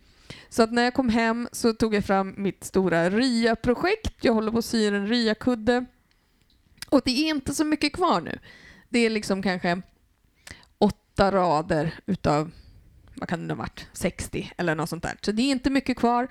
Så 0.49 0.63
att 0.63 0.73
när 0.73 0.83
jag 0.83 0.95
kom 0.95 1.09
hem 1.09 1.49
så 1.53 1.73
tog 1.73 1.95
jag 1.95 2.05
fram 2.05 2.35
mitt 2.37 2.65
stora 2.65 3.11
RIA-projekt. 3.11 4.25
Jag 4.25 4.33
håller 4.35 4.53
på 4.53 4.59
att 4.59 4.65
sy 4.65 4.87
en 4.87 5.07
RIA-kudde. 5.07 5.85
Och 6.89 7.01
det 7.05 7.11
är 7.11 7.29
inte 7.29 7.55
så 7.55 7.65
mycket 7.65 7.93
kvar 7.93 8.21
nu. 8.21 8.39
Det 8.89 8.99
är 8.99 9.11
liksom 9.11 9.43
kanske 9.43 9.83
åtta 10.79 11.33
rader 11.33 11.95
utav, 12.07 12.51
vad 13.15 13.29
kan 13.29 13.49
det 13.49 13.55
ha 13.55 13.59
varit, 13.59 13.87
60 13.93 14.53
eller 14.57 14.75
något 14.75 14.89
sånt 14.89 15.03
där. 15.03 15.19
Så 15.23 15.33
det 15.33 15.43
är 15.43 15.51
inte 15.51 15.71
mycket 15.71 15.97
kvar. 15.97 16.29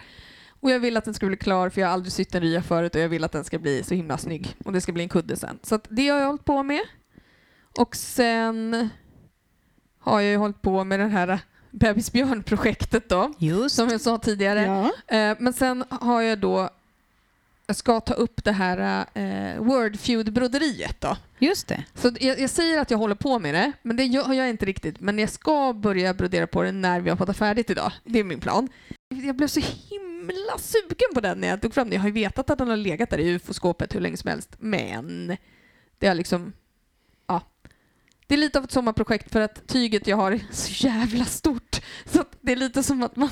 Och 0.61 0.71
jag 0.71 0.79
vill 0.79 0.97
att 0.97 1.05
den 1.05 1.13
ska 1.13 1.27
bli 1.27 1.37
klar 1.37 1.69
för 1.69 1.81
jag 1.81 1.87
har 1.87 1.93
aldrig 1.93 2.13
sytt 2.13 2.35
en 2.35 2.41
rya 2.41 2.61
förut 2.61 2.95
och 2.95 3.01
jag 3.01 3.09
vill 3.09 3.23
att 3.23 3.31
den 3.31 3.43
ska 3.43 3.59
bli 3.59 3.83
så 3.83 3.95
himla 3.95 4.17
snygg. 4.17 4.55
Och 4.65 4.73
det 4.73 4.81
ska 4.81 4.91
bli 4.91 5.03
en 5.03 5.09
kudde 5.09 5.35
sen. 5.35 5.59
Så 5.63 5.75
att 5.75 5.87
det 5.89 6.07
har 6.07 6.19
jag 6.19 6.27
hållit 6.27 6.45
på 6.45 6.63
med. 6.63 6.81
Och 7.79 7.95
sen 7.95 8.89
har 9.99 10.21
jag 10.21 10.31
ju 10.31 10.37
hållit 10.37 10.61
på 10.61 10.83
med 10.83 10.99
den 10.99 11.11
här 11.11 11.39
bebisbjörn-projektet 11.71 13.09
då, 13.09 13.33
Just. 13.37 13.75
som 13.75 13.89
jag 13.89 14.01
sa 14.01 14.17
tidigare. 14.17 14.61
Ja. 14.61 15.15
Eh, 15.17 15.37
men 15.39 15.53
sen 15.53 15.83
har 15.89 16.21
jag 16.21 16.39
då, 16.39 16.69
jag 17.67 17.75
ska 17.75 17.99
ta 17.99 18.13
upp 18.13 18.43
det 18.43 18.51
här 18.51 19.05
eh, 19.13 19.61
Wordfeud-broderiet 19.61 21.01
då. 21.01 21.17
Just 21.39 21.67
det. 21.67 21.83
Så 21.95 22.11
jag, 22.19 22.39
jag 22.39 22.49
säger 22.49 22.79
att 22.81 22.91
jag 22.91 22.97
håller 22.97 23.15
på 23.15 23.39
med 23.39 23.53
det, 23.55 23.71
men 23.81 23.95
det 23.95 24.03
gör 24.03 24.33
jag 24.33 24.49
inte 24.49 24.65
riktigt. 24.65 24.99
Men 24.99 25.19
jag 25.19 25.29
ska 25.29 25.73
börja 25.73 26.13
brodera 26.13 26.47
på 26.47 26.63
det 26.63 26.71
när 26.71 27.01
vi 27.01 27.09
har 27.09 27.17
fått 27.17 27.37
färdigt 27.37 27.69
idag. 27.69 27.91
Det 28.03 28.19
är 28.19 28.23
min 28.23 28.39
plan. 28.39 28.69
Jag 29.09 29.35
blev 29.35 29.47
så 29.47 29.59
himla 29.59 30.57
sugen 30.57 31.13
på 31.13 31.21
den 31.21 31.41
när 31.41 31.47
jag 31.47 31.61
tog 31.61 31.73
fram 31.73 31.87
den. 31.87 31.93
Jag 31.93 32.01
har 32.01 32.07
ju 32.07 32.13
vetat 32.13 32.49
att 32.49 32.57
den 32.57 32.67
har 32.67 32.77
legat 32.77 33.09
där 33.09 33.17
i 33.17 33.29
ufo-skåpet 33.35 33.95
hur 33.95 33.99
länge 33.99 34.17
som 34.17 34.29
helst, 34.29 34.55
men 34.59 35.37
det 35.99 36.07
har 36.07 36.15
liksom... 36.15 36.53
Det 38.31 38.35
är 38.35 38.39
lite 38.39 38.57
av 38.57 38.63
ett 38.63 38.71
sommarprojekt 38.71 39.31
för 39.31 39.41
att 39.41 39.67
tyget 39.67 40.07
jag 40.07 40.17
har 40.17 40.31
är 40.31 40.41
så 40.51 40.87
jävla 40.87 41.25
stort. 41.25 41.81
Så 42.05 42.23
det 42.41 42.51
är 42.51 42.55
lite 42.55 42.83
som 42.83 43.03
att 43.03 43.15
man 43.15 43.29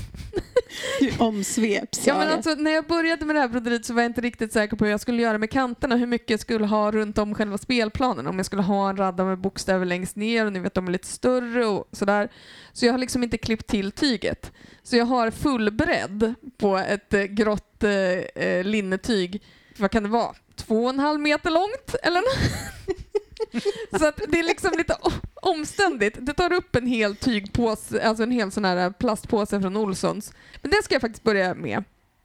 Du 1.00 1.12
omsveps 1.20 2.08
Ja, 2.08 2.18
men 2.18 2.28
alltså, 2.28 2.56
när 2.56 2.72
jag 2.72 2.88
började 2.88 3.26
med 3.26 3.36
det 3.36 3.40
här 3.40 3.48
broderiet 3.48 3.86
så 3.86 3.94
var 3.94 4.02
jag 4.02 4.10
inte 4.10 4.22
riktigt 4.22 4.54
säker 4.54 4.78
på 4.78 4.86
hur 4.86 4.92
jag 4.92 5.00
skulle 5.00 5.22
göra 5.22 5.38
med 5.38 5.52
kanterna, 5.52 5.96
hur 5.96 6.08
mycket 6.08 6.30
jag 6.30 6.40
skulle 6.40 6.66
ha 6.66 6.92
runt 6.92 7.18
om 7.18 7.36
själva 7.36 7.58
spelplanen. 7.58 8.28
Om 8.28 8.38
jag 8.38 8.46
skulle 8.46 8.62
ha 8.62 8.90
en 8.90 8.98
radda 8.98 9.26
med 9.26 9.38
bokstäver 9.38 9.86
längst 9.86 10.16
ner 10.16 10.46
och 10.46 10.54
ni 10.54 10.60
vet 10.60 10.74
de 10.74 10.88
är 10.88 10.92
lite 10.92 11.08
större 11.08 11.66
och 11.66 11.90
sådär. 11.92 12.30
Så 12.74 12.86
jag 12.86 12.94
har 12.94 12.98
liksom 12.98 13.24
inte 13.24 13.38
klippt 13.38 13.68
till 13.68 13.92
tyget. 13.92 14.52
Så 14.84 14.96
jag 14.96 15.06
har 15.06 15.32
full 15.32 15.72
bredd 15.72 16.34
på 16.58 16.78
ett 16.78 17.14
eh, 17.14 17.24
grått 17.24 17.84
eh, 17.84 17.92
eh, 17.92 18.64
linnetyg. 18.64 19.44
Vad 19.78 19.92
kan 19.92 20.04
det 20.04 20.10
vara? 20.10 20.36
Två 20.56 20.84
och 20.84 20.90
en 20.90 21.00
halv 21.00 21.20
meter 21.20 21.50
långt 21.50 21.96
eller 22.04 22.24
Så 24.00 24.12
det 24.28 24.40
är 24.40 24.44
liksom 24.44 24.72
lite 24.78 24.98
omständigt. 25.42 26.18
Det 26.22 26.34
tar 26.34 26.54
upp 26.54 26.76
en 26.76 26.88
hel 26.88 27.16
tygpåse, 27.16 28.08
alltså 28.08 28.24
en 28.24 28.32
hel 28.32 28.52
sån 28.52 28.66
här 28.66 28.92
plastpåse 28.92 29.62
från 29.62 29.78
Olssons. 29.78 30.34
Men 30.62 30.72
det 30.72 30.84
ska 30.84 30.96
jag 30.96 31.02
faktiskt 31.02 31.24
börja 31.24 31.54
med. 31.54 31.84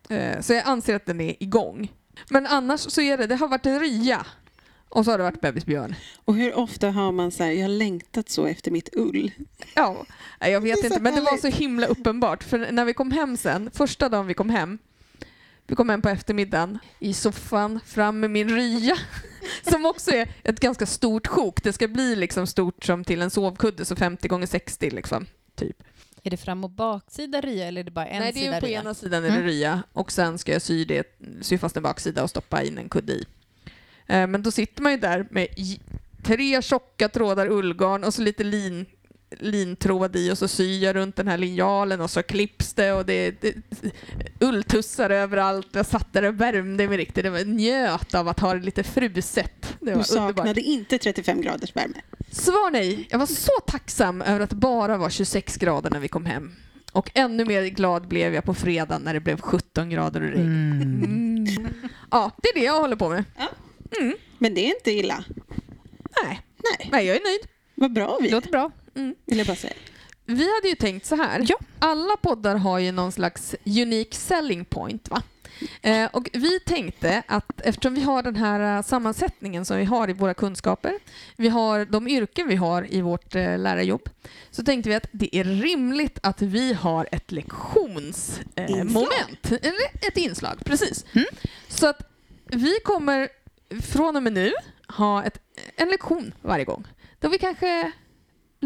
Eh, 0.08 0.40
Så 0.40 0.52
jag 0.52 0.62
anser 0.66 0.94
att 0.96 1.06
den 1.06 1.20
är 1.20 1.42
igång. 1.42 1.92
Men 2.30 2.46
annars 2.46 2.80
så 2.80 3.00
är 3.00 3.18
det, 3.18 3.26
det 3.26 3.36
har 3.36 3.48
varit 3.48 3.66
en 3.66 3.80
rya 3.80 4.26
och 4.88 5.04
så 5.04 5.10
har 5.10 5.18
det 5.18 5.24
varit 5.24 5.40
bebisbjörn. 5.40 5.94
Och 6.24 6.34
hur 6.34 6.58
ofta 6.58 6.90
har 6.90 7.12
man 7.12 7.30
så 7.30 7.42
här, 7.44 7.50
jag 7.50 7.62
har 7.62 7.68
längtat 7.68 8.28
så 8.28 8.46
efter 8.46 8.70
mitt 8.70 8.88
ull. 8.96 9.30
Ja, 9.74 10.06
jag 10.40 10.60
vet 10.60 10.84
inte, 10.84 11.00
men 11.00 11.14
det 11.14 11.20
var 11.20 11.36
så 11.36 11.48
himla 11.48 11.86
uppenbart. 11.86 12.44
För 12.44 12.72
när 12.72 12.84
vi 12.84 12.94
kom 12.94 13.10
hem 13.12 13.36
sen, 13.36 13.70
första 13.74 14.08
dagen 14.08 14.26
vi 14.26 14.34
kom 14.34 14.50
hem, 14.50 14.78
vi 15.66 15.74
kom 15.74 15.88
hem 15.88 16.02
på 16.02 16.08
eftermiddagen 16.08 16.78
i 16.98 17.14
soffan, 17.14 17.80
fram 17.86 18.20
med 18.20 18.30
min 18.30 18.50
rya, 18.56 18.96
som 19.70 19.86
också 19.86 20.10
är 20.10 20.28
ett 20.42 20.60
ganska 20.60 20.86
stort 20.86 21.26
sjok. 21.26 21.62
Det 21.62 21.72
ska 21.72 21.88
bli 21.88 22.16
liksom 22.16 22.46
stort 22.46 22.84
som 22.84 23.04
till 23.04 23.22
en 23.22 23.30
sovkudde, 23.30 23.84
så 23.84 23.96
50 23.96 24.28
gånger 24.28 24.46
60 24.46 24.90
liksom, 24.90 25.26
typ. 25.54 25.76
Är 26.22 26.30
det 26.30 26.36
fram 26.36 26.64
och 26.64 26.70
baksida 26.70 27.40
rya 27.40 27.66
eller 27.66 27.80
är 27.80 27.84
det 27.84 27.90
bara 27.90 28.06
en 28.06 28.22
Nej, 28.22 28.32
det 28.32 28.40
är 28.40 28.44
sida 28.44 28.60
på 28.60 28.66
rya? 28.66 28.80
ena 28.80 28.94
sidan 28.94 29.24
är 29.24 29.28
det 29.28 29.34
Mm. 29.34 29.46
rya 29.46 29.82
och 29.92 30.12
sen 30.12 30.38
ska 30.38 30.52
jag 30.52 30.62
sy, 30.62 30.84
det, 30.84 31.18
sy 31.40 31.58
fast 31.58 31.76
en 31.76 31.82
baksida 31.82 32.22
och 32.22 32.30
stoppa 32.30 32.62
in 32.62 32.78
en 32.78 32.88
kudde 32.88 33.12
i. 33.12 33.24
Eh, 34.06 34.26
Men 34.26 34.42
då 34.42 34.50
sitter 34.50 34.82
man 34.82 34.92
ju 34.92 34.98
där 34.98 35.26
med 35.30 35.46
tre 36.22 36.62
tjocka 36.62 37.08
trådar 37.08 37.46
ullgarn 37.48 38.04
och 38.04 38.14
så 38.14 38.22
lite 38.22 38.44
lin, 38.44 38.86
lintråd 39.38 40.16
i 40.16 40.30
och 40.32 40.38
så 40.38 40.48
syr 40.48 40.82
jag 40.84 40.96
runt 40.96 41.16
den 41.16 41.28
här 41.28 41.38
linjalen 41.38 42.00
och 42.00 42.10
så 42.10 42.22
klipps 42.22 42.74
det 42.74 42.92
och 42.92 43.06
det, 43.06 43.40
det 43.40 43.54
ulltussar 44.40 45.10
överallt. 45.10 45.68
Jag 45.72 45.86
satt 45.86 46.12
där 46.12 46.22
och 46.22 46.40
värmde 46.40 46.88
mig 46.88 46.98
riktigt. 46.98 47.24
Det 47.24 47.30
var 47.30 47.44
njöt 47.44 48.14
av 48.14 48.28
att 48.28 48.40
ha 48.40 48.54
det 48.54 48.60
lite 48.60 48.82
fruset. 48.84 49.76
Det 49.80 49.90
Du 49.90 49.94
var 49.96 50.02
saknade 50.02 50.40
underbart. 50.40 50.56
inte 50.56 50.98
35 50.98 51.40
graders 51.40 51.76
värme. 51.76 51.94
Svar 52.30 52.70
nej. 52.70 53.06
Jag 53.10 53.18
var 53.18 53.26
så 53.26 53.52
tacksam 53.66 54.22
över 54.22 54.40
att 54.40 54.50
det 54.50 54.56
bara 54.56 54.96
var 54.96 55.10
26 55.10 55.56
grader 55.56 55.90
när 55.90 56.00
vi 56.00 56.08
kom 56.08 56.26
hem. 56.26 56.52
Och 56.92 57.10
ännu 57.14 57.44
mer 57.44 57.62
glad 57.64 58.08
blev 58.08 58.34
jag 58.34 58.44
på 58.44 58.54
fredagen 58.54 59.02
när 59.02 59.14
det 59.14 59.20
blev 59.20 59.40
17 59.40 59.90
grader 59.90 60.20
och 60.22 60.28
regn. 60.28 60.46
Mm. 61.04 61.44
Ja, 62.10 62.30
det 62.42 62.48
är 62.48 62.54
det 62.54 62.64
jag 62.64 62.80
håller 62.80 62.96
på 62.96 63.08
med. 63.08 63.24
Mm. 64.00 64.14
Men 64.38 64.54
det 64.54 64.60
är 64.60 64.74
inte 64.74 64.90
illa. 64.90 65.24
Nej. 66.24 66.40
Nej, 66.78 66.88
Nej, 66.92 67.06
jag 67.06 67.16
är 67.16 67.20
nöjd. 67.24 67.40
vad 67.74 67.92
bra 67.92 68.18
vi 68.20 68.28
Det 68.28 68.34
låter 68.34 68.50
bra. 68.50 68.70
Mm. 68.94 69.14
vill 69.26 69.38
jag 69.38 69.46
bara 69.46 69.56
säga. 69.56 69.74
Vi 70.26 70.54
hade 70.54 70.68
ju 70.68 70.74
tänkt 70.74 71.06
så 71.06 71.16
här. 71.16 71.44
Ja. 71.48 71.56
Alla 71.78 72.16
poddar 72.16 72.56
har 72.56 72.78
ju 72.78 72.92
någon 72.92 73.12
slags 73.12 73.54
unique 73.64 74.16
selling 74.16 74.64
point. 74.64 75.10
va? 75.10 75.22
Eh, 75.82 76.08
och 76.12 76.30
vi 76.32 76.60
tänkte 76.60 77.22
att 77.26 77.60
eftersom 77.60 77.94
vi 77.94 78.00
har 78.00 78.22
den 78.22 78.36
här 78.36 78.76
eh, 78.76 78.82
sammansättningen 78.82 79.64
som 79.64 79.76
vi 79.76 79.84
har 79.84 80.10
i 80.10 80.12
våra 80.12 80.34
kunskaper, 80.34 80.98
vi 81.36 81.48
har 81.48 81.84
de 81.84 82.08
yrken 82.08 82.48
vi 82.48 82.56
har 82.56 82.94
i 82.94 83.00
vårt 83.00 83.34
eh, 83.34 83.58
lärarjobb, 83.58 84.08
så 84.50 84.64
tänkte 84.64 84.88
vi 84.88 84.94
att 84.94 85.06
det 85.12 85.36
är 85.36 85.44
rimligt 85.44 86.18
att 86.22 86.42
vi 86.42 86.72
har 86.72 87.08
ett 87.12 87.32
lektionsmoment. 87.32 89.42
Eh. 89.42 89.52
Eller 89.62 90.08
ett 90.08 90.16
inslag, 90.16 90.58
precis. 90.64 91.04
Mm. 91.12 91.26
Så 91.68 91.86
att 91.86 92.10
vi 92.46 92.78
kommer 92.84 93.28
från 93.82 94.16
och 94.16 94.22
med 94.22 94.32
nu 94.32 94.52
ha 94.88 95.24
ett, 95.24 95.38
en 95.76 95.88
lektion 95.88 96.34
varje 96.42 96.64
gång, 96.64 96.84
då 97.20 97.28
vi 97.28 97.38
kanske 97.38 97.92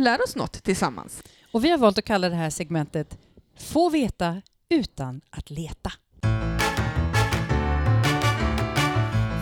lär 0.02 0.22
oss 0.24 0.36
något 0.36 0.52
tillsammans. 0.52 1.22
Och 1.52 1.64
vi 1.64 1.70
har 1.70 1.78
valt 1.78 1.98
att 1.98 2.04
kalla 2.04 2.28
det 2.28 2.36
här 2.36 2.50
segmentet 2.50 3.18
Få 3.58 3.90
veta 3.90 4.42
utan 4.68 5.20
att 5.30 5.50
leta. 5.50 5.92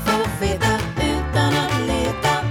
Få 0.07 0.40
veta 0.40 0.79
utan 1.03 1.55
att 1.55 1.87
leta. 1.87 2.42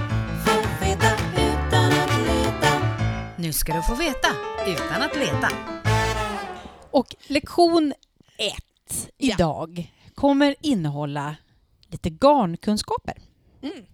Få 0.44 0.84
veta 0.84 1.12
utan 1.36 1.92
att 1.92 2.26
leta. 2.26 2.80
Nu 3.38 3.52
ska 3.52 3.74
du 3.74 3.82
få 3.82 3.94
veta 3.94 4.28
utan 4.66 5.02
att 5.02 5.16
leta. 5.16 5.48
Och 6.90 7.16
lektion 7.26 7.92
ett 8.38 9.10
idag 9.18 9.92
kommer 10.14 10.54
innehålla 10.60 11.36
lite 11.88 12.10
garnkunskaper. 12.10 13.16
Mm. 13.62 13.86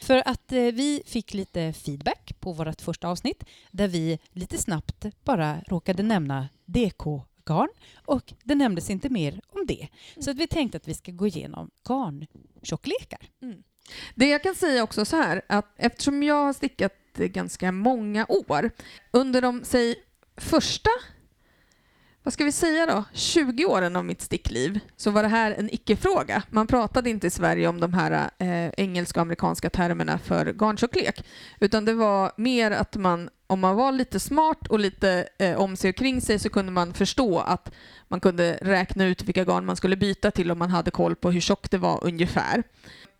För 0.00 0.22
att 0.28 0.52
eh, 0.52 0.62
vi 0.62 1.02
fick 1.06 1.34
lite 1.34 1.72
feedback 1.72 2.32
på 2.40 2.52
vårt 2.52 2.80
första 2.80 3.08
avsnitt 3.08 3.44
där 3.70 3.88
vi 3.88 4.18
lite 4.32 4.58
snabbt 4.58 5.06
bara 5.24 5.60
råkade 5.66 6.02
nämna 6.02 6.48
DK-garn 6.64 7.68
och 8.04 8.32
det 8.44 8.54
nämndes 8.54 8.90
inte 8.90 9.08
mer 9.08 9.40
om 9.48 9.66
det. 9.66 9.88
Så 10.20 10.30
att 10.30 10.36
vi 10.36 10.46
tänkte 10.46 10.76
att 10.76 10.88
vi 10.88 10.94
ska 10.94 11.12
gå 11.12 11.26
igenom 11.26 11.70
garntjocklekar. 11.88 13.20
Det 14.14 14.28
jag 14.28 14.42
kan 14.42 14.54
säga 14.54 14.82
också 14.82 15.04
så 15.04 15.16
här, 15.16 15.42
att 15.48 15.74
eftersom 15.76 16.22
jag 16.22 16.44
har 16.44 16.52
stickat 16.52 16.92
ganska 17.16 17.72
många 17.72 18.26
år, 18.28 18.70
under 19.10 19.42
de, 19.42 19.64
säg, 19.64 19.94
första, 20.36 20.90
vad 22.26 22.32
ska 22.32 22.44
vi 22.44 22.52
säga 22.52 22.86
då, 22.86 23.04
20 23.12 23.64
åren 23.64 23.96
av 23.96 24.04
mitt 24.04 24.22
stickliv, 24.22 24.80
så 24.96 25.10
var 25.10 25.22
det 25.22 25.28
här 25.28 25.52
en 25.58 25.74
icke-fråga. 25.74 26.42
Man 26.50 26.66
pratade 26.66 27.10
inte 27.10 27.26
i 27.26 27.30
Sverige 27.30 27.68
om 27.68 27.80
de 27.80 27.94
här 27.94 28.30
eh, 28.38 28.68
engelska 28.76 29.20
och 29.20 29.22
amerikanska 29.22 29.70
termerna 29.70 30.18
för 30.18 30.52
garntjocklek, 30.52 31.24
utan 31.60 31.84
det 31.84 31.94
var 31.94 32.32
mer 32.36 32.70
att 32.70 32.96
man, 32.96 33.30
om 33.46 33.60
man 33.60 33.76
var 33.76 33.92
lite 33.92 34.20
smart 34.20 34.68
och 34.68 34.78
lite 34.78 35.28
eh, 35.38 35.56
om 35.56 35.76
sig 35.76 35.90
och 35.90 35.96
kring 35.96 36.20
sig, 36.20 36.38
så 36.38 36.48
kunde 36.48 36.72
man 36.72 36.94
förstå 36.94 37.38
att 37.38 37.72
man 38.08 38.20
kunde 38.20 38.58
räkna 38.62 39.04
ut 39.04 39.22
vilka 39.22 39.44
garn 39.44 39.66
man 39.66 39.76
skulle 39.76 39.96
byta 39.96 40.30
till 40.30 40.50
om 40.50 40.58
man 40.58 40.70
hade 40.70 40.90
koll 40.90 41.16
på 41.16 41.30
hur 41.30 41.40
tjockt 41.40 41.70
det 41.70 41.78
var 41.78 42.04
ungefär. 42.04 42.62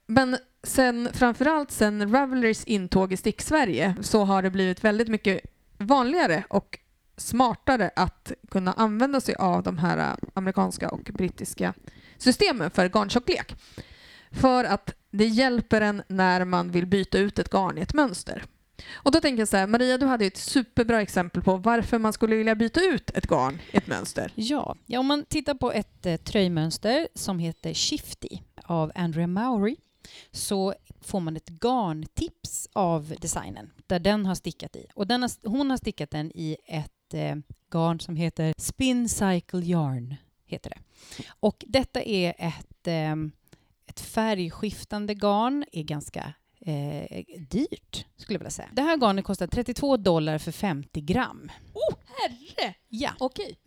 Men 0.06 0.36
sen, 0.62 1.08
framförallt 1.12 1.70
sen 1.70 2.12
Ravelers 2.12 2.64
intåg 2.64 3.12
i 3.12 3.16
Stick-Sverige 3.16 3.94
så 4.00 4.24
har 4.24 4.42
det 4.42 4.50
blivit 4.50 4.84
väldigt 4.84 5.08
mycket 5.08 5.40
vanligare 5.78 6.44
och 6.48 6.78
smartare 7.16 7.90
att 7.96 8.32
kunna 8.50 8.72
använda 8.72 9.20
sig 9.20 9.34
av 9.34 9.62
de 9.62 9.78
här 9.78 9.98
äh, 9.98 10.16
amerikanska 10.34 10.88
och 10.88 11.10
brittiska 11.14 11.74
systemen 12.18 12.70
för 12.70 12.88
garntjocklek. 12.88 13.54
För 14.30 14.64
att 14.64 14.94
det 15.10 15.26
hjälper 15.26 15.80
en 15.80 16.02
när 16.08 16.44
man 16.44 16.70
vill 16.70 16.86
byta 16.86 17.18
ut 17.18 17.38
ett 17.38 17.50
garn 17.50 17.78
i 17.78 17.80
ett 17.80 17.94
mönster. 17.94 18.44
Och 18.92 19.12
då 19.12 19.20
tänker 19.20 19.40
jag 19.40 19.48
så 19.48 19.56
här, 19.56 19.66
Maria, 19.66 19.98
du 19.98 20.06
hade 20.06 20.24
ju 20.24 20.28
ett 20.28 20.36
superbra 20.36 21.02
exempel 21.02 21.42
på 21.42 21.56
varför 21.56 21.98
man 21.98 22.12
skulle 22.12 22.36
vilja 22.36 22.54
byta 22.54 22.80
ut 22.80 23.10
ett 23.10 23.26
garn 23.26 23.58
i 23.70 23.76
ett 23.76 23.86
mönster. 23.86 24.32
Ja, 24.34 24.76
ja 24.86 25.00
om 25.00 25.06
man 25.06 25.24
tittar 25.24 25.54
på 25.54 25.72
ett 25.72 26.06
eh, 26.06 26.16
tröjmönster 26.16 27.08
som 27.14 27.38
heter 27.38 27.74
Shifty 27.74 28.38
av 28.64 28.92
Andrea 28.94 29.26
Mowry 29.26 29.76
så 30.30 30.74
får 31.00 31.20
man 31.20 31.36
ett 31.36 31.48
garntips 31.48 32.68
av 32.72 33.14
designen 33.20 33.70
där 33.86 33.98
den 33.98 34.26
har 34.26 34.34
stickat 34.34 34.76
i. 34.76 34.86
Och 34.94 35.06
den 35.06 35.22
har, 35.22 35.30
hon 35.48 35.70
har 35.70 35.76
stickat 35.76 36.10
den 36.10 36.32
i 36.34 36.56
ett 36.66 36.92
eh, 37.14 37.36
garn 37.70 38.00
som 38.00 38.16
heter 38.16 38.54
Spin 38.58 39.08
Cycle 39.08 39.60
Yarn. 39.60 40.14
Heter 40.46 40.70
det. 40.70 40.78
Och 41.40 41.64
detta 41.66 42.02
är 42.02 42.34
ett, 42.38 42.86
eh, 42.86 43.14
ett 43.86 44.00
färgskiftande 44.00 45.14
garn, 45.14 45.64
är 45.72 45.82
ganska 45.82 46.34
eh, 46.60 47.24
dyrt 47.38 48.06
skulle 48.16 48.34
jag 48.34 48.38
vilja 48.40 48.50
säga. 48.50 48.68
Det 48.72 48.82
här 48.82 48.96
garnet 48.96 49.24
kostar 49.24 49.46
32 49.46 49.96
dollar 49.96 50.38
för 50.38 50.52
50 50.52 51.00
gram. 51.00 51.50
Oh, 51.74 51.96
herre! 52.06 52.74
Ja. 52.88 53.10
Okej. 53.18 53.58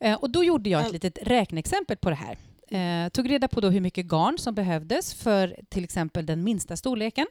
Eh, 0.00 0.14
och 0.14 0.30
då 0.30 0.44
gjorde 0.44 0.70
jag 0.70 0.86
ett 0.86 0.92
litet 0.92 1.18
räkneexempel 1.22 1.96
på 1.96 2.10
det 2.10 2.16
här. 2.16 2.38
Eh, 2.70 3.08
tog 3.08 3.30
reda 3.30 3.48
på 3.48 3.60
då 3.60 3.68
hur 3.68 3.80
mycket 3.80 4.06
garn 4.06 4.38
som 4.38 4.54
behövdes 4.54 5.14
för 5.14 5.56
till 5.68 5.84
exempel 5.84 6.26
den 6.26 6.44
minsta 6.44 6.76
storleken. 6.76 7.26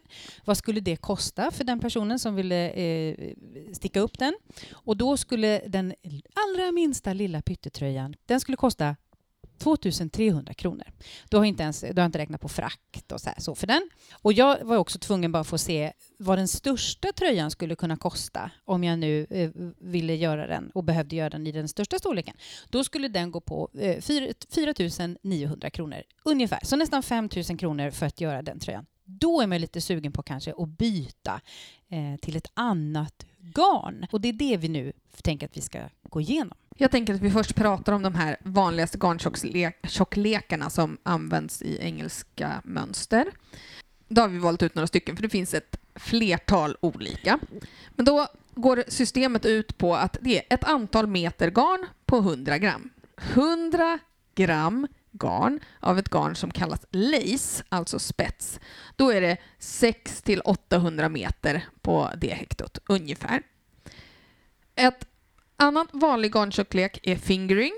Vad 0.45 0.57
skulle 0.57 0.79
det 0.79 0.95
kosta 0.95 1.51
för 1.51 1.63
den 1.63 1.79
personen 1.79 2.19
som 2.19 2.35
ville 2.35 2.69
eh, 2.69 3.15
sticka 3.73 3.99
upp 3.99 4.19
den? 4.19 4.33
Och 4.71 4.97
då 4.97 5.17
skulle 5.17 5.61
den 5.67 5.93
allra 6.33 6.71
minsta 6.71 7.13
lilla 7.13 7.41
pyttetröjan, 7.41 8.15
den 8.25 8.39
skulle 8.39 8.57
kosta 8.57 8.95
2300 9.57 10.53
kronor. 10.53 10.87
Då 11.29 11.37
har, 11.37 11.45
inte 11.45 11.63
ens, 11.63 11.81
då 11.81 11.87
har 11.87 11.93
jag 11.95 12.05
inte 12.05 12.17
räknat 12.19 12.41
på 12.41 12.49
frakt 12.49 13.11
och 13.11 13.21
så, 13.21 13.29
här, 13.29 13.39
så 13.39 13.55
för 13.55 13.67
den. 13.67 13.89
Och 14.21 14.33
jag 14.33 14.63
var 14.63 14.77
också 14.77 14.99
tvungen 14.99 15.31
bara 15.31 15.43
få 15.43 15.57
se 15.57 15.93
vad 16.17 16.37
den 16.37 16.47
största 16.47 17.11
tröjan 17.11 17.51
skulle 17.51 17.75
kunna 17.75 17.97
kosta 17.97 18.51
om 18.65 18.83
jag 18.83 18.99
nu 18.99 19.27
eh, 19.29 19.49
ville 19.77 20.15
göra 20.15 20.47
den 20.47 20.69
och 20.69 20.83
behövde 20.83 21.15
göra 21.15 21.29
den 21.29 21.47
i 21.47 21.51
den 21.51 21.67
största 21.67 21.99
storleken. 21.99 22.35
Då 22.69 22.83
skulle 22.83 23.07
den 23.07 23.31
gå 23.31 23.41
på 23.41 23.69
eh, 23.79 24.01
4 24.01 24.33
900 25.21 25.69
kronor 25.69 26.01
ungefär. 26.23 26.59
Så 26.63 26.75
nästan 26.75 27.03
5 27.03 27.29
000 27.49 27.57
kronor 27.57 27.91
för 27.91 28.05
att 28.05 28.21
göra 28.21 28.41
den 28.41 28.59
tröjan. 28.59 28.85
Då 29.05 29.41
är 29.41 29.47
man 29.47 29.61
lite 29.61 29.81
sugen 29.81 30.11
på 30.11 30.23
kanske 30.23 30.53
att 30.57 30.69
byta 30.69 31.41
eh, 31.89 32.19
till 32.21 32.35
ett 32.35 32.51
annat 32.53 33.25
garn. 33.37 34.05
Och 34.11 34.21
det 34.21 34.27
är 34.29 34.33
det 34.33 34.57
vi 34.57 34.67
nu 34.67 34.93
tänker 35.21 35.45
att 35.45 35.57
vi 35.57 35.61
ska 35.61 35.89
gå 36.09 36.21
igenom. 36.21 36.57
Jag 36.77 36.91
tänker 36.91 37.13
att 37.13 37.21
vi 37.21 37.31
först 37.31 37.55
pratar 37.55 37.93
om 37.93 38.03
de 38.03 38.15
här 38.15 38.37
vanligaste 38.43 38.97
garntjocklekarna 38.97 40.69
som 40.69 40.97
används 41.03 41.61
i 41.61 41.77
engelska 41.81 42.61
mönster. 42.63 43.25
Då 44.07 44.21
har 44.21 44.29
vi 44.29 44.37
valt 44.37 44.63
ut 44.63 44.75
några 44.75 44.87
stycken, 44.87 45.15
för 45.15 45.23
det 45.23 45.29
finns 45.29 45.53
ett 45.53 45.79
flertal 45.95 46.77
olika. 46.81 47.39
Men 47.89 48.05
då 48.05 48.27
går 48.55 48.83
systemet 48.87 49.45
ut 49.45 49.77
på 49.77 49.95
att 49.95 50.17
det 50.21 50.37
är 50.37 50.53
ett 50.53 50.63
antal 50.63 51.07
meter 51.07 51.49
garn 51.49 51.85
på 52.05 52.17
100 52.17 52.57
gram. 52.57 52.89
100 53.17 53.99
gram 54.35 54.87
garn 55.11 55.59
av 55.79 55.99
ett 55.99 56.09
garn 56.09 56.35
som 56.35 56.51
kallas 56.51 56.85
lace, 56.91 57.63
alltså 57.69 57.99
spets. 57.99 58.59
Då 58.95 59.09
är 59.09 59.21
det 59.21 59.37
6 59.59 60.21
till 60.21 60.41
800 60.41 61.09
meter 61.09 61.65
på 61.81 62.11
det 62.17 62.33
hektot, 62.33 62.77
ungefär. 62.87 63.41
Ett 64.75 65.07
Annan 65.57 65.87
vanlig 65.91 66.33
garntjocklek 66.33 66.99
är 67.03 67.15
fingering. 67.15 67.73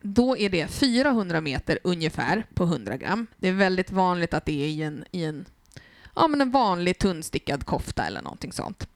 Då 0.00 0.36
är 0.36 0.50
det 0.50 0.68
400 0.68 1.40
meter 1.40 1.78
ungefär 1.84 2.46
på 2.54 2.64
100 2.64 2.96
gram. 2.96 3.26
Det 3.36 3.48
är 3.48 3.52
väldigt 3.52 3.90
vanligt 3.90 4.34
att 4.34 4.44
det 4.44 4.64
är 4.64 4.68
i 4.68 4.82
en, 4.82 5.04
i 5.10 5.24
en, 5.24 5.46
ja, 6.14 6.28
men 6.28 6.40
en 6.40 6.50
vanlig 6.50 6.98
tunnstickad 6.98 7.66
kofta 7.66 8.06
eller 8.06 8.22
någonting 8.22 8.52
sånt. 8.52 8.88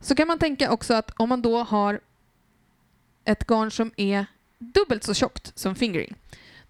Så 0.00 0.14
kan 0.14 0.28
man 0.28 0.38
tänka 0.38 0.70
också 0.72 0.94
att 0.94 1.10
om 1.16 1.28
man 1.28 1.42
då 1.42 1.62
har 1.62 2.00
ett 3.24 3.46
garn 3.46 3.70
som 3.70 3.90
är 3.96 4.26
dubbelt 4.58 5.04
så 5.04 5.14
tjockt 5.14 5.58
som 5.58 5.74
fingering, 5.74 6.14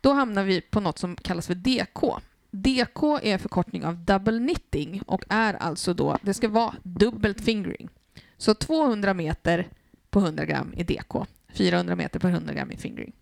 då 0.01 0.13
hamnar 0.13 0.45
vi 0.45 0.61
på 0.61 0.81
något 0.81 0.99
som 0.99 1.17
kallas 1.17 1.47
för 1.47 1.55
DK. 1.55 2.21
DK 2.51 3.03
är 3.23 3.39
förkortning 3.39 3.85
av 3.85 3.97
double 3.97 4.39
knitting 4.39 5.03
och 5.07 5.25
är 5.29 5.55
alltså 5.55 5.95
då, 5.95 6.19
det 6.23 6.35
ska 6.35 6.49
vara 6.49 6.75
dubbelt 6.83 7.41
fingering. 7.41 7.89
Så 8.37 8.55
200 8.55 9.15
meter 9.15 9.69
på 10.11 10.19
100 10.19 10.45
gram 10.45 10.75
i 10.77 10.83
DK, 10.83 11.27
400 11.53 11.97
meter 11.97 12.21
på 12.21 12.29
100 12.29 12.55
gram 12.55 12.71
i 12.71 12.77
fingering. 12.77 13.13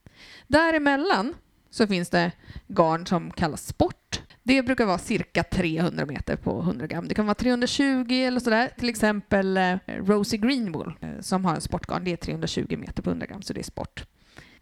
Däremellan 0.46 1.34
så 1.70 1.86
finns 1.86 2.10
det 2.10 2.32
garn 2.68 3.06
som 3.06 3.30
kallas 3.30 3.66
sport. 3.66 4.22
Det 4.42 4.62
brukar 4.62 4.86
vara 4.86 4.98
cirka 4.98 5.42
300 5.42 6.06
meter 6.06 6.36
på 6.36 6.60
100 6.60 6.86
gram. 6.86 7.08
Det 7.08 7.14
kan 7.14 7.26
vara 7.26 7.34
320 7.34 8.12
eller 8.12 8.40
sådär. 8.40 8.70
Till 8.78 8.88
exempel 8.88 9.56
eh, 9.56 9.76
Rosie 9.86 10.38
Greenwool 10.38 10.94
eh, 11.00 11.20
som 11.20 11.44
har 11.44 11.54
en 11.54 11.60
sportgarn, 11.60 12.04
det 12.04 12.12
är 12.12 12.16
320 12.16 12.76
meter 12.78 13.02
på 13.02 13.10
100 13.10 13.26
gram, 13.26 13.42
så 13.42 13.52
det 13.52 13.60
är 13.60 13.64
sport. 13.64 14.04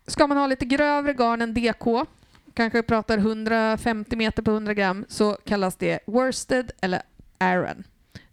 Ska 0.06 0.26
man 0.26 0.37
ha 0.37 0.46
lite 0.46 0.64
grövre 0.64 1.12
garn 1.12 1.42
än 1.42 1.54
DK, 1.54 2.06
kanske 2.54 2.82
pratar 2.82 3.18
150 3.18 4.16
meter 4.16 4.42
på 4.42 4.50
100 4.50 4.74
gram, 4.74 5.04
så 5.08 5.38
kallas 5.44 5.76
det 5.76 6.00
worsted 6.06 6.70
eller 6.80 7.02
Aran. 7.38 7.84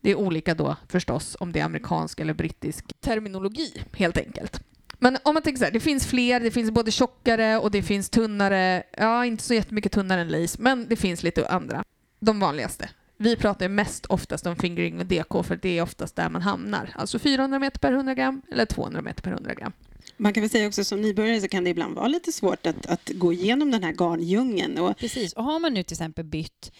Det 0.02 0.12
är 0.12 0.16
olika 0.16 0.56
då 0.56 0.76
förstås 0.88 1.38
om 1.40 1.52
det 1.52 1.60
är 1.60 1.64
amerikansk 1.64 2.20
eller 2.20 2.34
brittisk 2.34 2.86
terminologi 3.00 3.84
helt 3.94 4.18
enkelt. 4.18 4.62
Men 5.00 5.18
om 5.24 5.34
man 5.34 5.44
tänker 5.44 5.60
så 5.60 5.66
här, 5.66 5.72
det 5.72 5.80
finns 5.80 6.08
fler, 6.08 6.40
det 6.40 6.52
finns 6.52 6.72
både 6.72 6.92
tjockare 6.92 7.58
och 7.58 7.72
det 7.72 7.82
finns 7.82 8.10
tunnare. 8.10 8.84
Ja, 8.98 9.26
inte 9.26 9.44
så 9.44 9.54
jättemycket 9.54 9.92
tunnare 9.92 10.22
än 10.22 10.28
lace, 10.28 10.58
men 10.62 10.88
det 10.90 10.96
finns 10.96 11.24
lite 11.24 11.48
andra. 11.48 11.84
De 12.20 12.40
vanligaste. 12.40 12.90
Vi 13.18 13.36
pratar 13.36 13.70
mest 13.70 14.06
oftast 14.06 14.46
om 14.46 14.56
fingering 14.56 15.00
och 15.00 15.06
DK 15.06 15.46
för 15.46 15.60
det 15.62 15.78
är 15.78 15.82
oftast 15.82 16.16
där 16.16 16.30
man 16.30 16.42
hamnar. 16.42 16.94
Alltså 16.96 17.20
400 17.20 17.60
meter 17.60 17.80
per 17.80 17.94
100 17.94 18.14
gram 18.14 18.42
eller 18.52 18.66
200 18.66 19.02
meter 19.02 19.22
per 19.22 19.32
100 19.32 19.54
gram. 19.54 19.72
Man 20.18 20.34
kan 20.34 20.42
väl 20.42 20.50
säga 20.50 20.68
också 20.68 20.84
som 20.84 21.02
nybörjare 21.02 21.42
så 21.42 21.48
kan 21.48 21.64
det 21.64 21.70
ibland 21.70 21.96
vara 21.96 22.08
lite 22.08 22.32
svårt 22.32 22.68
att, 22.68 22.86
att 22.86 23.10
gå 23.14 23.34
igenom 23.34 23.72
den 23.72 23.84
här 23.84 23.92
garndjungeln. 23.92 24.78
Och 24.78 24.98
Precis, 24.98 25.34
och 25.34 25.44
har 25.44 25.60
man 25.60 25.74
nu 25.74 25.84
till 25.84 25.94
exempel 25.94 26.26
bytt 26.26 26.72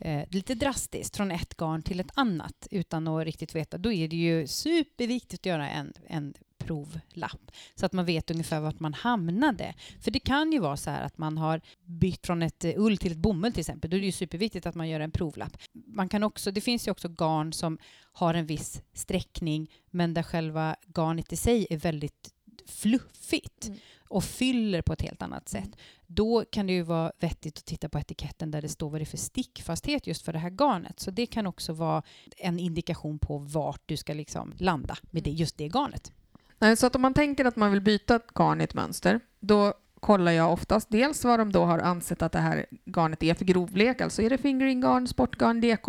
eh, 0.00 0.24
lite 0.30 0.54
drastiskt 0.54 1.16
från 1.16 1.30
ett 1.30 1.56
garn 1.56 1.82
till 1.82 2.00
ett 2.00 2.10
annat 2.14 2.68
utan 2.70 3.08
att 3.08 3.24
riktigt 3.24 3.54
veta, 3.54 3.78
då 3.78 3.92
är 3.92 4.08
det 4.08 4.16
ju 4.16 4.46
superviktigt 4.46 5.40
att 5.40 5.46
göra 5.46 5.68
en, 5.68 5.92
en 6.06 6.34
provlapp 6.58 7.50
så 7.74 7.86
att 7.86 7.92
man 7.92 8.04
vet 8.04 8.30
ungefär 8.30 8.60
vart 8.60 8.80
man 8.80 8.94
hamnade. 8.94 9.74
För 10.00 10.10
det 10.10 10.20
kan 10.20 10.52
ju 10.52 10.58
vara 10.58 10.76
så 10.76 10.90
här 10.90 11.02
att 11.02 11.18
man 11.18 11.38
har 11.38 11.60
bytt 11.84 12.26
från 12.26 12.42
ett 12.42 12.64
eh, 12.64 12.72
ull 12.76 12.98
till 12.98 13.12
ett 13.12 13.18
bomull 13.18 13.52
till 13.52 13.60
exempel. 13.60 13.90
Då 13.90 13.96
är 13.96 14.00
det 14.00 14.06
ju 14.06 14.12
superviktigt 14.12 14.66
att 14.66 14.74
man 14.74 14.88
gör 14.88 15.00
en 15.00 15.10
provlapp. 15.10 15.56
Man 15.72 16.08
kan 16.08 16.22
också, 16.22 16.50
det 16.50 16.60
finns 16.60 16.88
ju 16.88 16.90
också 16.90 17.08
garn 17.08 17.52
som 17.52 17.78
har 18.12 18.34
en 18.34 18.46
viss 18.46 18.82
sträckning 18.92 19.70
men 19.90 20.14
där 20.14 20.22
själva 20.22 20.76
garnet 20.96 21.32
i 21.32 21.36
sig 21.36 21.66
är 21.70 21.76
väldigt 21.76 22.34
fluffigt 22.70 23.66
Mm. 23.66 23.78
och 24.08 24.24
fyller 24.24 24.82
på 24.82 24.92
ett 24.92 25.02
helt 25.02 25.22
annat 25.22 25.48
sätt. 25.48 25.68
Då 26.06 26.44
kan 26.50 26.66
det 26.66 26.72
ju 26.72 26.82
vara 26.82 27.12
vettigt 27.20 27.58
att 27.58 27.64
titta 27.64 27.88
på 27.88 27.98
etiketten 27.98 28.50
där 28.50 28.62
det 28.62 28.68
står 28.68 28.90
vad 28.90 29.00
det 29.00 29.02
är 29.02 29.06
för 29.06 29.16
stickfasthet 29.16 30.06
just 30.06 30.24
för 30.24 30.32
det 30.32 30.38
här 30.38 30.50
garnet. 30.50 31.00
Så 31.00 31.10
det 31.10 31.26
kan 31.26 31.46
också 31.46 31.72
vara 31.72 32.02
en 32.36 32.58
indikation 32.58 33.18
på 33.18 33.38
vart 33.38 33.82
du 33.86 33.96
ska 33.96 34.14
liksom 34.14 34.52
landa 34.58 34.96
med 35.10 35.22
det, 35.22 35.30
just 35.30 35.56
det 35.58 35.68
garnet. 35.68 36.12
Nej, 36.58 36.76
så 36.76 36.86
att 36.86 36.96
om 36.96 37.02
man 37.02 37.14
tänker 37.14 37.44
att 37.44 37.56
man 37.56 37.72
vill 37.72 37.80
byta 37.80 38.16
ett 38.16 38.34
garn 38.34 38.60
i 38.60 38.64
ett 38.64 38.74
mönster, 38.74 39.20
då 39.40 39.74
kollar 40.00 40.32
jag 40.32 40.52
oftast 40.52 40.90
dels 40.90 41.24
vad 41.24 41.38
de 41.40 41.52
då 41.52 41.64
har 41.64 41.78
ansett 41.78 42.22
att 42.22 42.32
det 42.32 42.38
här 42.38 42.66
garnet 42.96 43.22
är 43.22 43.34
för 43.34 43.44
grovlek, 43.44 44.00
alltså 44.00 44.22
är 44.22 44.30
det 44.30 44.38
fingering-garn, 44.38 45.06
sportgarn, 45.06 45.60
DK. 45.60 45.88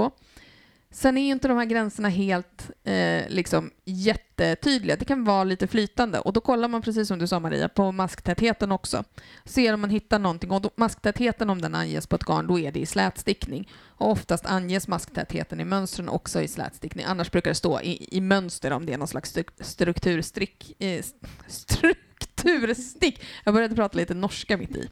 Sen 0.94 1.18
är 1.18 1.22
ju 1.22 1.32
inte 1.32 1.48
de 1.48 1.58
här 1.58 1.66
gränserna 1.66 2.10
helt 2.10 2.72
eh, 2.84 3.30
liksom 3.30 3.72
jättetydliga. 3.86 4.96
Det 4.96 5.06
kan 5.06 5.24
vara 5.24 5.44
lite 5.44 5.68
flytande 5.68 6.20
och 6.20 6.34
då 6.34 6.42
kollar 6.42 6.68
man 6.68 6.82
precis 6.82 7.08
som 7.08 7.20
du 7.20 7.28
sa 7.28 7.40
Maria 7.40 7.70
på 7.70 7.92
masktätheten 7.92 8.72
också. 8.72 9.04
Ser 9.46 9.74
om 9.74 9.82
man 9.82 9.90
hittar 9.90 10.20
någonting 10.20 10.52
och 10.52 10.62
då, 10.62 10.70
masktätheten 10.76 11.50
om 11.50 11.62
den 11.62 11.76
anges 11.76 12.08
på 12.08 12.16
ett 12.16 12.24
garn 12.24 12.48
då 12.48 12.60
är 12.60 12.72
det 12.72 12.80
i 12.80 12.86
slätstickning. 12.86 13.70
Och 13.86 14.12
oftast 14.12 14.46
anges 14.46 14.88
masktätheten 14.88 15.60
i 15.60 15.66
mönstren 15.66 16.10
också 16.10 16.42
i 16.42 16.48
slätstickning. 16.48 17.06
Annars 17.06 17.32
brukar 17.32 17.52
det 17.52 17.56
stå 17.56 17.82
i, 17.82 18.18
i 18.18 18.22
mönster 18.22 18.72
om 18.72 18.86
det 18.86 18.94
är 18.94 18.98
någon 18.98 19.08
slags 19.08 19.36
stru- 19.36 19.64
strukturstrick, 19.64 20.82
eh, 20.82 21.04
strukturstick. 21.48 23.24
Jag 23.44 23.54
började 23.54 23.76
prata 23.76 23.98
lite 23.98 24.14
norska 24.14 24.58
mitt 24.58 24.76
i. 24.76 24.90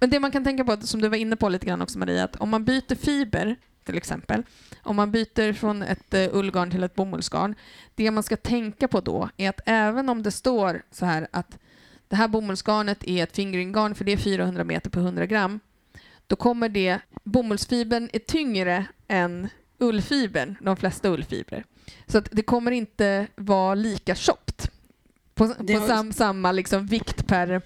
Men 0.00 0.10
det 0.10 0.20
man 0.20 0.30
kan 0.30 0.44
tänka 0.44 0.64
på, 0.64 0.76
som 0.80 1.00
du 1.00 1.08
var 1.08 1.16
inne 1.16 1.36
på 1.36 1.48
lite 1.48 1.66
grann 1.66 1.82
också 1.82 1.98
Maria, 1.98 2.24
att 2.24 2.36
om 2.36 2.48
man 2.48 2.64
byter 2.64 2.94
fiber 2.94 3.56
till 3.88 3.96
exempel, 3.96 4.42
om 4.82 4.96
man 4.96 5.10
byter 5.10 5.52
från 5.52 5.82
ett 5.82 6.14
uh, 6.14 6.28
ullgarn 6.32 6.70
till 6.70 6.82
ett 6.82 6.94
bomullsgarn, 6.94 7.54
det 7.94 8.10
man 8.10 8.22
ska 8.22 8.36
tänka 8.36 8.88
på 8.88 9.00
då 9.00 9.28
är 9.36 9.48
att 9.48 9.60
även 9.66 10.08
om 10.08 10.22
det 10.22 10.30
står 10.30 10.82
så 10.90 11.06
här 11.06 11.28
att 11.30 11.58
det 12.08 12.16
här 12.16 12.28
bomullsgarnet 12.28 13.04
är 13.04 13.22
ett 13.22 13.36
fingeringgarn 13.36 13.94
för 13.94 14.04
det 14.04 14.12
är 14.12 14.16
400 14.16 14.64
meter 14.64 14.90
på 14.90 15.00
100 15.00 15.26
gram, 15.26 15.60
då 16.26 16.36
kommer 16.36 16.68
det, 16.68 16.98
bomullsfibern 17.24 18.10
är 18.12 18.18
tyngre 18.18 18.84
än 19.08 19.48
ullfibern, 19.78 20.56
de 20.60 20.76
flesta 20.76 21.08
ullfibrer. 21.08 21.64
Så 22.06 22.18
att 22.18 22.28
det 22.32 22.42
kommer 22.42 22.70
inte 22.70 23.26
vara 23.36 23.74
lika 23.74 24.14
tjockt 24.14 24.70
på, 25.34 25.48
på 25.48 25.72
har- 25.72 25.86
sam, 25.86 26.12
samma 26.12 26.52
liksom 26.52 26.86
vikt 26.86 27.26
per 27.26 27.62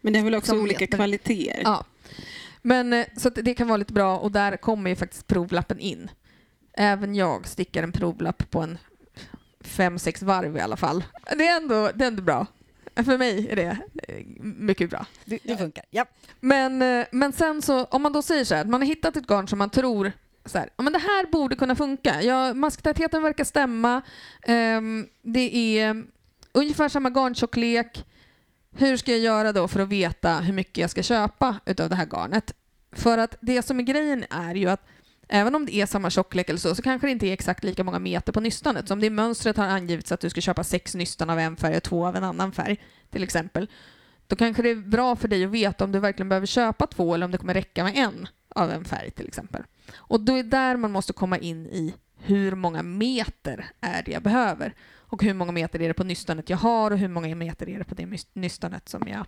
Men 0.00 0.12
det 0.12 0.18
är 0.18 0.24
väl 0.24 0.34
också 0.34 0.58
olika 0.58 0.80
meter. 0.84 0.96
kvaliteter? 0.96 1.60
Ja. 1.64 1.84
Men 2.66 2.92
eh, 2.92 3.06
så 3.16 3.30
det 3.30 3.54
kan 3.54 3.68
vara 3.68 3.76
lite 3.76 3.92
bra 3.92 4.18
och 4.18 4.32
där 4.32 4.56
kommer 4.56 4.90
ju 4.90 4.96
faktiskt 4.96 5.26
provlappen 5.26 5.78
in. 5.78 6.10
Även 6.72 7.14
jag 7.14 7.46
stickar 7.46 7.82
en 7.82 7.92
provlapp 7.92 8.50
på 8.50 8.60
en 8.60 8.78
fem, 9.60 9.98
sex 9.98 10.22
varv 10.22 10.56
i 10.56 10.60
alla 10.60 10.76
fall. 10.76 11.04
Det 11.38 11.46
är 11.46 11.56
ändå, 11.56 11.90
det 11.94 12.04
är 12.04 12.08
ändå 12.08 12.22
bra. 12.22 12.46
För 12.96 13.18
mig 13.18 13.48
är 13.50 13.56
det 13.56 13.78
eh, 14.08 14.24
mycket 14.42 14.90
bra. 14.90 15.06
Det, 15.24 15.38
det 15.42 15.56
funkar. 15.56 15.84
Ja. 15.90 16.04
Men, 16.40 16.82
eh, 16.82 17.06
men 17.12 17.32
sen 17.32 17.62
så, 17.62 17.84
om 17.84 18.02
man 18.02 18.12
då 18.12 18.22
säger 18.22 18.44
så 18.44 18.54
här, 18.54 18.62
att 18.62 18.68
man 18.68 18.80
har 18.80 18.88
hittat 18.88 19.16
ett 19.16 19.26
garn 19.26 19.48
som 19.48 19.58
man 19.58 19.70
tror 19.70 20.12
så 20.44 20.58
här, 20.58 20.70
men 20.76 20.92
det 20.92 20.98
här 20.98 21.26
borde 21.26 21.56
kunna 21.56 21.76
funka. 21.76 22.22
Ja, 22.22 22.54
masktätheten 22.54 23.22
verkar 23.22 23.44
stämma. 23.44 24.02
Ehm, 24.42 25.08
det 25.22 25.78
är 25.78 26.04
ungefär 26.52 26.88
samma 26.88 27.10
garntjocklek. 27.10 28.04
Hur 28.78 28.96
ska 28.96 29.10
jag 29.10 29.20
göra 29.20 29.52
då 29.52 29.68
för 29.68 29.80
att 29.80 29.88
veta 29.88 30.38
hur 30.40 30.52
mycket 30.52 30.78
jag 30.78 30.90
ska 30.90 31.02
köpa 31.02 31.60
utav 31.66 31.88
det 31.88 31.96
här 31.96 32.06
garnet? 32.06 32.54
För 32.92 33.18
att 33.18 33.36
det 33.40 33.62
som 33.62 33.78
är 33.78 33.82
grejen 33.82 34.24
är 34.30 34.54
ju 34.54 34.68
att 34.68 34.86
även 35.28 35.54
om 35.54 35.66
det 35.66 35.74
är 35.74 35.86
samma 35.86 36.10
tjocklek 36.10 36.48
eller 36.48 36.58
så, 36.58 36.74
så 36.74 36.82
kanske 36.82 37.06
det 37.06 37.10
inte 37.10 37.26
är 37.26 37.32
exakt 37.32 37.64
lika 37.64 37.84
många 37.84 37.98
meter 37.98 38.32
på 38.32 38.40
nystanet. 38.40 38.88
Så 38.88 38.94
om 38.94 39.00
det 39.00 39.06
i 39.06 39.10
mönstret 39.10 39.56
har 39.56 39.66
angivits 39.66 40.12
att 40.12 40.20
du 40.20 40.30
ska 40.30 40.40
köpa 40.40 40.64
sex 40.64 40.94
nystan 40.94 41.30
av 41.30 41.38
en 41.38 41.56
färg 41.56 41.76
och 41.76 41.82
två 41.82 42.06
av 42.06 42.16
en 42.16 42.24
annan 42.24 42.52
färg, 42.52 42.80
till 43.10 43.22
exempel, 43.22 43.68
då 44.26 44.36
kanske 44.36 44.62
det 44.62 44.70
är 44.70 44.74
bra 44.74 45.16
för 45.16 45.28
dig 45.28 45.44
att 45.44 45.50
veta 45.50 45.84
om 45.84 45.92
du 45.92 45.98
verkligen 45.98 46.28
behöver 46.28 46.46
köpa 46.46 46.86
två 46.86 47.14
eller 47.14 47.24
om 47.24 47.32
det 47.32 47.38
kommer 47.38 47.54
räcka 47.54 47.84
med 47.84 47.96
en 47.96 48.28
av 48.48 48.70
en 48.70 48.84
färg 48.84 49.10
till 49.10 49.26
exempel. 49.26 49.62
Och 49.96 50.20
då 50.20 50.38
är 50.38 50.42
där 50.42 50.76
man 50.76 50.92
måste 50.92 51.12
komma 51.12 51.38
in 51.38 51.66
i 51.66 51.94
hur 52.18 52.54
många 52.54 52.82
meter 52.82 53.70
är 53.80 54.02
det 54.02 54.12
jag 54.12 54.22
behöver 54.22 54.74
och 55.08 55.22
hur 55.22 55.34
många 55.34 55.52
meter 55.52 55.82
är 55.82 55.88
det 55.88 55.94
på 55.94 56.04
nystanet 56.04 56.50
jag 56.50 56.56
har 56.56 56.90
och 56.90 56.98
hur 56.98 57.08
många 57.08 57.34
meter 57.34 57.68
är 57.68 57.78
det 57.78 57.84
på 57.84 57.94
det 57.94 58.24
nystanet 58.32 58.88
som 58.88 59.08
jag, 59.08 59.26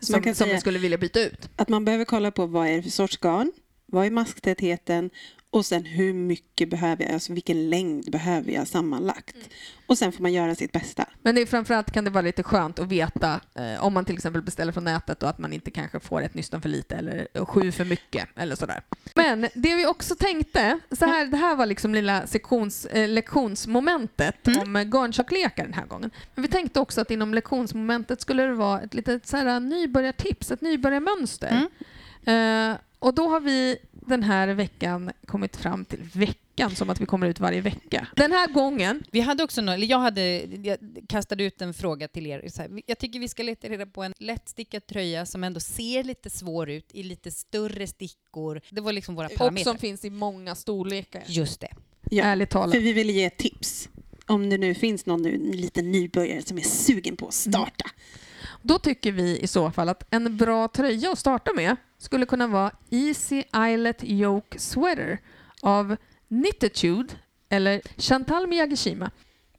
Så 0.00 0.12
man 0.12 0.18
som, 0.18 0.22
kan 0.22 0.34
som 0.34 0.46
säga- 0.46 0.60
skulle 0.60 0.78
vilja 0.78 0.98
byta 0.98 1.20
ut. 1.20 1.50
Att 1.56 1.68
man 1.68 1.84
behöver 1.84 2.04
kolla 2.04 2.30
på 2.30 2.46
vad 2.46 2.66
är 2.68 2.76
det 2.76 2.82
för 2.82 2.90
sorts 2.90 3.16
garn, 3.16 3.52
vad 3.86 4.06
är 4.06 4.10
masktätheten 4.10 5.10
och 5.52 5.66
sen 5.66 5.84
hur 5.84 6.12
mycket 6.14 6.70
behöver 6.70 7.04
jag, 7.04 7.12
alltså 7.12 7.32
vilken 7.32 7.70
längd 7.70 8.10
behöver 8.10 8.52
jag 8.52 8.68
sammanlagt. 8.68 9.36
Och 9.86 9.98
sen 9.98 10.12
får 10.12 10.22
man 10.22 10.32
göra 10.32 10.54
sitt 10.54 10.72
bästa. 10.72 11.04
Men 11.22 11.34
det 11.34 11.40
är 11.40 11.46
framförallt 11.46 11.90
kan 11.90 12.04
det 12.04 12.10
vara 12.10 12.22
lite 12.22 12.42
skönt 12.42 12.78
att 12.78 12.88
veta 12.88 13.40
eh, 13.54 13.84
om 13.84 13.94
man 13.94 14.04
till 14.04 14.14
exempel 14.14 14.42
beställer 14.42 14.72
från 14.72 14.84
nätet 14.84 15.22
och 15.22 15.28
att 15.28 15.38
man 15.38 15.52
inte 15.52 15.70
kanske 15.70 16.00
får 16.00 16.22
ett 16.22 16.34
nystan 16.34 16.62
för 16.62 16.68
lite 16.68 16.96
eller 16.96 17.28
eh, 17.34 17.46
sju 17.46 17.72
för 17.72 17.84
mycket 17.84 18.28
eller 18.36 18.56
sådär. 18.56 18.82
Men 19.14 19.40
det 19.40 19.74
vi 19.74 19.86
också 19.86 20.14
tänkte, 20.14 20.78
så 20.98 21.04
här, 21.06 21.26
det 21.26 21.36
här 21.36 21.56
var 21.56 21.66
liksom 21.66 21.94
lilla 21.94 22.26
sektions, 22.26 22.86
eh, 22.86 23.08
lektionsmomentet 23.08 24.46
Mm. 24.46 24.60
om 24.62 24.76
eh, 24.76 24.82
garntjocklekar 24.84 25.64
den 25.64 25.74
här 25.74 25.86
gången. 25.86 26.10
Men 26.34 26.42
vi 26.42 26.48
tänkte 26.48 26.80
också 26.80 27.00
att 27.00 27.10
inom 27.10 27.34
lektionsmomentet 27.34 28.20
skulle 28.20 28.42
det 28.42 28.54
vara 28.54 28.80
ett 28.80 28.94
litet 28.94 29.26
så 29.26 29.36
här, 29.36 29.60
nybörjartips, 29.60 30.50
ett 30.50 30.60
nybörjarmönster. 30.60 31.68
Mm. 32.26 32.70
Eh, 32.72 32.76
och 32.98 33.14
då 33.14 33.28
har 33.28 33.40
vi 33.40 33.76
den 34.10 34.22
här 34.22 34.48
veckan 34.48 35.10
kommit 35.26 35.56
fram 35.56 35.84
till 35.84 35.98
veckan, 36.12 36.70
som 36.76 36.90
att 36.90 37.00
vi 37.00 37.06
kommer 37.06 37.26
ut 37.28 37.40
varje 37.40 37.60
vecka. 37.60 38.06
Den 38.16 38.32
här 38.32 38.52
gången 38.52 39.02
Vi 39.10 39.20
hade 39.20 39.44
också 39.44 39.60
nå- 39.62 39.72
eller 39.72 39.86
jag, 39.86 39.98
hade, 39.98 40.22
jag 40.62 40.78
kastade 41.08 41.44
ut 41.44 41.62
en 41.62 41.74
fråga 41.74 42.08
till 42.08 42.26
er. 42.26 42.48
Så 42.48 42.62
här, 42.62 42.82
jag 42.86 42.98
tycker 42.98 43.20
vi 43.20 43.28
ska 43.28 43.42
leta 43.42 43.68
reda 43.68 43.86
på 43.86 44.02
en 44.02 44.14
lättstickad 44.18 44.86
tröja 44.86 45.26
som 45.26 45.44
ändå 45.44 45.60
ser 45.60 46.04
lite 46.04 46.30
svår 46.30 46.70
ut 46.70 46.86
i 46.92 47.02
lite 47.02 47.30
större 47.30 47.86
stickor. 47.86 48.60
Det 48.70 48.80
var 48.80 48.92
liksom 48.92 49.14
våra 49.14 49.26
och 49.26 49.34
parametrar. 49.34 49.64
som 49.72 49.78
finns 49.78 50.04
i 50.04 50.10
många 50.10 50.54
storlekar. 50.54 51.22
Just 51.26 51.60
det. 51.60 51.68
Ja, 52.10 52.24
Ärligt 52.24 52.50
talat. 52.50 52.74
för 52.74 52.80
vi 52.82 52.92
vill 52.92 53.10
ge 53.10 53.30
tips. 53.30 53.88
Om 54.26 54.50
det 54.50 54.58
nu 54.58 54.74
finns 54.74 55.06
någon 55.06 55.22
nu, 55.22 55.34
en 55.34 55.50
liten 55.60 55.92
nybörjare 55.92 56.42
som 56.42 56.58
är 56.58 56.62
sugen 56.62 57.16
på 57.16 57.26
att 57.26 57.34
starta. 57.34 57.90
Då 58.62 58.78
tycker 58.78 59.12
vi 59.12 59.38
i 59.38 59.46
så 59.46 59.70
fall 59.70 59.88
att 59.88 60.14
en 60.14 60.36
bra 60.36 60.68
tröja 60.68 61.12
att 61.12 61.18
starta 61.18 61.52
med 61.56 61.76
skulle 62.00 62.26
kunna 62.26 62.46
vara 62.46 62.70
Easy 62.90 63.42
Islet 63.56 64.04
Yoke 64.04 64.58
Sweater 64.58 65.18
av 65.62 65.96
Knititude 66.28 67.14
eller 67.48 67.80
Chantal 67.96 68.46
Miyagishima. 68.46 69.10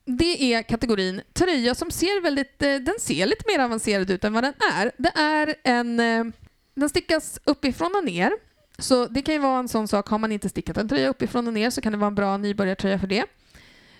Det 0.06 0.54
är 0.54 0.64
kategorin 0.64 1.22
tröja 1.34 1.76
som 1.76 1.92
ser 1.92 2.22
väldigt, 2.22 2.62
eh, 2.62 2.76
den 2.76 2.96
ser 3.00 3.26
lite 3.26 3.44
mer 3.48 3.60
avancerad 3.60 4.12
ut 4.12 4.24
än 4.24 4.34
vad 4.34 4.44
den 4.44 4.54
är. 4.74 4.92
Det 4.98 5.12
är 5.16 5.56
en, 5.64 6.00
eh, 6.00 6.26
den 6.74 6.90
stickas 6.90 7.40
uppifrån 7.44 7.96
och 7.96 8.06
ner. 8.06 8.32
Så 8.78 9.06
det 9.06 9.22
kan 9.22 9.34
ju 9.34 9.40
vara 9.40 9.60
en 9.60 9.68
sån 9.68 9.88
sak, 9.88 10.08
har 10.08 10.18
man 10.18 10.32
inte 10.32 10.50
stickat 10.50 10.78
en 10.78 10.90
tröja 10.90 11.10
uppifrån 11.10 11.48
och 11.48 11.54
ner 11.54 11.70
så 11.70 11.82
kan 11.82 11.92
det 11.92 11.98
vara 11.98 12.08
en 12.08 12.16
bra 12.16 12.38
nybörjartröja 12.38 13.00
för 13.00 13.08
det. 13.08 13.20
Eh, 13.20 13.26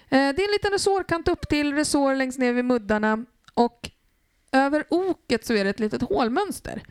det 0.10 0.18
är 0.18 0.48
en 0.48 0.52
liten 0.52 0.72
resårkant 0.72 1.28
upp 1.28 1.50
till, 1.50 1.74
resår 1.74 2.16
längst 2.16 2.40
ner 2.40 2.54
vid 2.54 2.66
muddarna 2.66 3.26
och 3.54 3.90
över 4.52 4.86
oket 4.90 5.46
så 5.46 5.54
är 5.54 5.64
det 5.64 5.70
ett 5.70 5.80
litet 5.80 6.02
hålmönster. 6.02 6.82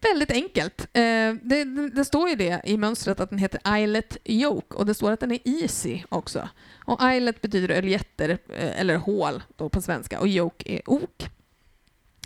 Väldigt 0.00 0.30
enkelt. 0.30 0.80
Eh, 0.80 1.34
det, 1.42 1.64
det, 1.64 1.88
det 1.88 2.04
står 2.04 2.28
ju 2.28 2.34
det 2.34 2.60
i 2.64 2.76
mönstret 2.76 3.20
att 3.20 3.30
den 3.30 3.38
heter 3.38 3.78
islet 3.82 4.16
Yoke 4.24 4.76
och 4.76 4.86
det 4.86 4.94
står 4.94 5.12
att 5.12 5.20
den 5.20 5.32
är 5.32 5.38
easy 5.44 6.02
också. 6.08 6.48
Och 6.84 7.00
islet 7.02 7.40
betyder 7.40 7.68
öljetter 7.68 8.28
eh, 8.28 8.80
eller 8.80 8.96
hål 8.96 9.42
då 9.56 9.68
på 9.68 9.82
svenska 9.82 10.20
och 10.20 10.28
Yoke 10.28 10.72
är 10.72 10.90
ok. 10.90 11.28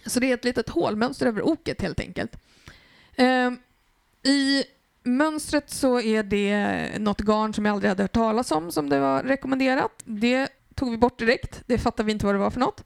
Så 0.06 0.20
det 0.20 0.30
är 0.30 0.34
ett 0.34 0.44
litet 0.44 0.68
hålmönster 0.68 1.26
över 1.26 1.42
oket 1.42 1.82
helt 1.82 2.00
enkelt. 2.00 2.36
Eh, 3.14 3.50
I 4.22 4.64
mönstret 5.02 5.70
så 5.70 6.00
är 6.00 6.22
det 6.22 6.98
något 6.98 7.20
garn 7.20 7.54
som 7.54 7.66
jag 7.66 7.72
aldrig 7.72 7.88
hade 7.88 8.02
hört 8.02 8.12
talas 8.12 8.52
om 8.52 8.72
som 8.72 8.88
det 8.88 9.00
var 9.00 9.22
rekommenderat. 9.22 10.02
Det 10.04 10.48
tog 10.74 10.90
vi 10.90 10.96
bort 10.96 11.18
direkt. 11.18 11.62
Det 11.66 11.78
fattade 11.78 12.06
vi 12.06 12.12
inte 12.12 12.26
vad 12.26 12.34
det 12.34 12.38
var 12.38 12.50
för 12.50 12.60
något. 12.60 12.84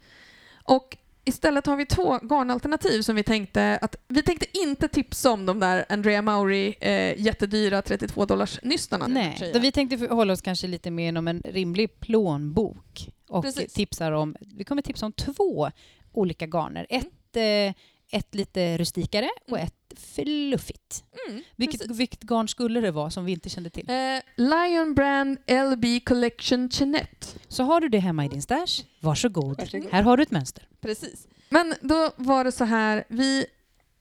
Och 0.64 0.96
Istället 1.28 1.66
har 1.66 1.76
vi 1.76 1.86
två 1.86 2.18
garnalternativ 2.22 3.02
som 3.02 3.16
vi 3.16 3.22
tänkte 3.22 3.78
att 3.82 3.96
vi 4.08 4.22
tänkte 4.22 4.46
inte 4.58 4.88
tipsa 4.88 5.32
om 5.32 5.46
de 5.46 5.60
där 5.60 5.84
Andrea 5.88 6.22
Mauri 6.22 6.74
eh, 6.80 7.20
jättedyra 7.20 7.82
32 7.82 8.24
dollars 8.24 8.60
nystarna. 8.62 9.06
Nej, 9.06 9.50
då 9.54 9.58
vi 9.58 9.72
tänkte 9.72 10.06
hålla 10.14 10.32
oss 10.32 10.40
kanske 10.40 10.66
lite 10.66 10.90
mer 10.90 11.08
inom 11.08 11.28
en 11.28 11.42
rimlig 11.44 12.00
plånbok 12.00 13.08
och 13.28 13.44
Precis. 13.44 13.72
tipsar 13.72 14.12
om, 14.12 14.36
vi 14.40 14.64
kommer 14.64 14.82
tipsa 14.82 15.06
om 15.06 15.12
två 15.12 15.70
olika 16.12 16.46
garner. 16.46 16.86
Ett, 16.88 17.36
eh, 17.36 17.74
ett 18.10 18.34
lite 18.34 18.78
rustikare 18.78 19.28
och 19.50 19.58
ett 19.58 19.74
fluffigt. 19.96 21.04
Mm, 21.28 21.42
Vilket, 21.56 21.90
vilket 21.90 22.22
garn 22.22 22.48
skulle 22.48 22.80
det 22.80 22.90
vara 22.90 23.10
som 23.10 23.24
vi 23.24 23.32
inte 23.32 23.48
kände 23.48 23.70
till? 23.70 23.90
Eh, 23.90 24.20
Lion 24.36 24.94
Brand 24.94 25.38
LB 25.72 26.00
Collection 26.04 26.70
Chinette. 26.70 27.26
Så 27.48 27.62
har 27.64 27.80
du 27.80 27.88
det 27.88 27.98
hemma 27.98 28.24
i 28.24 28.28
din 28.28 28.42
stash, 28.42 28.82
varsågod. 29.00 29.58
Varsågod. 29.58 29.88
Här 29.92 30.02
har 30.02 30.16
du 30.16 30.22
ett 30.22 30.30
mönster. 30.30 30.68
Precis. 30.80 31.28
Men 31.48 31.74
då 31.80 32.10
var 32.16 32.44
det 32.44 32.52
så 32.52 32.64
här, 32.64 33.04
vi 33.08 33.46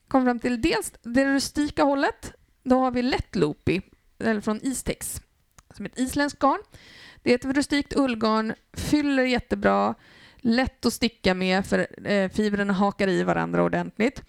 kom 0.08 0.24
fram 0.24 0.38
till 0.38 0.60
dels 0.62 0.92
det 1.02 1.24
rustika 1.24 1.82
hållet. 1.84 2.32
Då 2.62 2.78
har 2.78 2.90
vi 2.90 3.02
Lätt 3.02 3.36
Loopy, 3.36 3.80
eller 4.18 4.40
från 4.40 4.60
Istex, 4.62 5.20
som 5.76 5.84
är 5.84 5.88
ett 5.90 5.98
isländskt 5.98 6.38
garn. 6.38 6.60
Det 7.22 7.30
är 7.30 7.34
ett 7.34 7.56
rustikt 7.56 7.96
ullgarn, 7.96 8.54
fyller 8.72 9.24
jättebra, 9.24 9.94
lätt 10.46 10.86
att 10.86 10.92
sticka 10.92 11.34
med 11.34 11.66
för 11.66 12.08
eh, 12.10 12.30
fibrerna 12.30 12.72
hakar 12.72 13.08
i 13.08 13.22
varandra 13.22 13.62
ordentligt. 13.62 14.22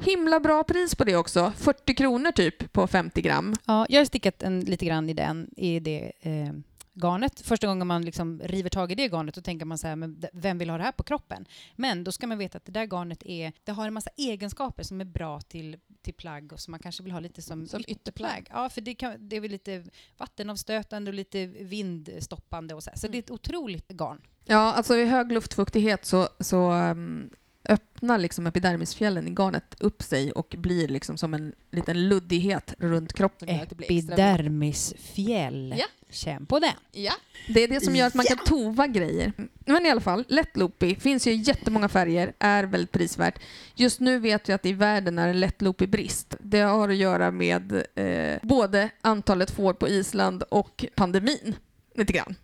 Himla 0.00 0.40
bra 0.40 0.64
pris 0.64 0.94
på 0.94 1.04
det 1.04 1.16
också, 1.16 1.52
40 1.56 1.94
kronor 1.94 2.32
typ 2.32 2.72
på 2.72 2.86
50 2.86 3.22
gram. 3.22 3.54
Ja, 3.64 3.86
jag 3.88 4.00
har 4.00 4.04
stickat 4.04 4.42
en, 4.42 4.60
lite 4.60 4.86
grann 4.86 5.08
i, 5.08 5.14
den, 5.14 5.50
i 5.56 5.80
det 5.80 6.12
eh, 6.20 6.52
garnet. 6.94 7.40
Första 7.40 7.66
gången 7.66 7.86
man 7.86 8.04
liksom 8.04 8.40
river 8.44 8.70
tag 8.70 8.92
i 8.92 8.94
det 8.94 9.08
garnet 9.08 9.34
då 9.34 9.40
tänker 9.40 9.66
man 9.66 9.78
så 9.78 9.86
här, 9.86 9.96
men 9.96 10.24
vem 10.32 10.58
vill 10.58 10.70
ha 10.70 10.78
det 10.78 10.84
här 10.84 10.92
på 10.92 11.02
kroppen? 11.02 11.46
Men 11.76 12.04
då 12.04 12.12
ska 12.12 12.26
man 12.26 12.38
veta 12.38 12.58
att 12.58 12.64
det 12.64 12.72
där 12.72 12.86
garnet 12.86 13.22
är, 13.22 13.52
det 13.64 13.72
har 13.72 13.86
en 13.86 13.94
massa 13.94 14.10
egenskaper 14.16 14.82
som 14.82 15.00
är 15.00 15.04
bra 15.04 15.40
till, 15.40 15.76
till 16.02 16.14
plagg 16.14 16.52
och 16.52 16.60
som 16.60 16.70
man 16.70 16.80
kanske 16.80 17.02
vill 17.02 17.12
ha 17.12 17.20
lite 17.20 17.42
som, 17.42 17.66
Som 17.66 17.84
ytterplagg. 17.88 18.48
Ja, 18.50 18.68
för 18.68 18.80
det, 18.80 18.94
kan, 18.94 19.28
det 19.28 19.36
är 19.36 19.40
väl 19.40 19.50
lite 19.50 19.84
vattenavstötande 20.18 21.10
och 21.10 21.14
lite 21.14 21.46
vindstoppande 21.46 22.74
och 22.74 22.82
så. 22.82 22.90
här. 22.90 22.96
Så 22.96 23.08
det 23.08 23.18
är 23.18 23.22
ett 23.22 23.30
otroligt 23.30 23.88
garn. 23.88 24.20
Ja, 24.50 24.72
alltså 24.72 24.96
i 24.96 25.04
hög 25.04 25.32
luftfuktighet 25.32 26.04
så, 26.04 26.28
så 26.40 26.72
um, 26.72 27.30
öppnar 27.68 28.18
liksom 28.18 28.46
epidermisfjällen 28.46 29.28
i 29.28 29.30
garnet 29.30 29.76
upp 29.80 30.02
sig 30.02 30.32
och 30.32 30.54
blir 30.58 30.88
liksom 30.88 31.18
som 31.18 31.34
en 31.34 31.52
liten 31.70 32.08
luddighet 32.08 32.74
runt 32.78 33.12
kroppen. 33.12 33.48
Epidermisfjäll. 33.48 35.74
Ja. 35.78 35.86
Känn 36.10 36.46
på 36.46 36.58
den. 36.58 36.72
Ja. 36.92 37.12
Det 37.48 37.62
är 37.62 37.68
det 37.68 37.80
som 37.80 37.96
gör 37.96 38.06
att 38.06 38.14
man 38.14 38.26
kan 38.26 38.38
tova 38.38 38.86
grejer. 38.86 39.32
Men 39.66 39.86
i 39.86 39.90
alla 39.90 40.00
fall, 40.00 40.24
lätt 40.28 40.56
loopy. 40.56 40.94
Finns 40.94 41.26
ju 41.26 41.30
i 41.30 41.36
jättemånga 41.36 41.88
färger, 41.88 42.32
är 42.38 42.64
väldigt 42.64 42.92
prisvärt. 42.92 43.38
Just 43.74 44.00
nu 44.00 44.18
vet 44.18 44.48
vi 44.48 44.52
att 44.52 44.66
i 44.66 44.72
världen 44.72 45.18
är 45.18 45.34
lätt 45.34 45.62
loopy 45.62 45.86
brist. 45.86 46.36
Det 46.40 46.60
har 46.60 46.88
att 46.88 46.96
göra 46.96 47.30
med 47.30 47.84
eh, 47.94 48.38
både 48.42 48.90
antalet 49.00 49.50
får 49.50 49.74
på 49.74 49.88
Island 49.88 50.42
och 50.42 50.84
pandemin. 50.94 51.54
Lite 51.94 52.12
grann. 52.12 52.34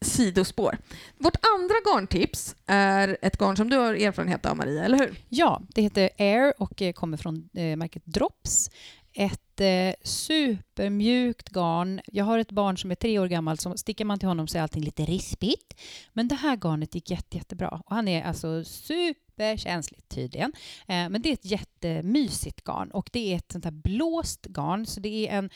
Sidospår. 0.00 0.78
Vårt 1.18 1.36
andra 1.56 1.74
garntips 1.84 2.56
är 2.66 3.18
ett 3.22 3.38
garn 3.38 3.56
som 3.56 3.70
du 3.70 3.76
har 3.76 3.94
erfarenhet 3.94 4.46
av 4.46 4.56
Maria, 4.56 4.84
eller 4.84 4.98
hur? 4.98 5.14
Ja, 5.28 5.62
det 5.68 5.82
heter 5.82 6.10
Air 6.18 6.54
och 6.58 6.82
eh, 6.82 6.92
kommer 6.92 7.16
från 7.16 7.48
eh, 7.54 7.76
märket 7.76 8.06
Drops. 8.06 8.70
Ett 9.14 9.60
eh, 9.60 9.94
supermjukt 10.02 11.48
garn. 11.48 12.00
Jag 12.06 12.24
har 12.24 12.38
ett 12.38 12.50
barn 12.50 12.78
som 12.78 12.90
är 12.90 12.94
tre 12.94 13.18
år 13.18 13.26
gammalt, 13.26 13.60
som 13.60 13.78
sticker 13.78 14.04
man 14.04 14.18
till 14.18 14.28
honom 14.28 14.48
så 14.48 14.58
är 14.58 14.62
allting 14.62 14.84
lite 14.84 15.04
rispigt. 15.04 15.80
Men 16.12 16.28
det 16.28 16.34
här 16.34 16.56
garnet 16.56 16.94
gick 16.94 17.10
jätte, 17.10 17.36
jättebra. 17.36 17.68
Och 17.68 17.94
han 17.94 18.08
är 18.08 18.24
alltså 18.24 18.64
superkänslig 18.64 20.08
tydligen. 20.08 20.52
Eh, 20.86 21.08
men 21.08 21.22
det 21.22 21.28
är 21.28 21.32
ett 21.32 21.44
jättemysigt 21.44 22.64
garn 22.64 22.90
och 22.90 23.10
det 23.12 23.32
är 23.32 23.36
ett 23.36 23.52
sånt 23.52 23.64
här 23.64 23.72
blåst 23.72 24.46
garn. 24.46 24.86
Så 24.86 25.00
det 25.00 25.28
är 25.28 25.38
en 25.38 25.50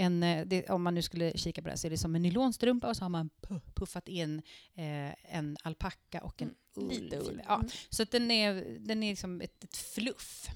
en, 0.00 0.22
eh, 0.22 0.46
det, 0.46 0.70
om 0.70 0.82
man 0.82 0.94
nu 0.94 1.02
skulle 1.02 1.38
kika 1.38 1.62
på 1.62 1.66
det 1.68 1.72
här 1.72 1.76
så 1.76 1.86
är 1.86 1.90
det 1.90 1.98
som 1.98 2.14
en 2.14 2.22
nylonstrumpa 2.22 2.88
och 2.88 2.96
så 2.96 3.04
har 3.04 3.08
man 3.08 3.30
pu- 3.42 3.60
puffat 3.74 4.08
in 4.08 4.42
eh, 4.74 5.34
en 5.36 5.56
alpacka 5.62 6.20
och 6.20 6.42
en 6.42 6.50
ull. 6.76 6.88
Lite 6.88 7.16
ull. 7.16 7.42
Ja, 7.48 7.54
Mm. 7.54 7.68
så 7.90 8.02
att 8.02 8.10
den 8.10 8.30
är, 8.30 8.78
den 8.80 9.02
är 9.02 9.10
liksom 9.10 9.40
ett, 9.40 9.64
ett 9.64 9.76
fluff. 9.76 10.46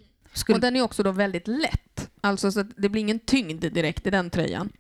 Och 0.48 0.60
den 0.60 0.76
är 0.76 0.82
också 0.82 1.02
då 1.02 1.12
väldigt 1.12 1.48
lätt. 1.48 2.10
Alltså 2.20 2.52
så 2.52 2.60
att 2.60 2.66
det 2.76 2.88
blir 2.88 3.00
ingen 3.00 3.18
tyngd 3.20 3.60
direkt 3.60 4.06
i 4.06 4.10
den 4.10 4.30
tröjan. 4.30 4.72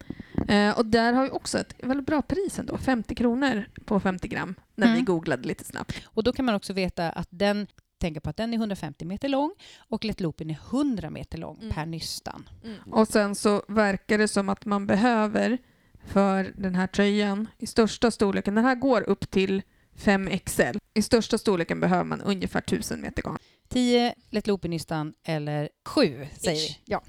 Eh, 0.48 0.78
och 0.78 0.86
där 0.86 1.12
har 1.12 1.24
vi 1.24 1.30
också 1.30 1.58
ett 1.58 1.74
väldigt 1.82 2.06
bra 2.06 2.22
pris 2.22 2.58
ändå. 2.58 2.78
50 2.78 3.14
kronor 3.14 3.68
på 3.84 4.00
50 4.00 4.28
gram 4.28 4.54
när 4.74 4.86
vi 4.86 4.92
Mm. 4.92 5.04
googlade 5.04 5.48
lite 5.48 5.64
snabbt. 5.64 5.94
Och 6.04 6.24
då 6.24 6.32
kan 6.32 6.44
man 6.44 6.54
också 6.54 6.72
veta 6.72 7.10
att 7.10 7.28
den 7.30 7.66
tänker 8.04 8.20
på 8.20 8.30
att 8.30 8.36
den 8.36 8.52
är 8.54 8.58
150 8.58 9.04
meter 9.04 9.28
lång 9.28 9.54
och 9.78 10.04
Let 10.04 10.20
Loopen 10.20 10.50
är 10.50 10.54
100 10.70 11.10
meter 11.10 11.38
lång 11.38 11.56
Mm. 11.58 11.70
per 11.70 11.86
nystan. 11.86 12.48
Och 12.92 13.08
sen 13.08 13.34
så 13.34 13.62
verkar 13.68 14.18
det 14.18 14.28
som 14.28 14.48
att 14.48 14.64
man 14.64 14.86
behöver 14.86 15.58
för 16.06 16.52
den 16.56 16.74
här 16.74 16.86
tröjan 16.86 17.48
i 17.58 17.66
största 17.66 18.10
storleken, 18.10 18.54
den 18.54 18.64
här 18.64 18.74
går 18.74 19.02
upp 19.02 19.30
till 19.30 19.62
5XL. 19.96 20.78
I 20.94 21.02
största 21.02 21.38
storleken 21.38 21.80
behöver 21.80 22.04
man 22.04 22.20
ungefär 22.20 22.60
1000 22.60 23.00
meter 23.00 23.22
garn. 23.22 23.38
10 23.68 24.14
Let 24.30 24.46
Loopen 24.46 24.70
nystan 24.70 25.14
eller 25.22 25.68
7 25.84 26.26
säger 26.38 26.56
Ish. 26.70 26.80
vi. 26.84 26.92
Ja, 26.92 27.02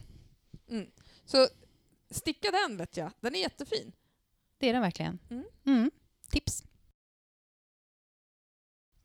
Så 1.26 1.48
sticka 2.12 2.52
den 2.52 2.78
vet 2.78 2.98
jag, 2.98 3.12
den 3.20 3.36
är 3.36 3.40
jättefin. 3.40 3.92
det 4.60 4.70
är 4.70 4.74
den 4.74 4.82
verkligen. 4.82 5.20
Mm. 5.30 5.44
Mm. 5.66 5.92
Tips. 6.32 6.64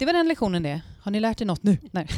Det 0.01 0.07
var 0.07 0.13
den 0.13 0.29
lektionen 0.29 0.63
det. 0.63 0.81
Har 1.03 1.11
ni 1.13 1.21
lärt 1.21 1.41
er 1.41 1.45
något 1.45 1.63
nu? 1.63 1.79
Nej. 1.91 2.07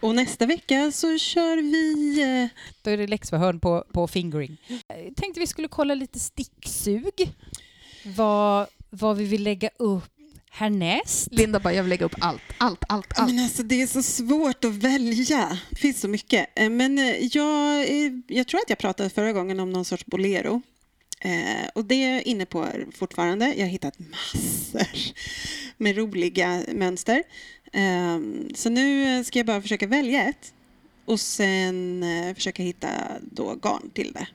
Och 0.00 0.14
nästa 0.14 0.46
vecka 0.46 0.90
så 0.92 1.18
kör 1.18 1.56
vi... 1.56 2.20
eh, 2.42 2.48
Då 2.82 2.90
är 2.90 2.96
det 2.96 3.06
läxförhör 3.06 3.52
på, 3.52 3.84
på 3.92 4.08
fingering. 4.08 4.56
Jag 4.88 5.16
tänkte 5.16 5.40
vi 5.40 5.46
skulle 5.46 5.68
kolla 5.68 5.94
lite 5.94 6.18
sticksug. 6.20 7.32
Vad, 8.04 8.66
vad 8.90 9.16
vi 9.16 9.24
vill 9.24 9.42
lägga 9.42 9.70
upp 9.78 10.04
härnäst. 10.50 11.28
Linda 11.30 11.60
bara, 11.60 11.74
jag 11.74 11.82
vill 11.82 11.90
lägga 11.90 12.06
upp 12.06 12.14
allt, 12.20 12.42
allt, 12.58 12.84
allt, 12.88 13.06
Ja, 13.16 13.22
allt. 13.22 13.30
Men 13.34 13.44
alltså, 13.44 13.62
det 13.62 13.82
är 13.82 13.86
så 13.86 14.02
svårt 14.02 14.64
att 14.64 14.74
välja. 14.74 15.58
Det 15.70 15.76
finns 15.76 16.00
så 16.00 16.08
mycket. 16.08 16.48
Eh, 16.54 16.70
Men 16.70 16.98
eh, 16.98 17.26
jag, 17.36 17.80
eh, 17.80 18.12
jag 18.28 18.46
tror 18.48 18.60
att 18.60 18.68
jag 18.70 18.78
pratade 18.78 19.10
förra 19.10 19.32
gången 19.32 19.60
om 19.60 19.70
någon 19.72 19.84
sorts 19.84 20.06
bolero. 20.06 20.62
Eh, 21.20 21.68
och 21.74 21.84
det 21.84 21.94
är 21.94 22.12
jag 22.12 22.22
inne 22.22 22.46
på 22.46 22.68
fortfarande. 22.94 23.54
Jag 23.54 23.64
har 23.64 23.70
hittat 23.70 23.98
massor 23.98 25.12
med 25.76 25.96
roliga 25.96 26.64
mönster. 26.72 27.22
Eh, 27.72 28.18
så 28.54 28.70
nu 28.70 29.24
ska 29.24 29.38
jag 29.38 29.46
bara 29.46 29.62
försöka 29.62 29.86
välja 29.86 30.24
ett 30.24 30.52
och 31.04 31.20
sen 31.20 32.02
eh, 32.02 32.34
försöka 32.34 32.62
hitta 32.62 32.88
då 33.20 33.54
garn 33.54 33.90
till 33.90 34.12
det. 34.12 34.26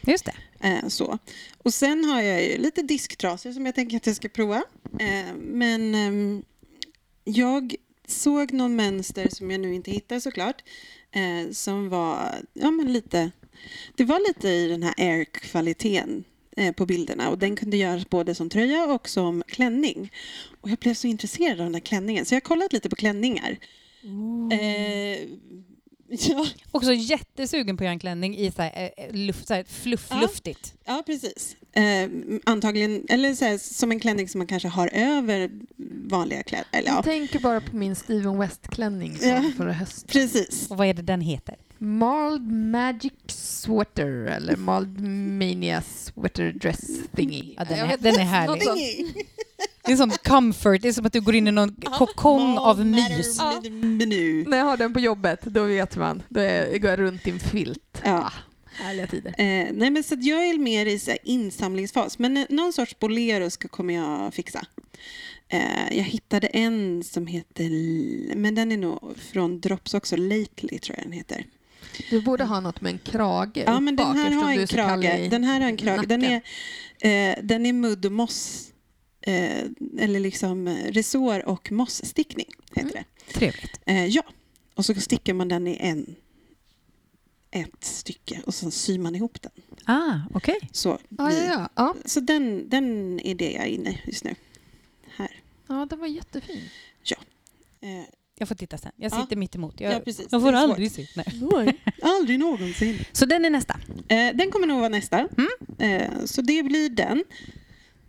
Just 0.00 0.24
det. 0.24 0.34
Eh, 0.68 0.88
så. 0.88 1.18
Och 1.58 1.74
sen 1.74 2.04
har 2.04 2.22
jag 2.22 2.44
ju 2.44 2.58
lite 2.58 2.82
disktrasor 2.82 3.52
som 3.52 3.66
jag 3.66 3.74
tänker 3.74 3.96
att 3.96 4.06
jag 4.06 4.16
ska 4.16 4.28
prova. 4.28 4.62
Eh, 4.98 5.34
men 5.36 5.94
ehm, 5.94 6.42
jag 7.24 7.74
såg 8.06 8.52
någon 8.52 8.76
mönster 8.76 9.28
som 9.28 9.50
jag 9.50 9.60
nu 9.60 9.74
inte 9.74 9.90
hittar 9.90 10.20
såklart. 10.20 10.62
Eh, 11.10 11.50
som 11.52 11.88
var 11.88 12.34
ja, 12.52 12.70
men 12.70 12.92
lite... 12.92 13.30
Det 13.96 14.04
var 14.04 14.28
lite 14.28 14.48
i 14.48 14.68
den 14.68 14.82
här 14.82 14.94
air-kvaliteten 14.96 16.24
eh, 16.56 16.72
på 16.74 16.86
bilderna 16.86 17.28
och 17.30 17.38
den 17.38 17.56
kunde 17.56 17.76
göras 17.76 18.10
både 18.10 18.34
som 18.34 18.50
tröja 18.50 18.84
och 18.84 19.08
som 19.08 19.42
klänning. 19.48 20.12
Och 20.60 20.70
jag 20.70 20.78
blev 20.78 20.94
så 20.94 21.06
intresserad 21.06 21.60
av 21.60 21.66
den 21.66 21.74
här 21.74 21.80
klänningen 21.80 22.24
så 22.24 22.34
jag 22.34 22.36
har 22.36 22.48
kollat 22.48 22.72
lite 22.72 22.88
på 22.88 22.96
klänningar. 22.96 23.58
Eh, 24.52 25.18
ja, 26.28 26.46
Också 26.70 26.92
jättesugen 26.92 27.76
på 27.76 27.82
att 27.82 27.84
göra 27.84 27.92
en 27.92 27.98
klänning 27.98 28.36
i 28.36 28.50
så 28.50 28.62
här, 28.62 28.90
eh, 28.96 29.14
luft, 29.14 29.48
så 29.48 29.54
här 29.54 29.64
fluff, 29.64 30.06
Ja. 30.10 30.20
luftigt. 30.20 30.74
Ja, 30.84 31.02
precis. 31.06 31.56
Eh, 31.72 32.08
antagligen, 32.44 33.06
eller 33.08 33.34
så 33.34 33.44
här, 33.44 33.58
som 33.58 33.92
en 33.92 34.00
klänning 34.00 34.28
som 34.28 34.38
man 34.38 34.46
kanske 34.46 34.68
har 34.68 34.90
över 34.94 35.50
vanliga 36.10 36.42
kläder. 36.42 36.66
Eller, 36.72 36.88
ja, 36.88 36.94
Jag 36.94 37.04
tänker 37.04 37.38
bara 37.38 37.60
på 37.60 37.76
min 37.76 37.96
Steven 37.96 38.38
West-klänning 38.38 39.16
Ja. 39.22 39.44
förra 39.56 39.72
hösten. 39.72 40.08
precis. 40.08 40.70
Och 40.70 40.76
vad 40.76 40.86
är 40.86 40.94
det 40.94 41.02
den 41.02 41.20
heter? 41.20 41.56
Marled 41.78 42.52
Magic 42.52 43.12
Sweater 43.26 44.06
eller 44.24 44.56
Marled 44.56 45.00
Mania 45.38 45.82
Sweater 45.82 46.52
Dress 46.52 46.80
Thingy. 47.16 47.54
Ja, 47.56 47.64
den 47.64 47.78
är- 47.90 47.96
den 47.98 48.14
är 48.14 48.24
härlig. 48.24 49.06
Det 49.84 49.92
är 49.92 49.96
som 49.96 50.10
comfort, 50.10 50.82
det 50.82 50.88
är 50.88 50.92
som 50.92 51.06
att 51.06 51.12
du 51.12 51.20
går 51.20 51.34
in 51.34 51.48
i 51.48 51.50
någon 51.52 51.72
kokong 51.74 52.58
av 52.58 52.86
mys. 52.86 53.40
Menu. 53.70 54.44
När 54.48 54.58
jag 54.58 54.64
har 54.64 54.76
den 54.76 54.92
på 54.92 55.00
jobbet, 55.00 55.42
då 55.42 55.64
vet 55.64 55.96
man. 55.96 56.22
Då 56.28 56.40
är, 56.40 56.78
går 56.78 56.90
jag 56.90 56.98
runt 56.98 57.26
i 57.26 57.30
en 57.30 57.38
filt. 57.38 58.02
Ja. 58.04 58.32
Härliga 58.72 59.06
tider. 59.06 59.30
Eh, 59.38 59.66
nej, 59.72 59.90
men 59.90 60.02
så 60.04 60.14
att 60.14 60.24
jag 60.24 60.48
är 60.48 60.58
mer 60.58 60.86
i 60.86 60.98
så 60.98 61.10
här, 61.10 61.18
insamlingsfas, 61.24 62.18
men 62.18 62.36
eh, 62.36 62.44
någon 62.50 62.72
sorts 62.72 62.98
bolero 62.98 63.50
ska, 63.50 63.68
kommer 63.68 63.94
jag 63.94 64.34
fixa. 64.34 64.66
Eh, 65.48 65.96
jag 65.96 66.04
hittade 66.04 66.46
en 66.46 67.04
som 67.04 67.26
heter, 67.26 67.70
men 68.36 68.54
den 68.54 68.72
är 68.72 68.76
nog 68.76 69.16
från 69.32 69.60
Drops 69.60 69.94
också, 69.94 70.16
Lately 70.16 70.78
tror 70.78 70.96
jag 70.98 71.04
den 71.06 71.12
heter. 71.12 71.44
Du 72.10 72.20
borde 72.20 72.44
ha 72.44 72.60
något 72.60 72.80
med 72.80 72.92
en 72.92 72.98
krage 72.98 73.56
Ja, 73.66 73.80
men 73.80 73.96
den 73.96 74.06
bak, 74.06 74.16
här 74.16 74.24
eftersom 74.24 74.42
har 74.42 74.52
en 74.52 74.66
krage. 74.66 75.30
Den 75.30 75.44
här 75.44 75.60
har 75.60 75.68
en 75.68 75.76
krage. 75.76 76.06
Den 76.08 76.24
är, 76.24 76.36
eh, 76.98 77.36
den 77.42 77.66
är 77.66 77.72
mudd 77.72 78.06
och 78.06 78.12
moss, 78.12 78.72
eh, 79.20 79.64
eller 79.98 80.20
liksom 80.20 80.68
eh, 80.68 80.92
resår 80.92 81.48
och 81.48 81.72
mossstickning 81.72 82.46
heter 82.74 82.80
Mm. 82.90 82.92
det. 83.26 83.32
Trevligt. 83.34 83.80
Eh, 83.86 84.06
ja, 84.06 84.22
och 84.74 84.84
så 84.84 84.94
stickar 84.94 85.34
man 85.34 85.48
den 85.48 85.66
i 85.66 85.76
en, 85.80 86.14
ett 87.50 87.84
stycke 87.84 88.42
och 88.46 88.54
så 88.54 88.70
syr 88.70 88.98
man 88.98 89.14
ihop 89.14 89.42
den. 89.42 89.52
Ah, 89.84 90.18
okej. 90.34 90.58
Så, 90.72 90.98
Ja, 91.08 91.32
ja, 91.32 91.44
ja. 91.44 91.68
ja. 91.74 91.94
så 92.04 92.20
den, 92.20 92.68
den 92.68 93.20
är 93.20 93.34
det 93.34 93.52
jag 93.52 93.64
är 93.64 93.68
inne 93.68 93.90
i 93.90 94.00
just 94.06 94.24
nu. 94.24 94.34
Här. 95.16 95.40
ja, 95.66 95.86
den 95.90 95.98
var 95.98 96.06
jättefin. 96.06 96.68
Eh, 97.80 98.04
Jag 98.38 98.48
får 98.48 98.54
titta 98.54 98.78
sen. 98.78 98.92
Jag 98.96 99.12
Ja. 99.12 99.22
sitter 99.22 99.36
mitt 99.36 99.54
emot. 99.54 99.80
Jag, 99.80 99.92
Ja, 99.92 100.00
precis. 100.00 100.26
jag 100.30 100.40
får 100.42 100.52
aldrig 100.52 100.92
se. 100.92 101.06
Nej. 101.16 101.80
Aldrig 102.02 102.38
någonsin. 102.38 102.98
Så 103.12 103.26
den 103.26 103.44
är 103.44 103.50
nästa. 103.50 103.80
Eh, 104.08 104.36
den 104.36 104.50
kommer 104.50 104.66
nog 104.66 104.78
vara 104.78 104.88
nästa. 104.88 105.28
Eh, 105.78 106.24
så 106.24 106.42
det 106.42 106.62
blir 106.62 106.88
den. 106.90 107.24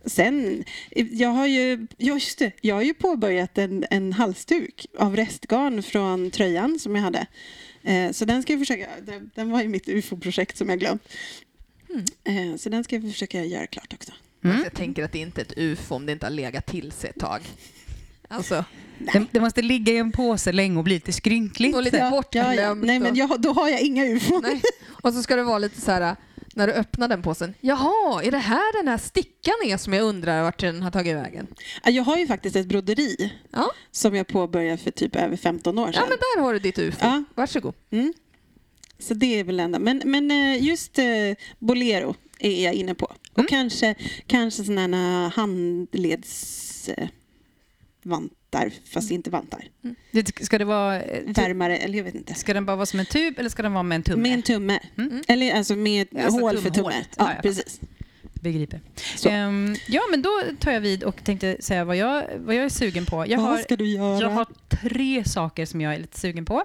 Sen, 0.05 0.63
eh, 0.91 1.07
jag 1.11 1.29
har 1.29 1.47
ju, 1.47 1.87
ja 1.97 2.13
just 2.13 2.39
det, 2.39 2.51
jag 2.61 2.75
har 2.75 2.81
ju 2.81 2.93
påbörjat 2.93 3.57
en, 3.57 3.85
en 3.89 4.13
halsduk 4.13 4.85
av 4.97 5.15
restgarn 5.15 5.83
från 5.83 6.31
tröjan 6.31 6.79
som 6.79 6.95
jag 6.95 7.03
hade. 7.03 7.27
Eh, 7.83 8.11
så 8.11 8.25
den 8.25 8.41
ska 8.43 8.53
jag 8.53 8.59
försöka, 8.61 8.87
den, 9.01 9.31
den 9.35 9.51
var 9.51 9.61
ju 9.61 9.67
mitt 9.67 9.89
ufo-projekt 9.89 10.57
som 10.57 10.69
jag 10.69 10.79
glömt. 10.79 11.09
Eh, 12.23 12.55
så 12.57 12.69
den 12.69 12.83
ska 12.83 12.95
jag 12.95 13.11
försöka 13.11 13.45
göra 13.45 13.67
klart 13.67 13.93
också. 13.93 14.11
Mm. 14.43 14.61
Jag 14.63 14.73
tänker 14.73 15.03
att 15.03 15.11
det 15.11 15.19
inte 15.19 15.41
är 15.41 15.45
ett 15.45 15.53
ufo 15.57 15.95
om 15.95 16.05
det 16.05 16.11
inte 16.11 16.25
har 16.25 16.31
legat 16.31 16.65
till 16.65 16.91
sig 16.91 17.09
ett 17.09 17.19
tag. 17.19 17.41
Alltså, 18.31 18.65
Det, 19.13 19.25
det 19.31 19.39
måste 19.39 19.61
ligga 19.61 19.93
i 19.93 19.97
en 19.97 20.11
påse 20.11 20.51
länge 20.51 20.77
och 20.77 20.83
bli 20.83 20.93
lite 20.93 21.11
skrynkligt. 21.13 21.75
och 21.75 21.83
lite 21.83 21.97
Ja, 21.97 22.03
ja, 22.05 22.11
bortglömt. 22.11 22.83
nej 22.85 22.99
men 22.99 23.15
jag, 23.15 23.41
då 23.41 23.53
har 23.53 23.69
jag 23.69 23.81
inga 23.81 24.05
ufon. 24.05 24.41
Nej. 24.43 24.61
Och 25.03 25.13
så 25.13 25.23
ska 25.23 25.35
det 25.35 25.43
vara 25.43 25.57
lite 25.57 25.81
så 25.81 25.91
här, 25.91 26.15
när 26.55 26.67
du 26.67 26.73
öppnar 26.73 27.07
den 27.07 27.21
påsen, 27.21 27.53
jaha, 27.61 28.23
är 28.23 28.31
det 28.31 28.37
här 28.37 28.77
den 28.77 28.87
här 28.87 28.97
stickan 28.97 29.53
är 29.65 29.77
som 29.77 29.93
jag 29.93 30.03
undrar 30.03 30.43
vart 30.43 30.59
den 30.59 30.81
har 30.81 30.91
tagit 30.91 31.15
vägen? 31.15 31.47
Ja, 31.83 31.91
Jag 31.91 32.03
har 32.03 32.17
ju 32.17 32.27
faktiskt 32.27 32.55
ett 32.55 32.65
broderi 32.67 33.33
Ja, 33.51 33.71
som 33.91 34.15
jag 34.15 34.27
påbörjade 34.27 34.77
för 34.77 34.91
typ 34.91 35.15
över 35.15 35.37
15 35.37 35.79
år 35.79 35.85
sedan. 35.91 35.93
ja 35.95 36.01
men 36.09 36.17
där 36.17 36.41
har 36.43 36.53
du 36.53 36.59
ditt 36.59 36.79
ufo. 36.79 36.97
Ja. 37.01 37.23
Varsågod. 37.35 37.73
Mm. 37.91 38.13
Så 38.99 39.13
det 39.13 39.39
är 39.39 39.43
väl 39.43 39.59
enda. 39.59 39.79
Men, 39.79 40.01
men 40.05 40.31
eh, 40.31 40.63
just 40.63 40.99
eh, 40.99 41.05
Bolero 41.59 42.15
är 42.39 42.63
jag 42.65 42.73
inne 42.73 42.95
på. 42.95 43.05
Och 43.05 43.39
Mm. 43.39 43.47
kanske, 43.49 43.95
kanske 44.27 44.63
sådana 44.63 45.25
eh, 45.25 47.09
vantar, 48.03 48.71
fast 48.93 49.11
inte 49.11 49.29
vantar. 49.29 49.63
Det, 50.11 50.43
ska, 50.45 50.57
det 50.57 50.65
vara, 50.65 51.01
eh, 51.01 51.25
typ- 51.25 51.37
Värmare, 51.37 51.77
eller 51.77 51.97
jag 51.97 52.03
vet 52.05 52.15
inte. 52.15 52.33
ska 52.33 52.53
den 52.53 52.65
bara 52.65 52.75
vara 52.75 52.85
som 52.85 52.99
en 52.99 53.05
tub 53.05 53.39
eller 53.39 53.49
ska 53.49 53.63
den 53.63 53.73
vara 53.73 53.83
med 53.83 53.95
en 53.95 54.03
tumme? 54.03 54.21
Med 54.21 54.33
en 54.33 54.41
tumme. 54.41 54.79
Mm. 54.97 55.21
Eller 55.27 55.53
alltså 55.55 55.75
med 55.75 56.01
ett 56.11 56.23
Alltså 56.25 56.39
hål 56.41 56.55
för 56.57 56.61
tumme. 56.63 56.73
tumhålet. 56.75 57.09
Ja, 57.17 57.31
Ja, 57.35 57.41
precis. 57.41 57.79
Begriper. 58.41 58.81
Ehm, 59.27 59.75
ja, 59.87 60.01
men 60.11 60.21
då 60.21 60.29
tar 60.59 60.71
jag 60.71 60.81
vid 60.81 61.03
och 61.03 61.23
tänkte 61.23 61.57
säga 61.59 61.85
vad 61.85 61.95
jag, 61.97 62.23
vad 62.37 62.55
jag 62.55 62.65
är 62.65 62.69
sugen 62.69 63.05
på. 63.05 63.25
Jag 63.27 63.37
Vad 63.39 63.47
har, 63.49 63.57
ska 63.57 63.75
du 63.75 63.87
göra? 63.87 64.21
jag 64.21 64.29
har 64.29 64.45
tre 64.69 65.23
saker 65.25 65.65
som 65.65 65.81
jag 65.81 65.93
är 65.93 65.99
lite 65.99 66.19
sugen 66.19 66.45
på. 66.45 66.63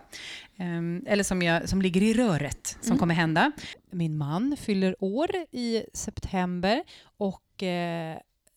Ehm, 0.59 1.03
eller 1.07 1.25
som, 1.25 1.43
jag, 1.43 1.69
som 1.69 1.83
ligger 1.83 2.03
i 2.03 2.15
röret, 2.15 2.67
som 2.81 2.87
Mm. 2.91 2.99
kommer 2.99 3.15
hända. 3.15 3.53
Min 3.91 4.17
man 4.17 4.57
fyller 4.61 4.97
år 5.05 5.31
i 5.53 5.83
september 5.95 6.83
och 7.17 7.63
eh, 7.63 8.17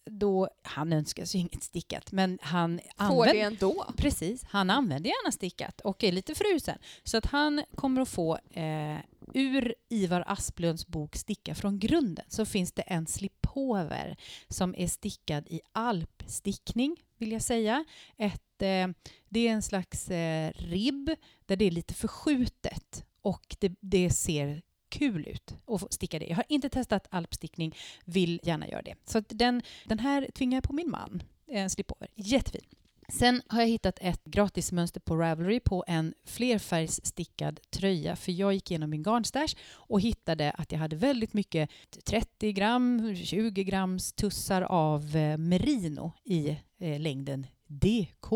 då, 0.10 0.50
han 0.64 0.94
önskar 0.94 1.26
sig 1.26 1.42
inget 1.42 1.64
stickat, 1.64 2.12
men 2.12 2.40
han 2.42 2.80
Får 2.98 3.04
använder... 3.04 3.34
det 3.34 3.42
ändå. 3.42 3.86
Precis, 3.98 4.44
han 4.44 4.70
använder 4.70 5.10
gärna 5.10 5.32
stickat 5.32 5.82
och 5.82 6.04
är 6.04 6.12
lite 6.12 6.36
frusen. 6.36 6.78
Så 7.04 7.18
att 7.18 7.26
han 7.26 7.64
kommer 7.76 8.02
att 8.02 8.10
få 8.10 8.38
eh, 8.52 8.98
ur 9.34 9.76
Ivar 9.90 10.24
Asplunds 10.28 10.88
bok 10.88 11.16
Sticka 11.16 11.56
från 11.56 11.80
grunden 11.80 12.26
så 12.28 12.46
finns 12.46 12.72
det 12.72 12.82
en 12.82 13.08
slipover 13.08 14.18
som 14.50 14.76
är 14.78 14.88
stickad 14.88 15.48
i 15.48 15.62
alpstickning 15.72 16.98
vill 17.18 17.32
jag 17.32 17.42
säga. 17.42 17.86
Ett, 18.18 18.62
eh, 18.62 18.88
det 19.30 19.48
är 19.48 19.52
en 19.52 19.62
slags 19.62 20.10
eh, 20.10 20.52
ribb 20.56 21.10
där 21.46 21.56
det 21.56 21.66
är 21.66 21.72
lite 21.72 21.94
förskjutet 21.94 23.06
och 23.22 23.56
det, 23.60 23.76
det 23.80 24.10
ser 24.10 24.62
kul 24.90 25.28
ut 25.28 25.56
att 25.68 25.94
sticka 25.94 26.20
det. 26.20 26.26
Jag 26.26 26.36
har 26.36 26.46
inte 26.50 26.70
testat 26.70 27.08
alpstickning, 27.10 27.76
vill 28.06 28.40
gärna 28.44 28.68
göra 28.68 28.82
det. 28.82 28.96
Så 29.06 29.18
att 29.18 29.26
den, 29.30 29.62
den 29.86 30.00
här 30.00 30.28
tvingar 30.34 30.58
jag 30.58 30.64
på 30.64 30.74
min 30.74 30.90
man, 30.90 31.24
eh, 31.48 31.62
en 31.62 31.70
slipover. 31.70 32.08
Jättefin. 32.16 32.62
Sen 33.10 33.42
har 33.48 33.62
jag 33.62 33.68
hittat 33.68 33.98
ett 34.02 34.26
gratismönster 34.26 35.00
på 35.00 35.16
Ravelry 35.16 35.60
på 35.60 35.84
en 35.88 36.14
flerfärgsstickad 36.26 37.60
tröja 37.70 38.16
för 38.16 38.32
jag 38.32 38.54
gick 38.54 38.72
igenom 38.72 38.90
min 38.90 39.04
garnstash 39.04 39.56
och 39.72 40.02
hittade 40.02 40.52
att 40.52 40.72
jag 40.72 40.80
hade 40.80 40.96
väldigt 40.96 41.34
mycket 41.34 41.70
30 42.06 42.52
gram, 42.52 43.16
20 43.16 43.64
grams 43.64 44.14
tussar 44.14 44.62
av 44.62 45.16
eh, 45.16 45.38
merino 45.38 46.12
i 46.24 46.50
eh, 46.80 47.00
längden 47.00 47.48
DK. 47.68 48.32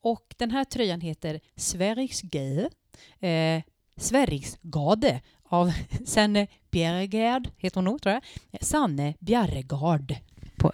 Och 0.00 0.34
den 0.36 0.50
här 0.50 0.64
tröjan 0.64 1.00
heter 1.00 1.40
Sverigsgade, 1.56 2.70
eh, 3.20 3.62
Sverigsgade 3.96 5.20
av 5.48 5.72
Sanne 6.06 6.46
Bjerregard, 6.70 7.48
heter 7.56 7.74
hon 7.74 7.84
nog 7.84 8.02
tror 8.02 8.12
jag. 8.14 8.22
Sanne 8.60 9.14
Bjerregard. 9.20 10.14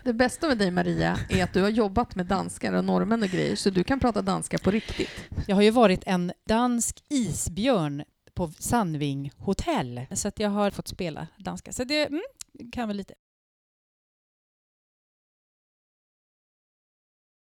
Det 0.05 0.13
bästa 0.13 0.49
med 0.49 0.59
dig 0.59 0.71
Maria 0.71 1.19
är 1.31 1.45
att 1.45 1.53
du 1.53 1.63
har 1.63 1.69
jobbat 1.69 2.15
med 2.15 2.27
danskar 2.27 2.73
och 2.73 2.85
norrmän 2.85 3.23
och 3.23 3.29
grejer 3.29 3.57
så 3.57 3.71
du 3.71 3.85
kan 3.85 4.01
prata 4.01 4.23
danska 4.23 4.59
på 4.59 4.71
riktigt. 4.71 5.11
Jag 5.47 5.57
har 5.57 5.63
ju 5.63 5.71
varit 5.71 6.03
en 6.07 6.33
dansk 6.47 7.05
isbjörn 7.09 8.05
på 8.35 8.53
Sandving 8.59 9.33
hotell 9.37 10.07
så 10.11 10.29
att 10.29 10.41
jag 10.41 10.51
har 10.51 10.71
fått 10.71 10.89
spela 10.89 11.27
danska. 11.39 11.73
Så 11.73 11.85
det 11.85 12.07
mm, 12.07 12.23
kan 12.73 12.89
väl 12.89 12.97
lite. 12.97 13.15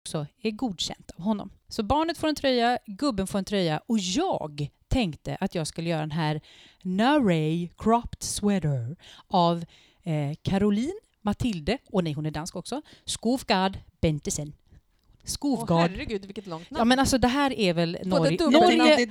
Så 0.09 0.27
är 0.43 0.51
godkänt 0.51 1.11
av 1.17 1.25
honom. 1.25 1.53
Så 1.69 1.83
barnet 1.83 2.19
får 2.19 2.29
en 2.29 2.35
tröja, 2.35 2.79
gubben 2.87 3.27
får 3.27 3.39
en 3.39 3.45
tröja 3.45 3.79
och 3.87 3.99
jag 3.99 4.71
tänkte 4.93 5.37
att 5.41 5.55
jag 5.55 5.67
skulle 5.67 5.91
göra 5.91 6.01
den 6.01 6.11
här 6.11 6.41
Naray 6.83 7.69
Cropped 7.79 8.23
Sweater 8.23 8.97
av 9.29 9.65
eh, 10.03 10.35
Caroline 10.43 11.01
Matilde, 11.23 11.79
och 11.91 12.05
nej 12.05 12.13
hon 12.13 12.27
är 12.27 12.31
dansk 12.31 12.57
också, 12.57 12.83
Skovgard 13.05 13.79
Bentesen. 14.01 14.53
Åh, 14.53 15.29
Skovgard 15.29 15.91
herregud, 15.91 16.25
vilket 16.25 16.47
långt 16.47 16.71
namn. 16.71 16.81
Ja 16.81 16.85
men 16.85 16.99
alltså 16.99 17.19
det 17.19 17.29
här 17.29 17.53
är 17.53 17.75
väl 17.75 17.99
Norge, 18.05 18.39
Norge. 18.41 19.07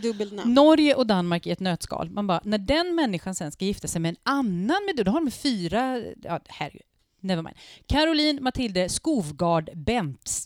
Norge 0.46 0.96
och 0.96 1.08
Danmark 1.08 1.48
i 1.48 1.52
ett 1.52 1.60
nötskal. 1.60 2.10
Man 2.10 2.28
bara, 2.28 2.42
när 2.44 2.58
den 2.58 2.96
människan 2.96 3.36
sen 3.36 3.52
ska 3.52 3.66
gifta 3.66 3.88
sig 3.88 4.02
med 4.02 4.10
en 4.10 4.18
annan 4.24 4.86
med 4.86 5.06
då 5.06 5.12
har 5.12 5.22
de 5.22 5.32
fyra, 5.32 6.02
ja 6.24 6.40
herregud, 6.48 6.82
never 7.20 7.44
mind. 7.44 7.58
Caroline 7.88 8.44
Matilde 8.44 8.90
Skovgard 8.90 9.70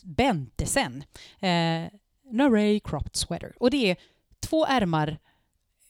Bentesen. 0.02 1.04
Eh, 1.40 1.84
Naray 2.30 2.80
cropped 2.80 3.16
sweater. 3.16 3.52
Och 3.58 3.70
det 3.70 3.90
är 3.90 3.96
två 4.40 4.66
ärmar 4.66 5.18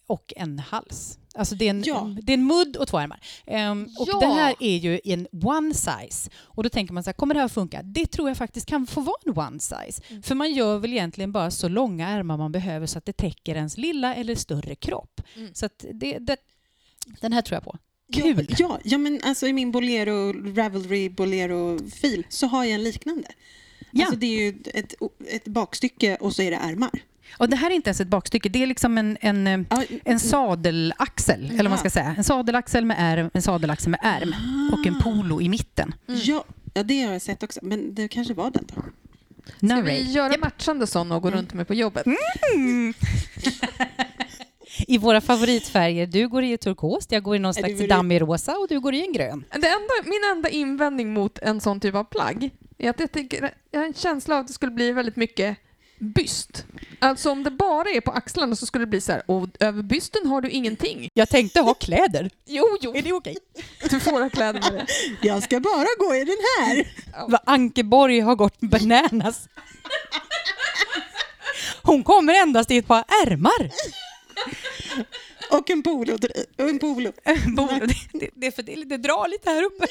och 0.07 0.33
en 0.37 0.59
hals. 0.59 1.19
Alltså 1.35 1.55
det 1.55 1.65
är 1.67 1.71
en, 1.71 1.83
Ja. 1.87 2.17
det 2.23 2.33
är 2.33 2.35
en 2.35 2.47
mudd 2.47 2.77
och 2.77 2.89
två 2.89 2.99
ärmar. 2.99 3.21
Ehm, 3.47 3.89
och 3.99 4.09
Ja. 4.09 4.19
det 4.21 4.27
här 4.27 4.55
är 4.61 4.77
ju 4.77 5.01
en 5.05 5.27
one 5.45 5.75
size. 5.75 6.31
Och 6.37 6.63
då 6.63 6.69
tänker 6.69 6.95
man 6.95 7.03
så 7.05 7.09
här, 7.11 7.15
kommer 7.15 7.35
det 7.35 7.41
här 7.41 7.45
att 7.47 7.53
funka? 7.53 7.83
Det 7.83 8.07
tror 8.07 8.29
jag 8.29 8.37
faktiskt 8.37 8.67
kan 8.67 8.87
få 8.87 9.01
vara 9.01 9.17
en 9.27 9.39
one 9.39 9.61
size. 9.61 10.03
Mm. 10.09 10.23
För 10.23 10.35
man 10.35 10.53
gör 10.53 10.79
väl 10.79 10.93
egentligen 10.93 11.33
bara 11.33 11.51
så 11.51 11.69
långa 11.69 12.09
ärmar 12.09 12.37
man 12.37 12.53
behöver 12.53 12.87
så 12.87 12.99
att 12.99 13.05
det 13.05 13.13
täcker 13.13 13.55
ens 13.55 13.77
lilla 13.77 14.15
eller 14.15 14.35
större 14.35 14.75
kropp. 14.75 15.21
Mm. 15.37 15.55
Så 15.55 15.69
det, 15.93 16.19
det, 16.19 16.37
den 17.21 17.33
här 17.33 17.43
tror 17.43 17.57
jag 17.57 17.65
på. 17.65 17.79
Kul! 18.13 18.47
Ja, 18.49 18.57
ja, 18.59 18.79
ja, 18.85 18.99
men 18.99 19.21
alltså 19.25 19.47
i 19.47 19.53
min 19.53 19.73
Bolero, 19.73 20.33
Ravelry 20.55 21.09
Bolero-fil 21.09 22.27
så 22.29 22.47
har 22.47 22.65
jag 22.65 22.73
en 22.75 22.85
liknande. 22.85 23.29
Ja. 23.93 24.05
Alltså 24.05 24.19
det 24.19 24.27
är 24.27 24.41
ju 24.41 24.63
ett, 24.75 24.95
ett 25.29 25.45
bakstycke 25.45 26.17
och 26.17 26.35
så 26.35 26.43
är 26.43 26.51
det 26.51 26.57
ärmar. 26.57 26.91
Och 27.39 27.49
det 27.49 27.57
här 27.57 27.71
är 27.71 27.75
inte 27.75 27.89
ens 27.89 28.01
ett 28.01 28.09
bakstycke, 28.09 28.49
det 28.49 28.63
är 28.63 28.67
liksom 28.67 28.99
en, 28.99 29.17
en, 29.21 29.47
eh, 29.47 29.61
Ja, 29.71 29.83
en 30.05 30.21
sadelaxel, 30.21 31.45
eller 31.45 31.63
vad 31.63 31.71
man 31.71 31.79
ska 31.79 31.91
säga. 31.91 32.15
En 32.19 32.25
sadelaxel 32.25 32.85
med 32.85 32.97
ärm, 32.99 33.31
en 33.35 33.43
sadelaxel 33.43 33.91
med 33.91 34.01
ärm 34.03 34.35
och 34.73 34.87
en 34.87 35.01
polo 35.01 35.41
i 35.41 35.49
mitten. 35.49 35.95
ja, 36.07 36.45
ja, 36.75 36.83
det 36.83 37.03
har 37.03 37.13
jag 37.13 37.23
sett 37.23 37.43
också. 37.43 37.61
Men 37.63 37.95
det 37.95 38.09
kanske 38.09 38.35
var 38.35 38.51
den 38.51 38.67
då. 38.75 38.83
Ska 39.57 39.67
Narray. 39.67 39.83
vi 40.05 40.13
göra 40.13 40.35
matchande 40.41 40.87
sådana 40.87 41.17
och 41.17 41.23
gå 41.23 41.31
runt 41.31 41.55
med 41.55 41.69
på 41.69 41.75
jobbet? 41.75 42.07
I 44.87 44.99
våra 44.99 45.21
favoritfärger. 45.21 46.07
Du 46.07 46.29
går 46.29 46.43
i 46.45 46.59
turkost, 46.59 47.13
jag 47.13 47.23
går 47.23 47.37
i 47.37 47.39
någon 47.39 47.55
slags 47.55 47.89
dammig 47.89 48.21
rosa 48.21 48.53
och 48.53 48.67
du 48.69 48.81
går 48.81 48.95
i 48.95 49.07
en 49.07 49.13
grön. 49.13 49.45
Det 49.51 49.57
enda, 49.57 49.93
min 50.05 50.21
enda 50.37 50.49
invändning 50.49 51.13
mot 51.13 51.39
en 51.39 51.61
sån 51.61 51.81
typ 51.81 51.95
av 51.95 52.05
plagg 52.05 52.51
är 52.79 52.91
att 52.91 53.01
jag, 53.01 53.13
tycker, 53.13 53.55
jag 53.71 53.81
har 53.81 53.87
en 53.87 53.95
känsla 53.95 54.35
av 54.35 54.41
att 54.41 54.47
det 54.47 54.53
skulle 54.53 54.73
bli 54.73 54.93
väldigt 54.93 55.17
mycket 55.17 55.57
byst. 55.99 56.65
Alltså 56.99 57.31
om 57.31 57.43
det 57.45 57.51
bara 57.51 57.89
är 57.91 58.01
på 58.01 58.11
axlarna 58.11 58.57
så 58.57 58.67
skulle 58.67 58.83
det 58.85 58.89
bli 58.91 59.01
så 59.01 59.13
här, 59.13 59.23
och 59.27 59.49
över 59.61 59.83
bysten 59.83 60.27
har 60.27 60.41
du 60.41 60.51
ingenting. 60.51 61.11
Jag 61.15 61.29
tänkte 61.29 61.61
ha 61.61 61.75
kläder. 61.75 62.31
Jo, 62.47 62.77
jo, 62.81 62.97
Är 62.97 63.03
det 63.03 63.13
okej? 63.13 63.37
du 63.91 64.01
får 64.01 64.23
ha 64.23 64.31
kläder 64.31 64.61
med 64.61 64.73
det. 64.73 64.87
Jag 65.29 65.43
ska 65.43 65.61
bara 65.61 65.87
gå 65.99 66.15
i 66.15 66.25
den 66.25 66.37
här. 66.59 66.87
Vad 67.29 67.41
Ankeborg 67.47 68.21
har 68.21 68.35
gått 68.37 68.61
bananas. 68.61 69.49
Hon 71.83 72.03
kommer 72.05 72.35
endast 72.43 72.71
i 72.71 72.77
ett 72.77 72.87
par 72.87 73.05
ärmar. 73.27 73.71
Och 75.51 75.71
en 75.71 75.83
polo. 75.83 76.15
Och 76.59 76.69
en 76.69 76.79
polo. 76.79 77.13
Det, 77.25 78.19
det, 78.19 78.31
det 78.35 78.47
är 78.47 78.51
för 78.51 78.63
det 78.63 78.73
är 78.73 78.77
lite 78.77 78.97
dra 78.97 79.27
lite 79.27 79.51
här 79.51 79.63
uppe. 79.63 79.87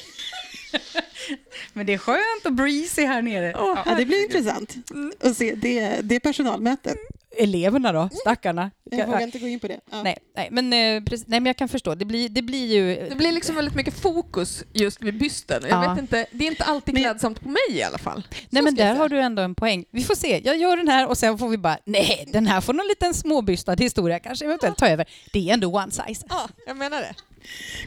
Men 1.74 1.86
det 1.86 1.94
är 1.94 1.98
skönt 1.98 2.46
och 2.46 2.54
breezy 2.54 3.06
här 3.06 3.22
nere. 3.22 3.52
Ja. 3.56 3.84
Ja, 3.86 3.96
det 3.96 4.06
blir 4.06 4.24
intressant 4.24 4.76
att 5.24 5.38
se 5.38 5.56
det, 5.56 6.00
det 6.04 6.20
personalmötet. 6.20 6.98
eleverna 7.38 7.92
då, 7.92 8.10
stackarna. 8.22 8.72
Jag 8.92 9.06
vågar 9.08 9.22
inte 9.22 9.40
gå 9.40 9.48
in 9.48 9.60
på 9.60 9.68
det. 9.68 9.80
Ja. 9.92 10.04
Nej, 10.04 10.18
nej, 10.36 10.48
men, 10.52 10.74
eh, 10.74 11.04
nej, 11.10 11.24
men 11.28 11.46
jag 11.46 11.58
kan 11.58 11.70
förstå. 11.70 11.96
Det 11.96 12.06
blir, 12.06 12.30
det 12.30 12.42
blir 12.42 12.66
ju... 12.74 13.10
Det 13.10 13.16
blir 13.16 13.32
liksom 13.32 13.56
väldigt 13.56 13.76
mycket 13.76 13.94
fokus 14.02 14.64
just 14.74 15.02
vid 15.02 15.18
bysten. 15.20 15.64
Jag 15.70 15.84
Ja. 15.86 15.90
vet 15.90 16.00
inte, 16.02 16.26
det 16.32 16.46
är 16.46 16.52
inte 16.52 16.64
alltid 16.64 16.96
klädsamt 16.98 17.42
på 17.42 17.50
mig 17.50 17.62
i 17.70 17.84
alla 17.84 17.98
fall. 17.98 18.28
Nej, 18.50 18.64
men 18.64 18.76
där 18.76 18.96
har 18.96 19.10
du 19.10 19.20
ändå 19.20 19.42
en 19.42 19.56
poäng. 19.56 19.86
Vi 19.92 20.04
får 20.04 20.16
se. 20.16 20.42
Jag 20.46 20.58
gör 20.58 20.78
den 20.78 20.88
här 20.88 21.08
och 21.08 21.18
sen 21.18 21.38
får 21.38 21.50
vi 21.50 21.58
bara, 21.58 21.78
nej, 21.86 22.26
den 22.34 22.48
här 22.48 22.62
får 22.62 22.74
någon 22.74 22.88
liten 22.88 23.14
småbystad 23.14 23.76
historia 23.76 24.20
kanske 24.20 24.46
eventuellt 24.46 24.78
ta 24.78 24.88
över. 24.88 25.06
Det 25.34 25.50
är 25.50 25.54
ändå 25.54 25.68
one 25.68 25.92
size. 25.92 26.26
Ja, 26.30 26.50
jag 26.68 26.78
menar 26.78 27.02
det. 27.02 27.14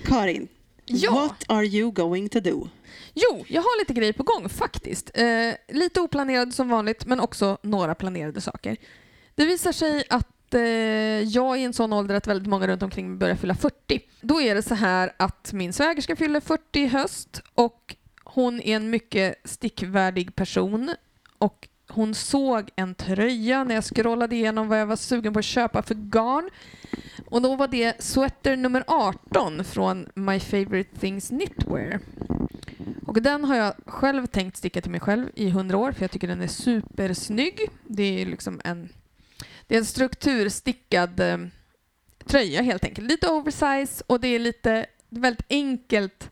Karin, 0.05 0.49
Ja. 0.85 1.11
what 1.13 1.45
are 1.47 1.65
you 1.67 1.91
going 1.93 2.29
to 2.29 2.41
do? 2.41 2.69
Jo, 3.21 3.45
jag 3.49 3.63
har 3.63 3.81
lite 3.81 3.93
grejer 3.93 4.13
på 4.13 4.23
gång 4.23 4.49
faktiskt. 4.49 5.11
Eh, 5.15 5.55
lite 5.69 6.01
oplanerade 6.01 6.53
som 6.53 6.69
vanligt, 6.69 7.07
men 7.07 7.21
också 7.21 7.59
några 7.63 7.95
planerade 7.95 8.41
saker. 8.41 8.77
Det 9.35 9.45
visar 9.45 9.73
sig 9.73 10.05
att 10.11 10.55
eh, 10.55 10.61
jag 11.23 11.57
är 11.57 11.61
i 11.61 11.65
en 11.65 11.73
sån 11.73 11.93
ålder 11.93 12.15
att 12.15 12.27
väldigt 12.27 12.49
många 12.49 12.67
runt 12.67 12.83
omkring 12.83 13.09
mig 13.09 13.19
börjar 13.19 13.37
fylla 13.37 13.55
40. 13.55 14.01
Då 14.21 14.41
är 14.41 14.55
det 14.55 14.63
så 14.63 14.75
här 14.75 15.13
att 15.17 15.53
min 15.53 15.73
svägerska 15.73 16.17
fyller 16.17 16.41
40 16.41 16.81
i 16.81 16.87
höst 16.87 17.43
och 17.55 17.97
hon 18.25 18.61
är 18.61 18.77
en 18.77 18.91
mycket 18.91 19.35
stickvärdig 19.45 20.35
person 20.35 20.95
och 21.39 21.69
hon 21.89 22.15
såg 22.15 22.71
en 22.77 22.95
tröja 22.95 23.65
när 23.65 23.75
jag 23.75 23.85
scrollade 23.85 24.37
igenom 24.37 24.69
vad 24.69 24.81
jag 24.81 24.87
var 24.87 24.97
sugen 24.97 25.33
på 25.33 25.39
att 25.39 25.45
köpa 25.45 25.83
för 25.83 25.95
garn. 25.95 26.51
Och 27.27 27.43
då 27.43 27.57
var 27.57 27.69
det 27.69 28.03
sweater 28.03 28.57
nummer 28.57 28.85
18 28.87 29.65
från 29.65 30.09
My 30.15 30.41
Favorite 30.41 31.01
Things 31.01 31.29
Knitwear. 31.29 32.01
Och 33.09 33.23
den 33.23 33.45
har 33.45 33.57
jag 33.57 33.75
själv 33.87 34.27
tänkt 34.27 34.57
sticka 34.57 34.81
till 34.81 34.91
mig 34.91 35.01
själv 35.01 35.31
i 35.35 35.51
hundra 35.51 35.77
år 35.77 35.93
för 35.93 36.03
jag 36.03 36.11
tycker 36.11 36.29
den 36.29 36.41
är 36.41 36.47
supersnygg. 36.47 37.61
Det 37.87 38.23
är 38.23 38.27
liksom 38.27 38.61
en, 38.65 38.89
det 39.67 39.75
är 39.75 39.79
en 39.79 39.85
strukturstickad 39.85 41.21
eh, 41.21 41.39
tröja 42.25 42.63
helt 42.63 42.85
enkelt. 42.85 43.11
Lite 43.11 43.29
oversize 43.29 44.05
och 44.07 44.21
det 44.21 44.29
är 44.29 44.39
lite 44.39 44.87
väldigt 45.09 45.47
enkelt 45.51 46.31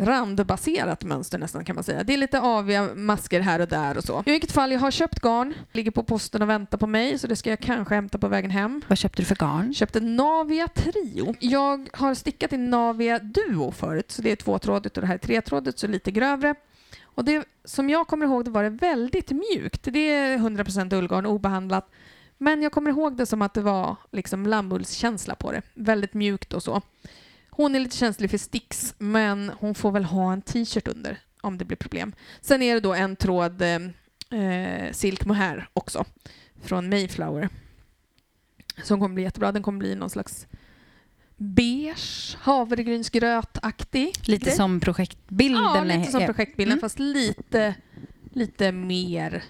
randbaserat 0.00 1.04
mönster 1.04 1.38
nästan 1.38 1.64
kan 1.64 1.74
man 1.74 1.84
säga. 1.84 2.04
Det 2.04 2.12
är 2.12 2.16
lite 2.16 2.40
aviga 2.40 2.88
masker 2.94 3.40
här 3.40 3.60
och 3.60 3.68
där 3.68 3.98
och 3.98 4.04
så. 4.04 4.22
I 4.26 4.30
vilket 4.30 4.52
fall, 4.52 4.72
jag 4.72 4.80
har 4.80 4.90
köpt 4.90 5.20
garn, 5.20 5.54
ligger 5.72 5.90
på 5.90 6.02
posten 6.02 6.42
och 6.42 6.48
väntar 6.48 6.78
på 6.78 6.86
mig 6.86 7.18
så 7.18 7.26
det 7.26 7.36
ska 7.36 7.50
jag 7.50 7.60
kanske 7.60 7.94
hämta 7.94 8.18
på 8.18 8.28
vägen 8.28 8.50
hem. 8.50 8.82
Vad 8.88 8.98
köpte 8.98 9.22
du 9.22 9.26
för 9.26 9.36
garn? 9.36 9.74
Köpte 9.74 10.00
Navia 10.00 10.68
Trio. 10.68 11.34
Jag 11.40 11.88
har 11.92 12.14
stickat 12.14 12.52
i 12.52 12.56
Navia 12.56 13.18
Duo 13.18 13.72
förut, 13.72 14.10
så 14.10 14.22
det 14.22 14.32
är 14.32 14.36
tvåtrådigt 14.36 14.96
och 14.96 15.00
det 15.00 15.06
här 15.06 15.14
är 15.14 15.18
tretrådigt, 15.18 15.78
så 15.78 15.86
lite 15.86 16.10
grövre. 16.10 16.54
Och 17.02 17.24
det, 17.24 17.44
som 17.64 17.90
jag 17.90 18.06
kommer 18.06 18.26
ihåg 18.26 18.44
det 18.44 18.50
var 18.50 18.62
det 18.62 18.70
väldigt 18.70 19.30
mjukt. 19.30 19.82
Det 19.82 20.10
är 20.12 20.38
100% 20.38 20.94
ullgarn, 20.94 21.26
obehandlat. 21.26 21.90
Men 22.38 22.62
jag 22.62 22.72
kommer 22.72 22.90
ihåg 22.90 23.16
det 23.16 23.26
som 23.26 23.42
att 23.42 23.54
det 23.54 23.62
var 23.62 23.96
liksom 24.12 24.46
lammullskänsla 24.46 25.34
på 25.34 25.52
det. 25.52 25.62
Väldigt 25.74 26.14
mjukt 26.14 26.52
och 26.52 26.62
så. 26.62 26.82
Hon 27.50 27.74
är 27.74 27.80
lite 27.80 27.96
känslig 27.96 28.30
för 28.30 28.38
sticks, 28.38 28.94
men 28.98 29.50
hon 29.58 29.74
får 29.74 29.92
väl 29.92 30.04
ha 30.04 30.32
en 30.32 30.42
t-shirt 30.42 30.88
under 30.88 31.18
om 31.40 31.58
det 31.58 31.64
blir 31.64 31.76
problem. 31.76 32.12
Sen 32.40 32.62
är 32.62 32.74
det 32.74 32.80
då 32.80 32.94
en 32.94 33.16
tråd 33.16 33.62
eh, 33.62 34.40
eh, 34.40 34.92
silk 34.92 35.24
mohair 35.24 35.68
också, 35.72 36.04
från 36.62 36.88
Mayflower 36.88 37.48
som 38.82 39.00
kommer 39.00 39.14
bli 39.14 39.24
jättebra. 39.24 39.52
Den 39.52 39.62
kommer 39.62 39.78
bli 39.78 39.94
någon 39.94 40.10
slags 40.10 40.46
beige, 41.36 42.36
havregrynsgrötaktig. 42.40 44.12
Lite 44.24 44.44
grej. 44.44 44.56
som 44.56 44.80
projektbilden. 44.80 45.62
Ja, 45.62 45.84
lite 45.84 46.10
som 46.10 46.26
projektbilden 46.26 46.72
Mm. 46.72 46.80
fast 46.80 46.98
lite, 46.98 47.74
lite 48.32 48.72
mer, 48.72 49.44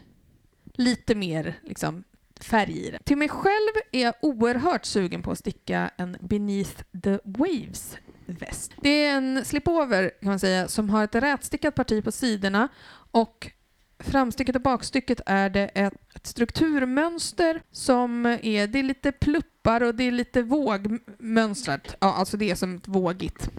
lite 0.75 1.15
mer 1.15 1.59
liksom 1.63 2.05
färg 2.45 2.87
i 2.87 2.91
det. 2.91 2.99
Till 3.05 3.17
mig 3.17 3.29
själv 3.29 3.73
är 3.93 4.03
jag 4.03 4.15
oerhört 4.23 4.85
sugen 4.85 5.23
på 5.23 5.31
att 5.31 5.39
sticka 5.39 5.91
en 5.97 6.17
Beneath 6.21 6.83
the 7.03 7.19
Waves 7.25 7.97
väst. 8.27 8.73
Det 8.83 9.05
är 9.05 9.17
en 9.17 9.45
slipover 9.45 10.11
kan 10.21 10.29
man 10.29 10.39
säga 10.39 10.69
som 10.69 10.91
har 10.91 11.05
ett 11.05 11.15
rätstickat 11.15 11.75
parti 11.75 12.05
på 12.05 12.13
sidorna 12.13 12.69
och 13.11 13.51
framstycket 13.99 14.57
och 14.57 14.63
bakstycket 14.63 15.21
är 15.27 15.51
det 15.51 15.67
ett, 15.67 15.95
ett 16.15 16.27
strukturmönster 16.27 17.63
som 17.71 18.27
är, 18.27 18.67
det 18.67 18.79
är 18.79 18.83
lite 18.83 19.13
pluppar 19.13 19.83
och 19.83 19.95
det 19.95 20.05
är 20.05 20.13
lite 20.13 20.43
vågmönstrat. 20.43 21.97
Ja, 22.01 22.15
alltså 22.15 22.37
det 22.37 22.51
är 22.51 22.55
som 22.55 22.77
ett 22.77 22.89
vågigt 22.89 23.51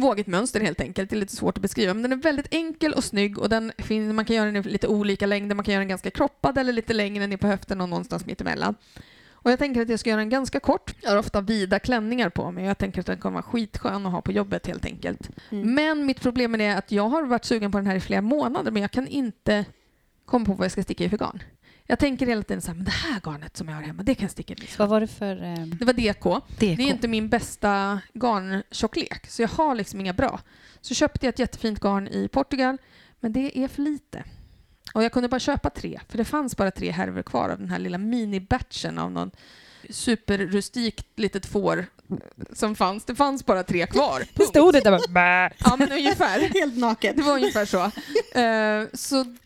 vågigt 0.00 0.26
mönster 0.26 0.60
helt 0.60 0.80
enkelt. 0.80 1.10
Det 1.10 1.16
är 1.16 1.20
lite 1.20 1.36
svårt 1.36 1.56
att 1.58 1.62
beskriva, 1.62 1.94
men 1.94 2.02
den 2.02 2.12
är 2.12 2.16
väldigt 2.16 2.46
enkel 2.50 2.92
och 2.92 3.04
snygg 3.04 3.38
och 3.38 3.48
den 3.48 3.72
fin- 3.78 4.14
man 4.14 4.24
kan 4.24 4.36
göra 4.36 4.46
den 4.50 4.56
i 4.56 4.62
lite 4.62 4.88
olika 4.88 5.26
längder. 5.26 5.54
Man 5.54 5.64
kan 5.64 5.72
göra 5.74 5.80
den 5.80 5.88
ganska 5.88 6.10
kroppad 6.10 6.58
eller 6.58 6.72
lite 6.72 6.92
längre 6.92 7.26
ner 7.26 7.36
på 7.36 7.46
höften 7.46 7.80
och 7.80 7.88
någonstans 7.88 8.26
mittemellan. 8.26 8.74
Och 9.42 9.50
jag 9.50 9.58
tänker 9.58 9.82
att 9.82 9.88
jag 9.88 10.00
ska 10.00 10.10
göra 10.10 10.20
den 10.20 10.30
ganska 10.30 10.60
kort. 10.60 10.94
Jag 11.00 11.10
har 11.10 11.16
ofta 11.16 11.40
vida 11.40 11.78
klänningar 11.78 12.28
på 12.30 12.50
mig 12.50 12.64
jag 12.64 12.78
tänker 12.78 13.00
att 13.00 13.06
den 13.06 13.18
kommer 13.18 13.34
vara 13.34 13.42
skitskön 13.42 14.06
att 14.06 14.12
ha 14.12 14.20
på 14.22 14.32
jobbet 14.32 14.66
helt 14.66 14.84
enkelt. 14.84 15.30
Mm. 15.50 15.74
Men 15.74 16.06
mitt 16.06 16.20
problem 16.20 16.54
är 16.54 16.76
att 16.76 16.92
jag 16.92 17.08
har 17.08 17.22
varit 17.22 17.44
sugen 17.44 17.72
på 17.72 17.78
den 17.78 17.86
här 17.86 17.96
i 17.96 18.00
flera 18.00 18.20
månader 18.20 18.70
men 18.70 18.82
jag 18.82 18.90
kan 18.90 19.06
inte 19.06 19.64
komma 20.24 20.44
på 20.44 20.52
vad 20.52 20.64
jag 20.64 20.72
ska 20.72 20.82
sticka 20.82 21.04
i 21.04 21.08
för 21.08 21.18
garn. 21.18 21.42
Jag 21.86 21.98
tänker 21.98 22.26
hela 22.26 22.42
tiden 22.42 22.60
så 22.62 22.68
här, 22.68 22.74
men 22.74 22.84
det 22.84 22.90
här 22.90 23.20
garnet 23.24 23.56
som 23.56 23.68
jag 23.68 23.76
har 23.76 23.82
hemma, 23.82 24.02
det 24.02 24.14
kan 24.14 24.22
jag 24.24 24.30
sticka 24.30 24.54
i. 24.54 24.68
Vad 24.78 24.88
var 24.88 25.00
det 25.00 25.06
för 25.06 25.42
eh, 25.42 25.66
Det 25.66 25.84
var 25.84 25.92
DK. 25.92 26.22
DK? 26.48 26.56
Det 26.58 26.66
är 26.72 26.80
inte 26.80 27.08
min 27.08 27.28
bästa 27.28 28.00
garntjocklek, 28.14 29.26
så 29.30 29.42
jag 29.42 29.48
har 29.48 29.74
liksom 29.74 30.00
inga 30.00 30.12
bra. 30.12 30.40
Så 30.80 30.94
köpte 30.94 31.26
jag 31.26 31.32
ett 31.32 31.38
jättefint 31.38 31.80
garn 31.80 32.08
i 32.08 32.28
Portugal, 32.28 32.78
men 33.20 33.32
det 33.32 33.58
är 33.64 33.68
för 33.68 33.82
lite. 33.82 34.24
Och 34.94 35.02
jag 35.04 35.12
kunde 35.12 35.28
bara 35.28 35.40
köpa 35.40 35.70
tre, 35.70 36.00
för 36.08 36.18
det 36.18 36.24
fanns 36.24 36.56
bara 36.56 36.70
tre 36.70 36.90
härvor 36.90 37.22
kvar 37.22 37.48
av 37.48 37.58
den 37.58 37.70
här 37.70 37.78
lilla 37.78 37.98
mini-batchen 37.98 38.98
av 38.98 39.10
någon 39.12 39.30
superrustikt 39.90 41.06
litet 41.16 41.46
får 41.46 41.78
eh, 41.78 42.16
som 42.52 42.74
fanns. 42.74 43.04
Det 43.04 43.14
fanns 43.14 43.46
bara 43.46 43.62
tre 43.62 43.86
kvar. 43.86 44.20
Det 44.20 44.26
Punkt. 44.34 44.48
stod 44.48 44.72
det 44.72 44.80
där 44.80 45.08
bara. 45.08 45.50
Ja, 45.58 45.76
men 45.78 45.92
ungefär. 45.92 46.40
Helt 46.60 46.76
naken. 46.76 47.16
Det 47.16 47.22
var 47.22 47.34
ungefär 47.34 47.64
så. 47.64 47.82
Eh, 48.40 48.88
så 48.94 49.36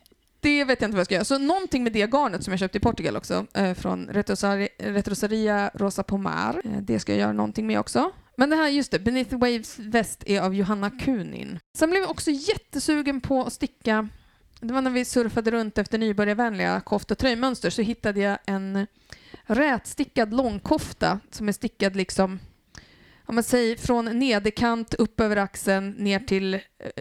det 0.44 0.64
vet 0.64 0.80
jag 0.80 0.88
inte 0.88 0.96
vad 0.96 1.00
jag 1.00 1.06
ska 1.06 1.14
göra. 1.14 1.24
Så 1.24 1.38
någonting 1.38 1.82
med 1.84 1.92
det 1.92 2.06
garnet 2.06 2.44
som 2.44 2.52
jag 2.52 2.60
köpte 2.60 2.78
i 2.78 2.80
Portugal 2.80 3.16
också, 3.16 3.46
eh, 3.54 3.74
från 3.74 4.08
Retrosari- 4.10 4.68
Retrosaria 4.78 5.70
Rosa 5.74 6.02
Pomar. 6.02 6.62
Eh, 6.64 6.70
det 6.80 7.00
ska 7.00 7.12
jag 7.12 7.20
göra 7.20 7.32
någonting 7.32 7.66
med 7.66 7.78
också. 7.78 8.10
Men 8.36 8.50
det 8.50 8.56
här, 8.56 8.68
just 8.68 8.90
det, 8.90 8.98
Beneath 8.98 9.30
the 9.30 9.36
Waves 9.36 9.78
väst 9.78 10.22
är 10.26 10.40
av 10.40 10.54
Johanna 10.54 10.90
Kunin. 10.90 11.58
Sen 11.78 11.90
blev 11.90 12.02
jag 12.02 12.10
också 12.10 12.30
jättesugen 12.30 13.20
på 13.20 13.42
att 13.42 13.52
sticka 13.52 14.08
det 14.60 14.74
var 14.74 14.82
när 14.82 14.90
vi 14.90 15.04
surfade 15.04 15.50
runt 15.50 15.78
efter 15.78 15.98
nybörjarvänliga 15.98 16.80
koft 16.80 17.10
och 17.10 17.18
tröjmönster 17.18 17.70
så 17.70 17.82
hittade 17.82 18.20
jag 18.20 18.38
en 18.46 18.86
rätstickad 19.42 20.34
långkofta 20.34 21.20
som 21.30 21.48
är 21.48 21.52
stickad 21.52 21.96
liksom 21.96 22.38
om 23.26 23.34
man 23.34 23.44
säger 23.44 23.76
från 23.76 24.18
nederkant 24.18 24.94
upp 24.94 25.20
över 25.20 25.36
axeln 25.36 25.90
ner 25.90 26.18
till 26.18 26.54
eh, 26.54 26.60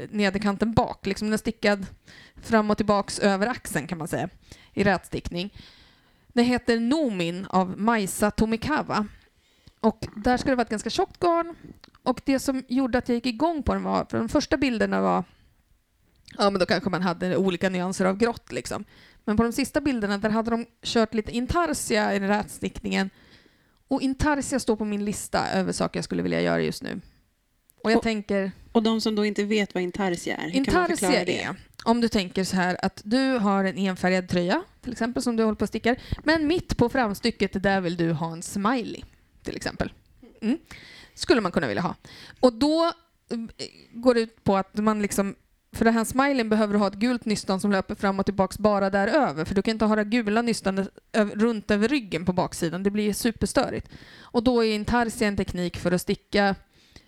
nederkanten 0.10 0.74
bak. 0.74 1.06
Liksom 1.06 1.28
den 1.28 1.34
är 1.34 1.38
stickad 1.38 1.86
fram 2.42 2.72
och 2.72 2.78
tillbaks 2.78 3.20
över 3.20 3.48
axeln 3.48 3.88
kan 3.88 3.98
man 3.98 4.08
säga 4.08 4.30
i 4.74 4.84
rätstickning. 4.84 5.54
Den 6.28 6.46
heter 6.46 6.80
Nomin 6.80 7.46
av 7.50 7.80
Maisa 7.80 8.32
Tomikawa. 8.32 9.08
Och 9.80 10.08
där 10.16 10.38
ska 10.38 10.50
det 10.50 10.56
vara 10.56 10.66
ett 10.66 10.70
ganska 10.70 10.90
tjockt 10.90 11.20
garn. 11.20 11.56
Och 12.04 12.22
det 12.26 12.40
som 12.40 12.64
gjorde 12.68 12.98
att 12.98 13.10
jag 13.10 13.16
gick 13.16 13.26
igång 13.26 13.64
på 13.64 13.74
den 13.74 13.84
var, 13.84 14.06
för 14.10 14.18
de 14.18 14.30
första 14.30 14.58
bilderna 14.58 15.02
var, 15.02 15.24
ja 16.38 16.50
men 16.50 16.60
då 16.60 16.66
kanske 16.66 16.90
man 16.90 17.02
hade 17.02 17.38
olika 17.38 17.70
nyanser 17.70 18.06
av 18.06 18.18
grått 18.18 18.52
liksom. 18.52 18.86
Men 19.26 19.38
på 19.38 19.44
de 19.44 19.52
sista 19.52 19.82
bilderna 19.82 20.18
där 20.18 20.30
hade 20.30 20.52
de 20.52 20.66
kört 20.82 21.14
lite 21.14 21.32
intarsia 21.32 22.16
i 22.16 22.20
rätstickningen. 22.20 23.10
Och 23.88 24.02
intarsia 24.02 24.60
står 24.60 24.76
på 24.76 24.86
min 24.86 25.06
lista 25.06 25.50
över 25.50 25.72
saker 25.72 25.98
jag 25.98 26.04
skulle 26.06 26.24
vilja 26.24 26.42
göra 26.42 26.62
just 26.62 26.84
nu. 26.84 27.02
Och 27.84 27.92
jag 27.92 27.98
Och- 27.98 28.04
tänker, 28.04 28.52
Och 28.72 28.84
de 28.84 29.02
som 29.02 29.16
då 29.16 29.26
inte 29.26 29.44
vet 29.44 29.74
vad 29.74 29.84
intarsia 29.84 30.36
är, 30.38 30.50
hur 30.50 30.52
kan 30.66 30.74
man 30.74 30.84
intarsia 30.84 30.96
förklara 31.10 31.26
det? 31.26 31.44
är, 31.44 31.56
om 31.86 32.02
du 32.02 32.10
tänker 32.10 32.44
så 32.44 32.56
här 32.56 32.78
att 32.86 33.02
du 33.06 33.32
har 33.38 33.64
en 33.64 33.78
enfärgad 33.78 34.30
tröja, 34.30 34.64
till 34.82 34.92
exempel, 34.92 35.24
som 35.24 35.36
du 35.36 35.44
håller 35.44 35.56
på 35.56 35.64
och 35.64 35.70
stickar, 35.70 36.02
men 36.24 36.48
mitt 36.48 36.78
på 36.78 36.90
framstycket 36.90 37.64
där 37.64 37.82
vill 37.82 37.98
du 37.98 38.12
ha 38.12 38.32
en 38.34 38.42
smiley, 38.42 39.04
till 39.44 39.56
exempel. 39.56 39.92
Mm. 40.42 40.58
Skulle 41.14 41.42
man 41.42 41.52
kunna 41.52 41.68
vilja 41.68 41.82
ha. 41.82 41.96
Och 42.40 42.54
då 42.54 42.86
eh, 43.30 43.38
går 43.94 44.14
det 44.14 44.20
ut 44.22 44.44
på 44.44 44.58
att 44.58 44.78
man 44.78 45.02
liksom 45.02 45.36
för 45.74 45.86
den 45.86 45.94
här 45.94 46.04
smileyn 46.04 46.50
behöver 46.50 46.74
du 46.74 46.80
ha 46.80 46.88
ett 46.88 46.94
gult 46.94 47.26
nystan 47.26 47.60
som 47.60 47.72
löper 47.72 47.96
fram 47.96 48.20
och 48.20 48.26
tillbaks 48.26 48.58
bara 48.58 48.90
där 48.90 49.08
över. 49.08 49.46
För 49.46 49.56
du 49.56 49.62
kan 49.62 49.72
inte 49.72 49.86
ha 49.86 49.96
det 49.96 50.04
gula 50.04 50.42
nystanet 50.42 50.90
runt 51.14 51.72
över 51.72 51.88
ryggen 51.88 52.26
på 52.26 52.34
baksidan. 52.34 52.84
Det 52.84 52.92
blir 52.92 53.14
superstörigt. 53.14 53.90
Och 54.20 54.44
då 54.44 54.64
är 54.64 54.76
intarsia 54.76 55.28
en 55.28 55.38
teknik 55.38 55.78
för 55.78 55.92
att 55.92 56.02
sticka 56.02 56.56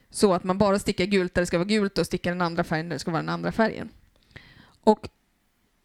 så 0.10 0.34
att 0.34 0.44
man 0.44 0.58
bara 0.58 0.80
stickar 0.80 1.06
gult 1.06 1.34
där 1.34 1.42
det 1.42 1.46
ska 1.46 1.58
vara 1.58 1.68
gult 1.68 1.98
och 1.98 2.06
stickar 2.06 2.32
den 2.32 2.42
andra 2.42 2.64
färgen 2.64 2.90
där 2.90 2.96
det 2.96 3.00
ska 3.00 3.12
vara 3.12 3.22
den 3.22 3.30
andra 3.30 3.52
färgen. 3.52 3.90
Och 4.84 5.10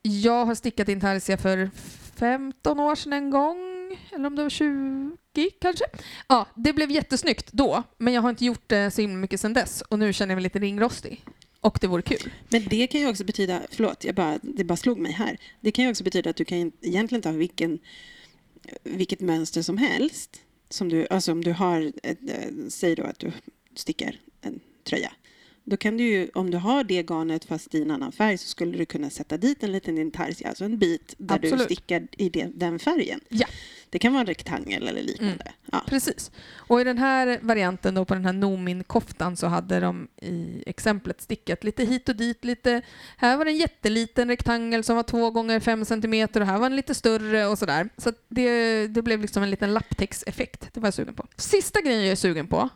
jag 0.03 0.47
har 0.47 0.55
stickat 0.55 0.89
intarsia 0.89 1.37
för 1.37 1.71
15 2.15 2.81
år 2.81 2.95
sedan 2.95 3.13
en 3.13 3.31
gång, 3.31 3.59
eller 4.13 4.27
om 4.27 4.37
det 4.37 4.43
var 4.43 4.51
20 4.51 5.51
kanske. 5.61 5.85
Ja, 6.29 6.47
det 6.55 6.73
blev 6.73 6.91
jättesnyggt 6.91 7.53
då, 7.53 7.83
men 7.99 8.13
jag 8.15 8.23
har 8.23 8.31
inte 8.31 8.45
gjort 8.45 8.69
det 8.69 8.91
så 8.91 9.01
himla 9.01 9.17
mycket 9.17 9.41
sedan 9.41 9.53
dess 9.53 9.81
och 9.83 9.99
nu 9.99 10.13
känner 10.13 10.33
jag 10.33 10.37
mig 10.37 10.43
lite 10.43 10.59
ringrostig. 10.59 11.25
Och 11.61 11.79
det 11.81 11.87
vore 11.87 12.03
kul. 12.03 12.33
Men 12.49 12.65
det 12.65 12.87
kan 12.87 13.01
ju 13.01 13.09
också 13.09 13.25
betyda, 13.25 13.63
förlåt, 13.71 14.05
jag 14.05 14.15
bara, 14.15 14.39
det 14.43 14.65
bara 14.65 14.77
slog 14.77 14.99
mig 14.99 15.13
här. 15.13 15.39
Det 15.61 15.71
kan 15.73 15.85
ju 15.85 15.91
också 15.91 16.05
betyda 16.05 16.31
att 16.31 16.37
du 16.37 16.45
kan 16.45 16.73
egentligen 16.83 17.23
ta 17.23 17.31
vilken 17.31 17.79
vilket 18.83 19.21
mönster 19.21 19.63
som 19.63 19.79
helst. 19.79 20.41
Som 20.69 20.89
du, 20.89 21.07
alltså 21.11 21.33
om 21.33 21.45
du 21.45 21.53
har, 21.53 21.93
ett, 22.03 22.19
eh, 22.29 22.69
säg 22.69 22.95
då 22.95 23.03
att 23.03 23.19
du 23.19 23.33
stickar 23.75 24.21
en 24.41 24.61
tröja. 24.85 25.13
Då 25.71 25.77
kan 25.77 25.97
du 25.97 26.05
ju, 26.05 26.31
om 26.35 26.51
du 26.51 26.59
har 26.59 26.85
det 26.85 27.03
garnet 27.03 27.45
fast 27.45 27.75
i 27.75 27.83
en 27.83 27.91
annan 27.91 28.13
färg 28.13 28.39
så 28.39 28.49
skulle 28.49 28.79
du 28.79 28.87
kunna 28.87 29.11
sätta 29.11 29.37
dit 29.37 29.63
en 29.63 29.73
liten 29.73 29.99
intarsia, 29.99 30.49
alltså 30.49 30.65
en 30.65 30.79
bit 30.79 31.15
där 31.19 31.39
du 31.39 31.47
Absolut. 31.47 31.65
stickar 31.65 32.09
i 32.11 32.29
det, 32.29 32.49
den 32.55 32.79
färgen. 32.79 33.21
Ja. 33.29 33.47
Det 33.91 33.99
kan 33.99 34.13
vara 34.13 34.21
en 34.21 34.27
rektangel 34.27 34.89
eller 34.89 35.03
liknande. 35.03 35.45
Mm. 35.45 35.55
Ja. 35.73 35.85
Precis. 35.87 36.31
Och 36.55 36.81
i 36.81 36.85
den 36.85 36.99
här 36.99 37.39
varianten 37.43 37.95
då 37.95 38.05
på 38.05 38.15
den 38.15 38.25
här 38.25 38.33
Nomin-koftan 38.33 39.37
så 39.37 39.47
hade 39.47 39.81
de 39.81 40.09
i 40.23 40.63
exemplet 40.67 41.21
stickat 41.21 41.65
lite 41.65 41.85
hit 41.85 42.09
och 42.09 42.17
dit. 42.17 42.45
Lite, 42.45 42.83
här 43.17 43.37
var 43.37 43.45
det 43.45 43.51
en 43.51 43.57
jätteliten 43.57 44.29
rektangel 44.29 44.85
som 44.85 44.97
var 44.97 45.03
två 45.03 45.31
gånger 45.31 45.61
fem 45.61 45.85
centimeter 45.85 46.41
och 46.41 46.47
här 46.47 46.59
var 46.59 46.67
en 46.67 46.77
lite 46.77 46.95
större 46.95 47.47
och 47.47 47.59
sådär. 47.59 47.89
Så 47.97 48.13
det, 48.29 48.87
det 48.87 49.03
blev 49.03 49.21
liksom 49.21 49.43
en 49.43 49.51
liten 49.51 49.75
lapptäckseffekt. 49.75 50.75
Det 50.75 50.81
var 50.81 50.87
jag 50.87 50.95
sugen 50.95 51.15
på. 51.15 51.27
Sista 51.37 51.81
grejen 51.81 52.03
jag 52.03 52.13
är 52.13 52.17
sugen 52.17 52.47
på 52.47 52.69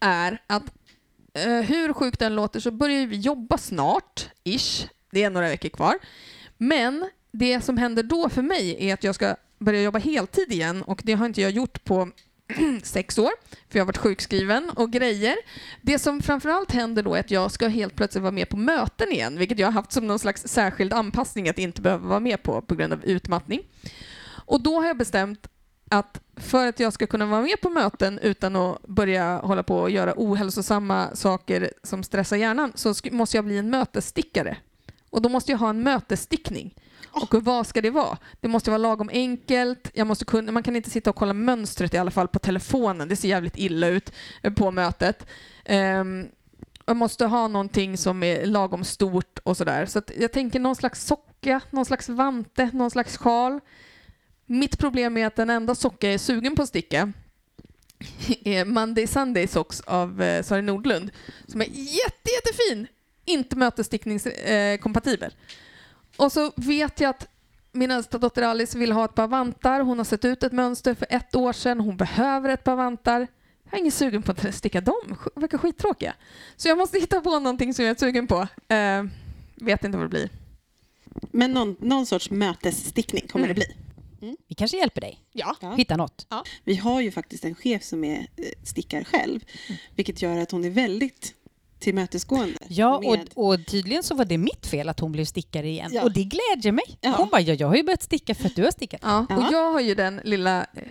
är 0.00 0.42
att 0.46 0.77
Eh, 1.46 1.60
hur 1.60 1.92
sjukt 1.92 2.18
den 2.18 2.34
låter 2.34 2.60
så 2.60 2.70
börjar 2.70 3.06
vi 3.06 3.16
jobba 3.16 3.58
snart, 3.58 4.28
ish. 4.44 4.88
Det 5.10 5.22
är 5.22 5.30
några 5.30 5.48
veckor 5.48 5.68
kvar. 5.68 5.98
Men 6.56 7.10
det 7.32 7.60
som 7.60 7.78
händer 7.78 8.02
då 8.02 8.28
för 8.28 8.42
mig 8.42 8.76
är 8.88 8.94
att 8.94 9.04
jag 9.04 9.14
ska 9.14 9.36
börja 9.58 9.82
jobba 9.82 9.98
heltid 9.98 10.52
igen 10.52 10.82
och 10.82 11.00
det 11.04 11.12
har 11.12 11.26
inte 11.26 11.40
jag 11.40 11.50
gjort 11.50 11.84
på 11.84 12.10
sex 12.82 13.18
år, 13.18 13.30
för 13.50 13.78
jag 13.78 13.80
har 13.80 13.86
varit 13.86 13.96
sjukskriven 13.96 14.70
och 14.70 14.92
grejer. 14.92 15.36
Det 15.82 15.98
som 15.98 16.22
framförallt 16.22 16.72
händer 16.72 17.02
då 17.02 17.14
är 17.14 17.20
att 17.20 17.30
jag 17.30 17.50
ska 17.50 17.68
helt 17.68 17.96
plötsligt 17.96 18.22
vara 18.22 18.32
med 18.32 18.48
på 18.48 18.56
möten 18.56 19.12
igen, 19.12 19.38
vilket 19.38 19.58
jag 19.58 19.66
har 19.66 19.72
haft 19.72 19.92
som 19.92 20.06
någon 20.06 20.18
slags 20.18 20.42
särskild 20.48 20.92
anpassning 20.92 21.48
att 21.48 21.58
inte 21.58 21.82
behöva 21.82 22.08
vara 22.08 22.20
med 22.20 22.42
på 22.42 22.62
på 22.62 22.74
grund 22.74 22.92
av 22.92 23.04
utmattning. 23.04 23.62
Och 24.28 24.62
då 24.62 24.80
har 24.80 24.86
jag 24.86 24.98
bestämt 24.98 25.46
att 25.88 26.20
för 26.36 26.66
att 26.66 26.80
jag 26.80 26.92
ska 26.92 27.06
kunna 27.06 27.26
vara 27.26 27.42
med 27.42 27.60
på 27.60 27.70
möten 27.70 28.18
utan 28.18 28.56
att 28.56 28.82
börja 28.82 29.38
hålla 29.38 29.62
på 29.62 29.78
och 29.78 29.90
göra 29.90 30.14
ohälsosamma 30.16 31.08
saker 31.14 31.70
som 31.82 32.02
stressar 32.02 32.36
hjärnan 32.36 32.72
så 32.74 32.94
måste 33.10 33.36
jag 33.36 33.44
bli 33.44 33.58
en 33.58 33.70
mötesstickare. 33.70 34.56
Och 35.10 35.22
då 35.22 35.28
måste 35.28 35.52
jag 35.52 35.58
ha 35.58 35.70
en 35.70 35.82
mötesstickning. 35.82 36.74
Och 37.10 37.34
vad 37.34 37.66
ska 37.66 37.80
det 37.80 37.90
vara? 37.90 38.18
Det 38.40 38.48
måste 38.48 38.70
vara 38.70 38.78
lagom 38.78 39.10
enkelt. 39.12 39.90
Jag 39.94 40.06
måste 40.06 40.24
kunna, 40.24 40.52
man 40.52 40.62
kan 40.62 40.76
inte 40.76 40.90
sitta 40.90 41.10
och 41.10 41.16
kolla 41.16 41.32
mönstret 41.32 41.94
i 41.94 41.98
alla 41.98 42.10
fall 42.10 42.28
på 42.28 42.38
telefonen. 42.38 43.08
Det 43.08 43.16
ser 43.16 43.28
jävligt 43.28 43.58
illa 43.58 43.88
ut 43.88 44.12
på 44.56 44.70
mötet. 44.70 45.26
Ehm, 45.64 46.26
jag 46.86 46.96
måste 46.96 47.26
ha 47.26 47.48
någonting 47.48 47.98
som 47.98 48.22
är 48.22 48.46
lagom 48.46 48.84
stort 48.84 49.38
och 49.42 49.56
sådär. 49.56 49.86
Så 49.86 49.98
att 49.98 50.10
jag 50.18 50.32
tänker 50.32 50.60
någon 50.60 50.76
slags 50.76 51.06
socka, 51.06 51.60
någon 51.70 51.84
slags 51.84 52.08
vante, 52.08 52.70
någon 52.72 52.90
slags 52.90 53.16
sjal. 53.16 53.60
Mitt 54.50 54.78
problem 54.78 55.16
är 55.16 55.26
att 55.26 55.36
den 55.36 55.50
enda 55.50 55.74
socka 55.74 56.06
jag 56.06 56.14
är 56.14 56.18
sugen 56.18 56.54
på 56.56 56.62
att 56.62 56.68
sticka 56.68 57.12
är 58.44 58.64
Monday 58.64 59.06
Sunday 59.06 59.46
Socks 59.46 59.80
av 59.80 60.22
eh, 60.22 60.42
Sari 60.42 60.62
Nordlund 60.62 61.10
som 61.46 61.60
är 61.60 61.64
jätte, 61.74 62.30
jättefin. 62.36 62.86
Inte 63.24 63.56
mötesstickningskompatibel. 63.56 65.34
Och 66.16 66.32
så 66.32 66.52
vet 66.56 67.00
jag 67.00 67.10
att 67.10 67.28
min 67.72 67.90
äldsta 67.90 68.18
dotter 68.18 68.42
Alice 68.42 68.78
vill 68.78 68.92
ha 68.92 69.04
ett 69.04 69.14
par 69.14 69.26
vantar. 69.28 69.80
Hon 69.80 69.98
har 69.98 70.04
sett 70.04 70.24
ut 70.24 70.42
ett 70.42 70.52
mönster 70.52 70.94
för 70.94 71.06
ett 71.10 71.34
år 71.34 71.52
sedan. 71.52 71.80
Hon 71.80 71.96
behöver 71.96 72.48
ett 72.48 72.64
par 72.64 72.76
vantar. 72.76 73.26
Jag 73.64 73.74
är 73.74 73.78
ingen 73.78 73.92
sugen 73.92 74.22
på 74.22 74.32
att 74.32 74.54
sticka 74.54 74.80
dem. 74.80 74.94
Sk- 75.08 75.40
verkar 75.40 75.58
skittråkiga. 75.58 76.14
Så 76.56 76.68
jag 76.68 76.78
måste 76.78 76.98
hitta 76.98 77.20
på 77.20 77.30
någonting 77.38 77.74
som 77.74 77.84
jag 77.84 77.94
är 77.96 77.98
sugen 77.98 78.26
på. 78.26 78.48
Eh, 78.68 79.04
vet 79.54 79.84
inte 79.84 79.98
vad 79.98 80.04
det 80.06 80.10
blir. 80.10 80.30
Men 81.30 81.52
någon, 81.52 81.76
någon 81.80 82.06
sorts 82.06 82.30
mötesstickning 82.30 83.28
kommer 83.28 83.44
Mm. 83.44 83.56
det 83.58 83.66
bli. 83.66 83.76
Vi 84.48 84.54
kanske 84.56 84.76
hjälper 84.76 85.00
dig. 85.00 85.18
Ja. 85.32 85.56
Ja. 85.60 85.74
Hitta 85.74 85.96
något. 85.96 86.26
Vi 86.64 86.76
har 86.76 87.00
ju 87.00 87.10
faktiskt 87.10 87.44
en 87.44 87.54
chef 87.54 87.82
som 87.82 88.04
är 88.04 88.18
eh, 88.18 88.44
stickar 88.64 89.04
själv, 89.04 89.40
vilket 89.94 90.22
gör 90.22 90.38
att 90.38 90.50
hon 90.50 90.64
är 90.64 90.70
väldigt 90.70 91.34
tillmötesgående. 91.78 92.58
Ja, 92.68 93.00
med- 93.00 93.28
och, 93.34 93.48
och 93.48 93.66
tydligen 93.66 94.02
så 94.02 94.14
var 94.14 94.24
det 94.24 94.38
mitt 94.38 94.66
fel 94.66 94.88
att 94.88 95.00
hon 95.00 95.12
blev 95.12 95.24
stickare 95.24 95.68
igen. 95.68 95.90
Ja. 95.94 96.02
Och 96.02 96.12
det 96.12 96.24
glädjer 96.24 96.72
mig. 96.72 96.98
Ja. 97.00 97.14
Hon 97.18 97.28
bara, 97.28 97.40
ja, 97.40 97.54
jag 97.54 97.68
har 97.68 97.76
ju 97.76 97.82
börjat 97.82 98.02
sticka 98.02 98.34
för 98.34 98.46
att 98.46 98.56
du 98.56 98.64
har 98.64 98.70
stickat. 98.70 99.00
Ja, 99.04 99.18
och 99.20 99.26
Ja. 99.42 99.48
jag 99.52 99.72
har 99.72 99.80
ju 99.80 99.94
den 99.94 100.20
lilla 100.24 100.60
eh, 100.60 100.82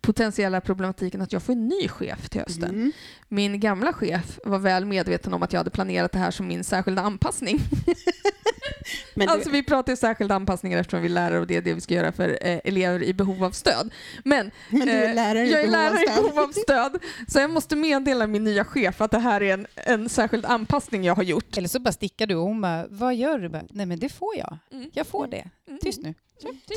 potentiella 0.00 0.60
problematiken 0.60 1.20
att 1.20 1.32
jag 1.32 1.42
får 1.42 1.52
en 1.52 1.68
ny 1.68 1.88
chef 1.88 2.28
till 2.28 2.40
hösten. 2.40 2.70
Mm. 2.70 2.92
Min 3.28 3.60
gamla 3.60 3.92
chef 3.92 4.38
var 4.44 4.58
väl 4.58 4.84
medveten 4.84 5.34
om 5.34 5.42
att 5.42 5.52
jag 5.52 5.60
hade 5.60 5.70
planerat 5.70 6.12
det 6.12 6.18
här 6.18 6.30
som 6.30 6.48
min 6.48 6.64
särskilda 6.64 7.02
anpassning. 7.02 7.60
Men 9.14 9.26
du, 9.26 9.32
Alltså 9.32 9.50
vi 9.50 9.62
pratar 9.62 9.92
ju 9.92 9.96
särskilda 9.96 10.34
anpassningar 10.34 10.78
eftersom 10.78 11.00
vi 11.02 11.08
är 11.08 11.12
lärare 11.12 11.40
och 11.40 11.46
det 11.46 11.56
är 11.56 11.62
det 11.62 11.74
vi 11.74 11.80
ska 11.80 11.94
göra 11.94 12.12
för 12.12 12.28
eh, 12.28 12.60
elever 12.64 13.02
i 13.02 13.14
behov 13.14 13.44
av 13.44 13.50
stöd. 13.50 13.92
Men, 14.24 14.50
men 14.68 14.80
du 14.80 14.92
är 14.92 15.08
eh, 15.08 15.14
lärare 15.14 15.46
i 15.46 15.52
jag 15.52 15.62
är 15.62 15.68
lärare 15.68 16.02
i 16.02 16.22
behov 16.22 16.38
av 16.38 16.52
stöd 16.52 16.98
så 17.28 17.38
jag 17.38 17.50
måste 17.50 17.76
meddela 17.76 18.26
min 18.26 18.44
nya 18.44 18.64
chef 18.64 19.00
att 19.00 19.10
det 19.10 19.18
här 19.18 19.42
är 19.42 19.54
en, 19.54 19.66
en 19.74 20.08
särskild 20.08 20.46
anpassning 20.46 21.04
jag 21.04 21.14
har 21.14 21.22
gjort. 21.22 21.56
Eller 21.56 21.68
så 21.68 21.80
bara 21.80 21.92
stickar 21.92 22.26
du 22.26 22.34
och 22.34 22.46
hon 22.46 22.60
bara, 22.60 22.86
vad 22.90 23.14
gör 23.14 23.38
du? 23.38 23.48
Bara, 23.48 23.62
Nej 23.70 23.86
men 23.86 23.98
det 23.98 24.08
får 24.08 24.36
jag. 24.36 24.58
Mm. 24.72 24.90
Jag 24.92 25.06
får 25.06 25.26
det. 25.26 25.50
Mm. 25.68 25.78
Tyst 25.82 26.02
nu. 26.02 26.14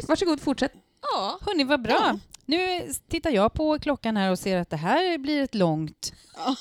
Varsågod, 0.07 0.41
fortsätt. 0.41 0.71
Ja. 1.01 1.39
Hörni, 1.41 1.63
vad 1.63 1.81
bra. 1.81 1.93
Ja. 1.93 2.19
Nu 2.45 2.89
tittar 3.09 3.29
jag 3.31 3.53
på 3.53 3.79
klockan 3.79 4.17
här 4.17 4.31
och 4.31 4.39
ser 4.39 4.57
att 4.57 4.69
det 4.69 4.77
här 4.77 5.17
blir 5.17 5.43
ett 5.43 5.55
långt 5.55 6.13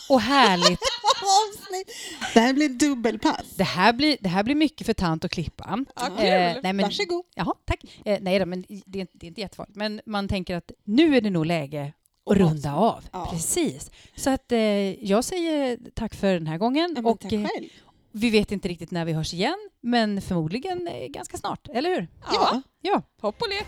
och 0.08 0.20
härligt. 0.20 0.80
Avsnitt. 1.22 1.90
Det 2.34 2.40
här 2.40 2.52
blir 2.52 2.68
dubbelpass. 2.68 3.50
Det 3.56 3.64
här 3.64 3.92
blir, 3.92 4.16
det 4.20 4.28
här 4.28 4.42
blir 4.42 4.54
mycket 4.54 4.86
för 4.86 4.92
tant 4.94 5.24
att 5.24 5.30
klippa. 5.30 5.84
Ja, 5.96 6.04
kul. 6.06 6.16
nej, 6.16 6.60
men, 6.62 6.78
Varsågod. 6.78 7.24
Jaha, 7.34 7.54
tack. 7.64 7.80
Eh, 8.04 8.18
nej 8.20 8.38
då, 8.38 8.46
men 8.46 8.64
det 8.86 8.98
är, 8.98 9.00
inte- 9.00 9.18
det 9.18 9.26
är 9.26 9.28
inte 9.28 9.40
jättefarligt. 9.40 9.76
Men 9.76 10.00
man 10.06 10.28
tänker 10.28 10.56
att 10.56 10.72
nu 10.84 11.16
är 11.16 11.20
det 11.20 11.30
nog 11.30 11.46
läge 11.46 11.92
att 12.30 12.36
runda 12.36 12.74
av. 12.74 13.04
Ja. 13.12 13.28
Precis. 13.32 13.90
Så 14.16 14.30
att 14.30 14.52
eh, 14.52 14.58
jag 15.04 15.24
säger 15.24 15.78
tack 15.94 16.14
för 16.14 16.32
den 16.34 16.46
här 16.46 16.58
gången. 16.58 16.94
Ja, 17.04 17.10
och 17.10 17.20
tack 17.20 17.32
eh, 17.32 17.46
själv. 17.46 17.68
vi 18.12 18.30
vet 18.30 18.52
inte 18.52 18.68
riktigt 18.68 18.90
när 18.90 19.04
vi 19.04 19.12
hörs 19.12 19.34
igen, 19.34 19.70
men 19.80 20.22
förmodligen 20.22 20.88
eh, 20.88 21.06
ganska 21.08 21.36
snart, 21.36 21.68
eller 21.68 21.90
hur? 21.90 22.08
Ja. 22.32 22.62
Ja. 22.82 23.02
Hopp 23.20 23.42
och 23.42 23.48
lek. 23.48 23.66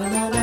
la 0.00 0.08
la 0.08 0.30
la. 0.30 0.39